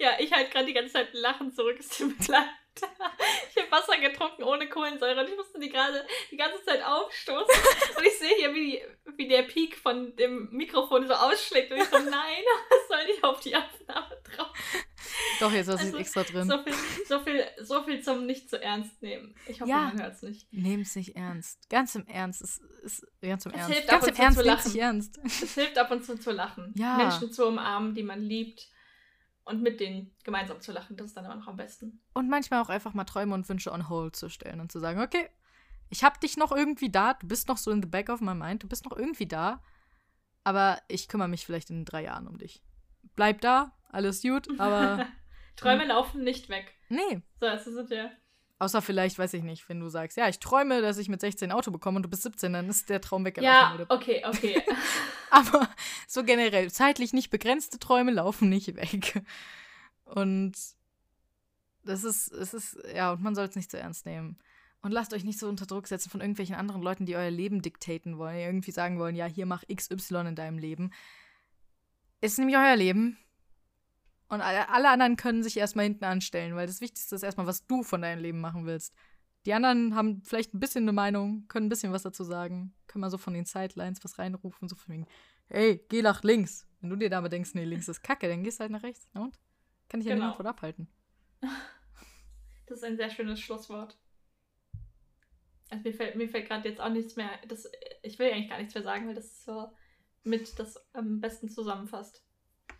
ja, 0.00 0.12
ich 0.18 0.32
halt 0.32 0.50
gerade 0.50 0.66
die 0.66 0.72
ganze 0.72 0.94
Zeit 0.94 1.12
lachen 1.12 1.52
zurück, 1.52 1.78
ist 1.78 1.96
tut 1.96 2.18
mir 2.18 2.26
leid. 2.28 2.48
Ich 3.50 3.62
habe 3.62 3.70
Wasser 3.70 4.00
getrunken 4.00 4.42
ohne 4.44 4.68
Kohlensäure 4.68 5.20
und 5.20 5.28
ich 5.28 5.36
musste 5.36 5.58
die 5.58 5.68
gerade 5.68 6.06
die 6.30 6.36
ganze 6.36 6.64
Zeit 6.64 6.82
aufstoßen. 6.82 7.54
Und 7.96 8.06
ich 8.06 8.18
sehe 8.18 8.34
hier, 8.38 8.54
wie, 8.54 8.80
wie 9.16 9.28
der 9.28 9.42
Peak 9.42 9.76
von 9.76 10.16
dem 10.16 10.48
Mikrofon 10.50 11.06
so 11.06 11.12
ausschlägt. 11.12 11.70
Und 11.70 11.78
ich 11.78 11.84
so, 11.84 11.98
nein, 11.98 12.10
was 12.70 12.88
soll 12.88 13.06
nicht 13.06 13.22
auf 13.22 13.40
die 13.40 13.54
Aufnahme 13.54 14.16
drauf? 14.24 14.52
Doch, 15.40 15.52
jetzt 15.52 15.68
ist 15.68 15.80
also, 15.80 15.98
extra 15.98 16.22
drin. 16.22 16.48
So 16.48 16.62
viel, 16.62 16.74
so, 17.06 17.20
viel, 17.20 17.46
so 17.60 17.82
viel 17.82 18.02
zum 18.02 18.24
nicht 18.24 18.48
zu 18.48 18.62
ernst 18.62 19.02
nehmen. 19.02 19.34
Ich 19.46 19.60
hoffe, 19.60 19.70
ja, 19.70 19.92
man 19.92 20.00
hört 20.00 20.14
es 20.14 20.22
nicht. 20.22 20.50
Nehm 20.50 20.80
es 20.80 20.96
nicht 20.96 21.16
ernst. 21.16 21.68
Ganz 21.68 21.94
im 21.96 22.06
Ernst. 22.06 22.40
Es 22.40 22.62
ist 22.82 23.06
ganz 23.20 23.44
im 23.44 23.52
es 23.52 23.58
Ernst. 23.58 23.74
Hilft 23.74 23.88
ganz 23.88 24.06
im 24.06 24.14
Ernst, 24.16 24.72
zu 24.72 24.78
ernst. 24.78 25.20
Es 25.24 25.54
hilft 25.54 25.76
ab 25.76 25.90
und 25.90 26.04
zu 26.04 26.18
zu 26.18 26.30
lachen. 26.30 26.72
Ja. 26.76 26.96
Menschen 26.96 27.30
zu 27.32 27.46
umarmen, 27.46 27.94
die 27.94 28.04
man 28.04 28.22
liebt 28.22 28.70
und 29.44 29.62
mit 29.62 29.80
denen 29.80 30.14
gemeinsam 30.24 30.60
zu 30.60 30.72
lachen. 30.72 30.96
Das 30.96 31.08
ist 31.08 31.16
dann 31.16 31.24
immer 31.24 31.36
noch 31.36 31.48
am 31.48 31.56
besten. 31.56 32.02
Und 32.14 32.28
manchmal 32.28 32.62
auch 32.62 32.68
einfach 32.68 32.94
mal 32.94 33.04
Träume 33.04 33.34
und 33.34 33.48
Wünsche 33.48 33.72
on 33.72 33.88
hold 33.88 34.16
zu 34.16 34.28
stellen 34.28 34.60
und 34.60 34.70
zu 34.70 34.78
sagen, 34.78 35.00
okay, 35.00 35.28
ich 35.88 36.04
hab 36.04 36.20
dich 36.20 36.36
noch 36.36 36.52
irgendwie 36.52 36.90
da, 36.90 37.14
du 37.14 37.26
bist 37.26 37.48
noch 37.48 37.56
so 37.56 37.70
in 37.70 37.82
the 37.82 37.88
back 37.88 38.08
of 38.08 38.20
my 38.20 38.34
mind, 38.34 38.62
du 38.62 38.68
bist 38.68 38.84
noch 38.84 38.96
irgendwie 38.96 39.26
da, 39.26 39.62
aber 40.44 40.80
ich 40.88 41.08
kümmere 41.08 41.28
mich 41.28 41.44
vielleicht 41.44 41.70
in 41.70 41.84
drei 41.84 42.04
Jahren 42.04 42.28
um 42.28 42.38
dich. 42.38 42.62
Bleib 43.16 43.40
da, 43.40 43.76
alles 43.90 44.22
gut, 44.22 44.48
aber. 44.58 45.06
Träume 45.56 45.84
laufen 45.84 46.22
nicht 46.22 46.48
weg. 46.48 46.74
Nee. 46.88 47.20
So, 47.40 47.46
das 47.46 47.66
ist 47.66 47.90
ja. 47.90 48.10
Außer 48.60 48.82
vielleicht, 48.82 49.18
weiß 49.18 49.32
ich 49.32 49.42
nicht, 49.42 49.66
wenn 49.70 49.80
du 49.80 49.88
sagst, 49.88 50.18
ja, 50.18 50.28
ich 50.28 50.38
träume, 50.38 50.82
dass 50.82 50.98
ich 50.98 51.08
mit 51.08 51.22
16 51.22 51.50
ein 51.50 51.56
Auto 51.56 51.70
bekomme 51.70 51.96
und 51.96 52.02
du 52.02 52.10
bist 52.10 52.24
17, 52.24 52.52
dann 52.52 52.68
ist 52.68 52.90
der 52.90 53.00
Traum 53.00 53.24
weggelaufen. 53.24 53.78
Ja, 53.80 53.86
okay, 53.88 54.22
okay. 54.26 54.62
Aber 55.30 55.66
so 56.06 56.22
generell, 56.24 56.70
zeitlich 56.70 57.14
nicht 57.14 57.30
begrenzte 57.30 57.78
Träume 57.78 58.10
laufen 58.10 58.50
nicht 58.50 58.76
weg. 58.76 59.22
Und 60.04 60.52
das 61.84 62.04
ist, 62.04 62.30
es 62.32 62.52
ist, 62.52 62.76
ja, 62.94 63.12
und 63.12 63.22
man 63.22 63.34
soll 63.34 63.46
es 63.46 63.56
nicht 63.56 63.70
zu 63.70 63.78
ernst 63.78 64.04
nehmen. 64.04 64.36
Und 64.82 64.92
lasst 64.92 65.14
euch 65.14 65.24
nicht 65.24 65.38
so 65.38 65.48
unter 65.48 65.64
Druck 65.64 65.86
setzen 65.86 66.10
von 66.10 66.20
irgendwelchen 66.20 66.54
anderen 66.54 66.82
Leuten, 66.82 67.06
die 67.06 67.16
euer 67.16 67.30
Leben 67.30 67.62
diktaten 67.62 68.18
wollen, 68.18 68.36
die 68.36 68.42
irgendwie 68.42 68.72
sagen 68.72 68.98
wollen, 68.98 69.16
ja, 69.16 69.24
hier 69.24 69.46
mach 69.46 69.64
XY 69.74 70.28
in 70.28 70.36
deinem 70.36 70.58
Leben. 70.58 70.90
Ist 72.20 72.38
nämlich 72.38 72.58
euer 72.58 72.76
Leben. 72.76 73.16
Und 74.30 74.40
alle 74.40 74.88
anderen 74.88 75.16
können 75.16 75.42
sich 75.42 75.56
erstmal 75.56 75.86
hinten 75.86 76.04
anstellen, 76.04 76.54
weil 76.54 76.68
das 76.68 76.80
Wichtigste 76.80 77.16
ist 77.16 77.24
erstmal, 77.24 77.48
was 77.48 77.66
du 77.66 77.82
von 77.82 78.00
deinem 78.00 78.22
Leben 78.22 78.40
machen 78.40 78.64
willst. 78.64 78.94
Die 79.44 79.52
anderen 79.52 79.96
haben 79.96 80.22
vielleicht 80.24 80.54
ein 80.54 80.60
bisschen 80.60 80.84
eine 80.84 80.92
Meinung, 80.92 81.48
können 81.48 81.66
ein 81.66 81.68
bisschen 81.68 81.92
was 81.92 82.04
dazu 82.04 82.22
sagen, 82.22 82.72
können 82.86 83.00
mal 83.00 83.10
so 83.10 83.18
von 83.18 83.34
den 83.34 83.44
Sidelines 83.44 84.04
was 84.04 84.20
reinrufen, 84.20 84.68
so 84.68 84.76
von 84.76 84.94
wegen, 84.94 85.06
hey, 85.48 85.84
geh 85.88 86.00
nach 86.00 86.22
links. 86.22 86.68
Wenn 86.80 86.90
du 86.90 86.96
dir 86.96 87.16
aber 87.16 87.28
denkst, 87.28 87.54
nee, 87.54 87.64
links 87.64 87.88
ist 87.88 88.02
kacke, 88.02 88.28
dann 88.28 88.44
gehst 88.44 88.60
du 88.60 88.62
halt 88.62 88.70
nach 88.70 88.84
rechts. 88.84 89.08
Na 89.14 89.24
und? 89.24 89.38
Kann 89.88 90.00
ich 90.00 90.06
ja 90.06 90.14
genau. 90.14 90.26
niemand 90.26 90.36
von 90.36 90.46
abhalten. 90.46 90.88
Das 92.66 92.78
ist 92.78 92.84
ein 92.84 92.96
sehr 92.96 93.10
schönes 93.10 93.40
Schlusswort. 93.40 93.98
Also 95.70 95.82
mir 95.82 95.92
fällt, 95.92 96.14
mir 96.14 96.28
fällt 96.28 96.46
gerade 96.46 96.68
jetzt 96.68 96.80
auch 96.80 96.88
nichts 96.88 97.16
mehr. 97.16 97.28
Das, 97.48 97.68
ich 98.04 98.16
will 98.20 98.30
eigentlich 98.30 98.48
gar 98.48 98.58
nichts 98.58 98.74
mehr 98.74 98.84
sagen, 98.84 99.08
weil 99.08 99.16
das 99.16 99.44
so 99.44 99.72
mit 100.22 100.56
das 100.56 100.78
am 100.94 101.20
besten 101.20 101.48
zusammenfasst. 101.48 102.24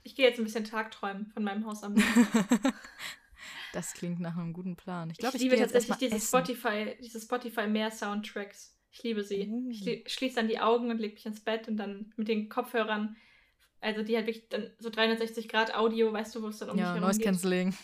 Ich 0.02 0.14
gehe 0.14 0.26
jetzt 0.26 0.38
ein 0.38 0.44
bisschen 0.44 0.64
Tagträumen 0.64 1.26
von 1.26 1.44
meinem 1.44 1.66
Haus 1.66 1.82
am 1.82 1.94
Das 3.72 3.94
klingt 3.94 4.20
nach 4.20 4.36
einem 4.36 4.52
guten 4.52 4.76
Plan. 4.76 5.10
Ich, 5.10 5.18
glaub, 5.18 5.34
ich, 5.34 5.42
ich 5.42 5.50
liebe 5.50 5.60
tatsächlich 5.60 5.96
diese 5.98 6.20
Spotify, 6.20 6.96
diese 7.00 7.20
Spotify 7.20 7.66
mehr 7.66 7.90
Soundtracks. 7.90 8.76
Ich 8.90 9.02
liebe 9.02 9.22
sie. 9.22 9.46
Mm. 9.46 9.70
Ich 9.70 10.12
schließe 10.12 10.36
dann 10.36 10.48
die 10.48 10.58
Augen 10.58 10.90
und 10.90 10.98
lege 10.98 11.14
mich 11.14 11.26
ins 11.26 11.40
Bett 11.40 11.68
und 11.68 11.76
dann 11.76 12.12
mit 12.16 12.28
den 12.28 12.48
Kopfhörern, 12.48 13.16
also 13.80 14.02
die 14.02 14.16
halt 14.16 14.26
wirklich 14.26 14.48
dann 14.48 14.70
so 14.78 14.90
360 14.90 15.48
Grad 15.48 15.74
Audio, 15.74 16.12
weißt 16.12 16.34
du, 16.34 16.42
wo 16.42 16.48
es 16.48 16.58
dann 16.58 16.70
um 16.70 16.78
ja, 16.78 16.84
mich 16.84 16.88
herum 16.94 17.02
Noise 17.02 17.20
Cancelling. 17.20 17.74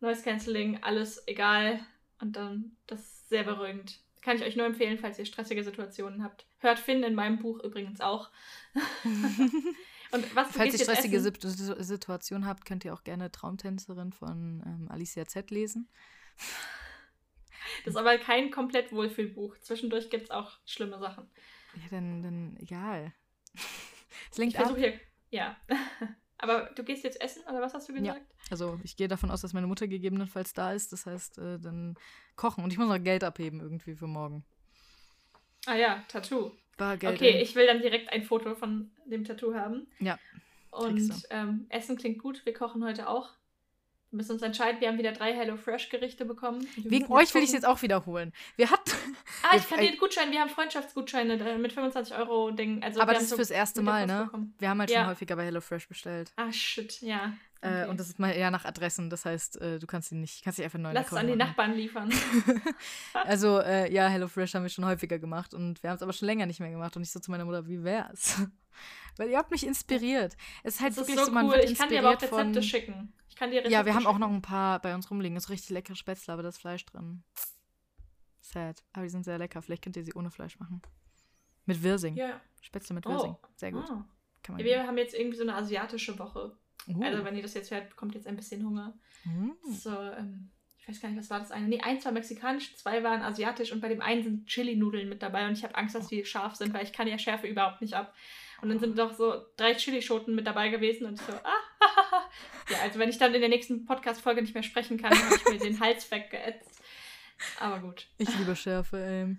Noise 0.00 0.22
Cancelling, 0.22 0.82
alles 0.82 1.26
egal. 1.26 1.80
Und 2.20 2.36
dann, 2.36 2.76
das 2.86 3.00
ist 3.00 3.28
sehr 3.28 3.42
beruhigend. 3.42 3.98
Kann 4.20 4.36
ich 4.36 4.44
euch 4.44 4.54
nur 4.54 4.66
empfehlen, 4.66 4.98
falls 4.98 5.18
ihr 5.18 5.26
stressige 5.26 5.64
Situationen 5.64 6.22
habt. 6.22 6.46
Hört 6.58 6.78
Finn 6.78 7.02
in 7.02 7.16
meinem 7.16 7.40
Buch 7.40 7.58
übrigens 7.64 8.00
auch. 8.00 8.30
Und 10.12 10.36
was 10.36 10.52
Falls 10.52 10.74
ihr 10.74 10.84
stressige 10.84 11.16
essen? 11.16 11.84
Situation 11.84 12.46
habt, 12.46 12.64
könnt 12.64 12.84
ihr 12.84 12.92
auch 12.92 13.02
gerne 13.02 13.32
Traumtänzerin 13.32 14.12
von 14.12 14.62
ähm, 14.66 14.88
Alicia 14.90 15.26
Z 15.26 15.50
lesen. 15.50 15.88
Das 17.84 17.94
ist 17.94 17.96
aber 17.96 18.18
kein 18.18 18.50
komplett 18.50 18.92
Wohlfühlbuch. 18.92 19.58
Zwischendurch 19.58 20.10
gibt 20.10 20.24
es 20.24 20.30
auch 20.30 20.58
schlimme 20.66 20.98
Sachen. 20.98 21.30
Ja, 21.74 21.82
dann, 21.90 22.22
dann 22.22 22.56
egal. 22.58 23.12
Es 24.30 24.38
lenkt 24.38 24.58
ich 24.58 24.76
hier. 24.76 25.00
Ja. 25.30 25.56
Aber 26.38 26.70
du 26.74 26.82
gehst 26.82 27.04
jetzt 27.04 27.20
essen 27.20 27.42
oder 27.48 27.60
was 27.60 27.72
hast 27.72 27.88
du 27.88 27.92
gesagt? 27.92 28.18
Ja. 28.18 28.36
Also 28.50 28.80
ich 28.82 28.96
gehe 28.96 29.08
davon 29.08 29.30
aus, 29.30 29.42
dass 29.42 29.52
meine 29.52 29.66
Mutter 29.66 29.86
gegebenenfalls 29.86 30.52
da 30.54 30.72
ist. 30.72 30.92
Das 30.92 31.06
heißt, 31.06 31.38
äh, 31.38 31.58
dann 31.58 31.96
kochen. 32.34 32.64
Und 32.64 32.72
ich 32.72 32.78
muss 32.78 32.88
noch 32.88 32.98
Geld 33.02 33.22
abheben 33.24 33.60
irgendwie 33.60 33.94
für 33.94 34.06
morgen. 34.06 34.44
Ah 35.66 35.74
ja, 35.74 36.02
Tattoo. 36.08 36.50
Bargeld. 36.76 37.14
Okay, 37.14 37.40
ich 37.40 37.54
will 37.54 37.66
dann 37.66 37.80
direkt 37.80 38.12
ein 38.12 38.22
Foto 38.22 38.54
von 38.54 38.90
dem 39.04 39.24
Tattoo 39.24 39.54
haben. 39.54 39.86
Ja. 39.98 40.18
Und 40.70 41.26
ähm, 41.30 41.66
Essen 41.68 41.96
klingt 41.96 42.18
gut. 42.18 42.44
Wir 42.46 42.54
kochen 42.54 42.84
heute 42.84 43.08
auch. 43.08 43.30
Wir 44.10 44.18
müssen 44.18 44.32
uns 44.32 44.42
entscheiden. 44.42 44.80
Wir 44.80 44.88
haben 44.88 44.98
wieder 44.98 45.12
drei 45.12 45.32
HelloFresh-Gerichte 45.34 46.24
bekommen. 46.24 46.66
Wegen 46.76 47.10
euch 47.10 47.34
will 47.34 47.42
ich 47.42 47.48
es 47.48 47.54
jetzt 47.54 47.66
auch 47.66 47.80
wiederholen. 47.80 48.32
Wir 48.56 48.70
hatten. 48.70 48.90
Ah, 49.42 49.56
ich 49.56 49.68
kann 49.68 49.80
dir 49.80 49.96
Gutschein. 49.96 50.30
Wir 50.30 50.40
haben 50.40 50.50
Freundschaftsgutscheine 50.50 51.58
mit 51.58 51.72
25 51.72 52.14
Euro 52.16 52.50
Ding. 52.50 52.82
Also 52.82 53.00
Aber 53.00 53.14
das 53.14 53.24
ist 53.24 53.30
so 53.30 53.36
fürs 53.36 53.50
erste 53.50 53.82
Mal, 53.82 54.06
ne? 54.06 54.24
Bekommen. 54.24 54.54
Wir 54.58 54.68
haben 54.68 54.80
halt 54.80 54.90
ja. 54.90 55.00
schon 55.00 55.08
häufiger 55.08 55.36
bei 55.36 55.44
HelloFresh 55.44 55.88
bestellt. 55.88 56.32
Ah, 56.36 56.52
shit, 56.52 57.00
ja. 57.00 57.32
Äh, 57.62 57.68
okay. 57.68 57.82
Äh, 57.82 57.88
und 57.88 58.00
das 58.00 58.08
ist 58.08 58.18
mal 58.18 58.30
eher 58.30 58.50
nach 58.50 58.64
Adressen. 58.64 59.08
Das 59.08 59.24
heißt, 59.24 59.60
äh, 59.60 59.78
du 59.78 59.86
kannst 59.86 60.08
sie 60.08 60.16
nicht, 60.16 60.42
kannst 60.42 60.58
dich 60.58 60.64
einfach 60.64 60.80
neu 60.80 60.92
Lass 60.92 61.06
es 61.06 61.14
an 61.14 61.28
die 61.28 61.36
Nachbarn 61.36 61.74
liefern. 61.74 62.12
also, 63.14 63.60
äh, 63.64 63.92
ja, 63.92 64.08
HelloFresh 64.08 64.54
haben 64.54 64.64
wir 64.64 64.68
schon 64.68 64.84
häufiger 64.84 65.18
gemacht 65.18 65.54
und 65.54 65.82
wir 65.82 65.90
haben 65.90 65.96
es 65.96 66.02
aber 66.02 66.12
schon 66.12 66.26
länger 66.26 66.46
nicht 66.46 66.58
mehr 66.58 66.70
gemacht. 66.70 66.96
Und 66.96 67.02
ich 67.02 67.12
so 67.12 67.20
zu 67.20 67.30
meiner 67.30 67.44
Mutter, 67.44 67.66
wie 67.68 67.82
wär's? 67.84 68.42
Weil 69.16 69.30
ihr 69.30 69.38
habt 69.38 69.50
mich 69.50 69.64
inspiriert. 69.64 70.36
Es 70.64 70.74
ist 70.74 70.80
halt 70.80 70.92
das 70.92 70.98
wirklich 70.98 71.16
ist 71.16 71.20
so, 71.20 71.26
so, 71.26 71.32
man 71.32 71.46
cool. 71.46 71.52
wird 71.52 71.70
Ich 71.70 71.78
kann 71.78 71.88
dir 71.88 72.00
aber 72.00 72.10
auch 72.10 72.22
Rezepte 72.22 72.36
von... 72.36 72.62
schicken. 72.62 73.12
Ich 73.28 73.36
kann 73.36 73.50
dir 73.50 73.58
Rezepte 73.58 73.72
Ja, 73.72 73.86
wir 73.86 73.94
haben 73.94 74.06
auch 74.06 74.18
noch 74.18 74.30
ein 74.30 74.42
paar 74.42 74.80
bei 74.80 74.94
uns 74.94 75.08
rumliegen. 75.10 75.34
Das 75.36 75.44
ist 75.44 75.50
richtig 75.50 75.70
leckere 75.70 75.94
Spätzle, 75.94 76.32
aber 76.32 76.42
da 76.42 76.48
ist 76.48 76.58
Fleisch 76.58 76.84
drin. 76.86 77.22
Sad. 78.40 78.82
Aber 78.92 79.04
die 79.04 79.10
sind 79.10 79.24
sehr 79.24 79.38
lecker. 79.38 79.62
Vielleicht 79.62 79.84
könnt 79.84 79.96
ihr 79.96 80.04
sie 80.04 80.14
ohne 80.14 80.30
Fleisch 80.30 80.58
machen. 80.58 80.82
Mit 81.66 81.82
Wirsing. 81.82 82.16
Ja. 82.16 82.40
Spätzle 82.60 82.94
mit 82.94 83.06
Wirsing. 83.06 83.36
Oh. 83.40 83.48
Sehr 83.54 83.70
gut. 83.70 83.88
Oh. 83.88 84.02
Ja, 84.48 84.64
wir 84.64 84.86
haben 84.86 84.98
jetzt 84.98 85.14
irgendwie 85.14 85.36
so 85.36 85.42
eine 85.42 85.54
asiatische 85.54 86.18
Woche. 86.18 86.56
Uh. 86.88 87.02
Also, 87.02 87.24
wenn 87.24 87.36
ihr 87.36 87.42
das 87.42 87.54
jetzt 87.54 87.70
hört, 87.70 87.90
bekommt 87.90 88.14
jetzt 88.14 88.26
ein 88.26 88.36
bisschen 88.36 88.64
Hunger. 88.64 88.94
Uh. 89.26 89.72
So, 89.72 89.90
ähm, 89.90 90.50
ich 90.78 90.88
weiß 90.88 91.00
gar 91.00 91.08
nicht, 91.10 91.18
was 91.18 91.30
war 91.30 91.38
das 91.38 91.52
eine? 91.52 91.68
Nee, 91.68 91.80
eins 91.80 92.04
war 92.04 92.12
mexikanisch, 92.12 92.74
zwei 92.76 93.02
waren 93.04 93.22
asiatisch 93.22 93.72
und 93.72 93.80
bei 93.80 93.88
dem 93.88 94.00
einen 94.00 94.22
sind 94.22 94.46
Chili-Nudeln 94.46 95.08
mit 95.08 95.22
dabei 95.22 95.46
und 95.46 95.56
ich 95.56 95.62
habe 95.62 95.76
Angst, 95.76 95.94
dass 95.94 96.08
die 96.08 96.24
scharf 96.24 96.56
sind, 96.56 96.74
weil 96.74 96.84
ich 96.84 96.92
kann 96.92 97.06
ja 97.06 97.18
Schärfe 97.18 97.46
überhaupt 97.46 97.80
nicht 97.80 97.94
ab. 97.94 98.14
Und 98.60 98.68
dann 98.68 98.78
sind 98.78 98.96
doch 98.96 99.12
so 99.12 99.44
drei 99.56 99.74
Chilischoten 99.74 100.36
mit 100.36 100.46
dabei 100.46 100.68
gewesen 100.68 101.06
und 101.06 101.14
ich 101.14 101.26
so, 101.26 101.32
ah, 101.32 101.62
Ja, 102.70 102.78
also 102.82 102.98
wenn 102.98 103.08
ich 103.08 103.18
dann 103.18 103.34
in 103.34 103.40
der 103.40 103.50
nächsten 103.50 103.84
Podcast-Folge 103.84 104.42
nicht 104.42 104.54
mehr 104.54 104.62
sprechen 104.62 104.98
kann, 104.98 105.12
habe 105.12 105.34
ich 105.34 105.44
mir 105.44 105.58
den 105.58 105.80
Hals 105.80 106.10
weggeätzt. 106.10 106.82
Aber 107.58 107.80
gut. 107.80 108.08
Ich 108.18 108.36
liebe 108.38 108.54
Schärfe, 108.54 108.98
ey. 108.98 109.36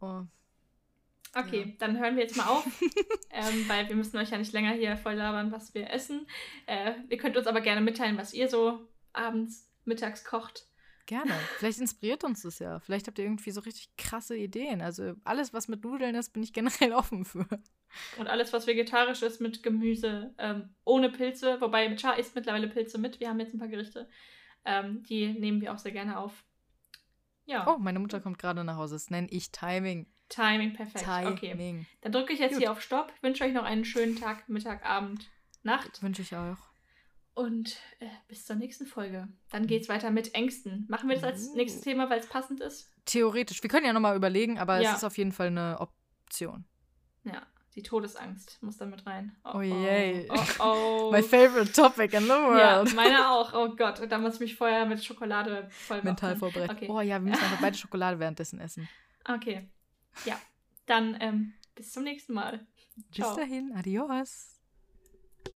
Oh. 0.00 0.24
Okay, 1.34 1.64
ja. 1.66 1.74
dann 1.78 1.98
hören 1.98 2.16
wir 2.16 2.22
jetzt 2.22 2.36
mal 2.36 2.46
auf, 2.46 2.66
ähm, 3.30 3.68
weil 3.68 3.88
wir 3.88 3.96
müssen 3.96 4.18
euch 4.18 4.30
ja 4.30 4.38
nicht 4.38 4.52
länger 4.52 4.72
hier 4.72 4.96
voll 4.96 5.14
labern, 5.14 5.50
was 5.50 5.74
wir 5.74 5.90
essen. 5.90 6.26
Äh, 6.66 6.92
ihr 7.08 7.16
könnt 7.16 7.36
uns 7.36 7.46
aber 7.46 7.60
gerne 7.60 7.80
mitteilen, 7.80 8.18
was 8.18 8.34
ihr 8.34 8.48
so 8.48 8.86
abends, 9.12 9.70
mittags 9.84 10.24
kocht. 10.24 10.66
Gerne. 11.06 11.32
Vielleicht 11.58 11.80
inspiriert 11.80 12.24
uns 12.24 12.42
das 12.42 12.58
ja. 12.58 12.80
Vielleicht 12.80 13.06
habt 13.06 13.18
ihr 13.18 13.24
irgendwie 13.24 13.50
so 13.50 13.60
richtig 13.62 13.96
krasse 13.96 14.36
Ideen. 14.36 14.82
Also 14.82 15.14
alles, 15.24 15.52
was 15.52 15.68
mit 15.68 15.84
Nudeln 15.84 16.14
ist, 16.14 16.32
bin 16.32 16.42
ich 16.42 16.52
generell 16.52 16.92
offen 16.92 17.24
für. 17.24 17.46
Und 18.18 18.26
alles, 18.26 18.52
was 18.52 18.66
vegetarisch 18.66 19.22
ist, 19.22 19.40
mit 19.40 19.62
Gemüse, 19.62 20.34
ähm, 20.38 20.74
ohne 20.84 21.10
Pilze. 21.10 21.60
Wobei 21.60 21.96
Char 21.96 22.18
isst 22.18 22.34
mittlerweile 22.34 22.68
Pilze 22.68 22.98
mit. 22.98 23.20
Wir 23.20 23.28
haben 23.28 23.40
jetzt 23.40 23.54
ein 23.54 23.58
paar 23.58 23.68
Gerichte. 23.68 24.08
Ähm, 24.64 25.02
die 25.04 25.28
nehmen 25.32 25.60
wir 25.60 25.72
auch 25.72 25.78
sehr 25.78 25.92
gerne 25.92 26.18
auf. 26.18 26.44
Ja. 27.44 27.66
Oh, 27.66 27.78
meine 27.78 27.98
Mutter 27.98 28.20
kommt 28.20 28.38
gerade 28.38 28.64
nach 28.64 28.76
Hause. 28.76 28.94
Das 28.94 29.10
nenne 29.10 29.28
ich 29.30 29.50
Timing. 29.50 30.06
Timing, 30.32 30.72
perfekt. 30.72 31.04
Timing. 31.04 31.32
Okay. 31.32 31.86
Dann 32.00 32.12
drücke 32.12 32.32
ich 32.32 32.38
jetzt 32.38 32.52
Gut. 32.52 32.60
hier 32.60 32.72
auf 32.72 32.80
Stopp. 32.80 33.12
Ich 33.14 33.22
wünsche 33.22 33.44
euch 33.44 33.52
noch 33.52 33.64
einen 33.64 33.84
schönen 33.84 34.16
Tag, 34.16 34.48
Mittag, 34.48 34.84
Abend, 34.84 35.30
Nacht. 35.62 36.02
Wünsche 36.02 36.22
ich 36.22 36.34
auch. 36.34 36.56
Und 37.34 37.76
äh, 38.00 38.06
bis 38.28 38.46
zur 38.46 38.56
nächsten 38.56 38.86
Folge. 38.86 39.28
Dann 39.50 39.66
geht's 39.66 39.88
weiter 39.88 40.10
mit 40.10 40.34
Ängsten. 40.34 40.86
Machen 40.88 41.08
wir 41.08 41.16
das 41.16 41.24
als 41.24 41.48
uh. 41.48 41.56
nächstes 41.56 41.82
Thema, 41.82 42.08
weil 42.10 42.20
es 42.20 42.26
passend 42.26 42.60
ist? 42.60 42.90
Theoretisch. 43.04 43.62
Wir 43.62 43.68
können 43.68 43.86
ja 43.86 43.92
nochmal 43.92 44.16
überlegen, 44.16 44.58
aber 44.58 44.80
ja. 44.80 44.90
es 44.90 44.98
ist 44.98 45.04
auf 45.04 45.18
jeden 45.18 45.32
Fall 45.32 45.48
eine 45.48 45.78
Option. 45.80 46.64
Ja, 47.24 47.42
die 47.74 47.82
Todesangst 47.82 48.62
muss 48.62 48.76
da 48.78 48.86
mit 48.86 49.06
rein. 49.06 49.36
Oh, 49.44 49.52
oh 49.56 49.60
yay. 49.60 50.28
Oh, 50.30 50.44
oh. 50.60 51.10
My 51.12 51.22
favorite 51.22 51.72
topic 51.72 52.14
in 52.14 52.24
the 52.24 52.30
world. 52.30 52.88
Ja, 52.88 52.94
meine 52.94 53.28
auch. 53.30 53.52
Oh 53.54 53.74
Gott, 53.76 54.00
da 54.10 54.18
muss 54.18 54.34
ich 54.34 54.40
mich 54.40 54.56
vorher 54.56 54.86
mit 54.86 55.02
Schokolade 55.04 55.68
voll 55.70 56.02
Mental 56.02 56.36
vorbereiten. 56.36 56.74
Okay. 56.74 56.88
Oh 56.90 57.00
ja, 57.00 57.22
wir 57.22 57.30
müssen 57.30 57.42
einfach 57.44 57.60
beide 57.60 57.76
Schokolade 57.76 58.18
währenddessen 58.18 58.60
essen. 58.60 58.88
Okay. 59.26 59.68
Ja, 60.24 60.40
dann 60.86 61.16
ähm, 61.20 61.54
bis 61.74 61.92
zum 61.92 62.04
nächsten 62.04 62.34
Mal. 62.34 62.66
Bis 63.14 63.34
dahin. 63.34 63.72
Adios. 63.74 64.61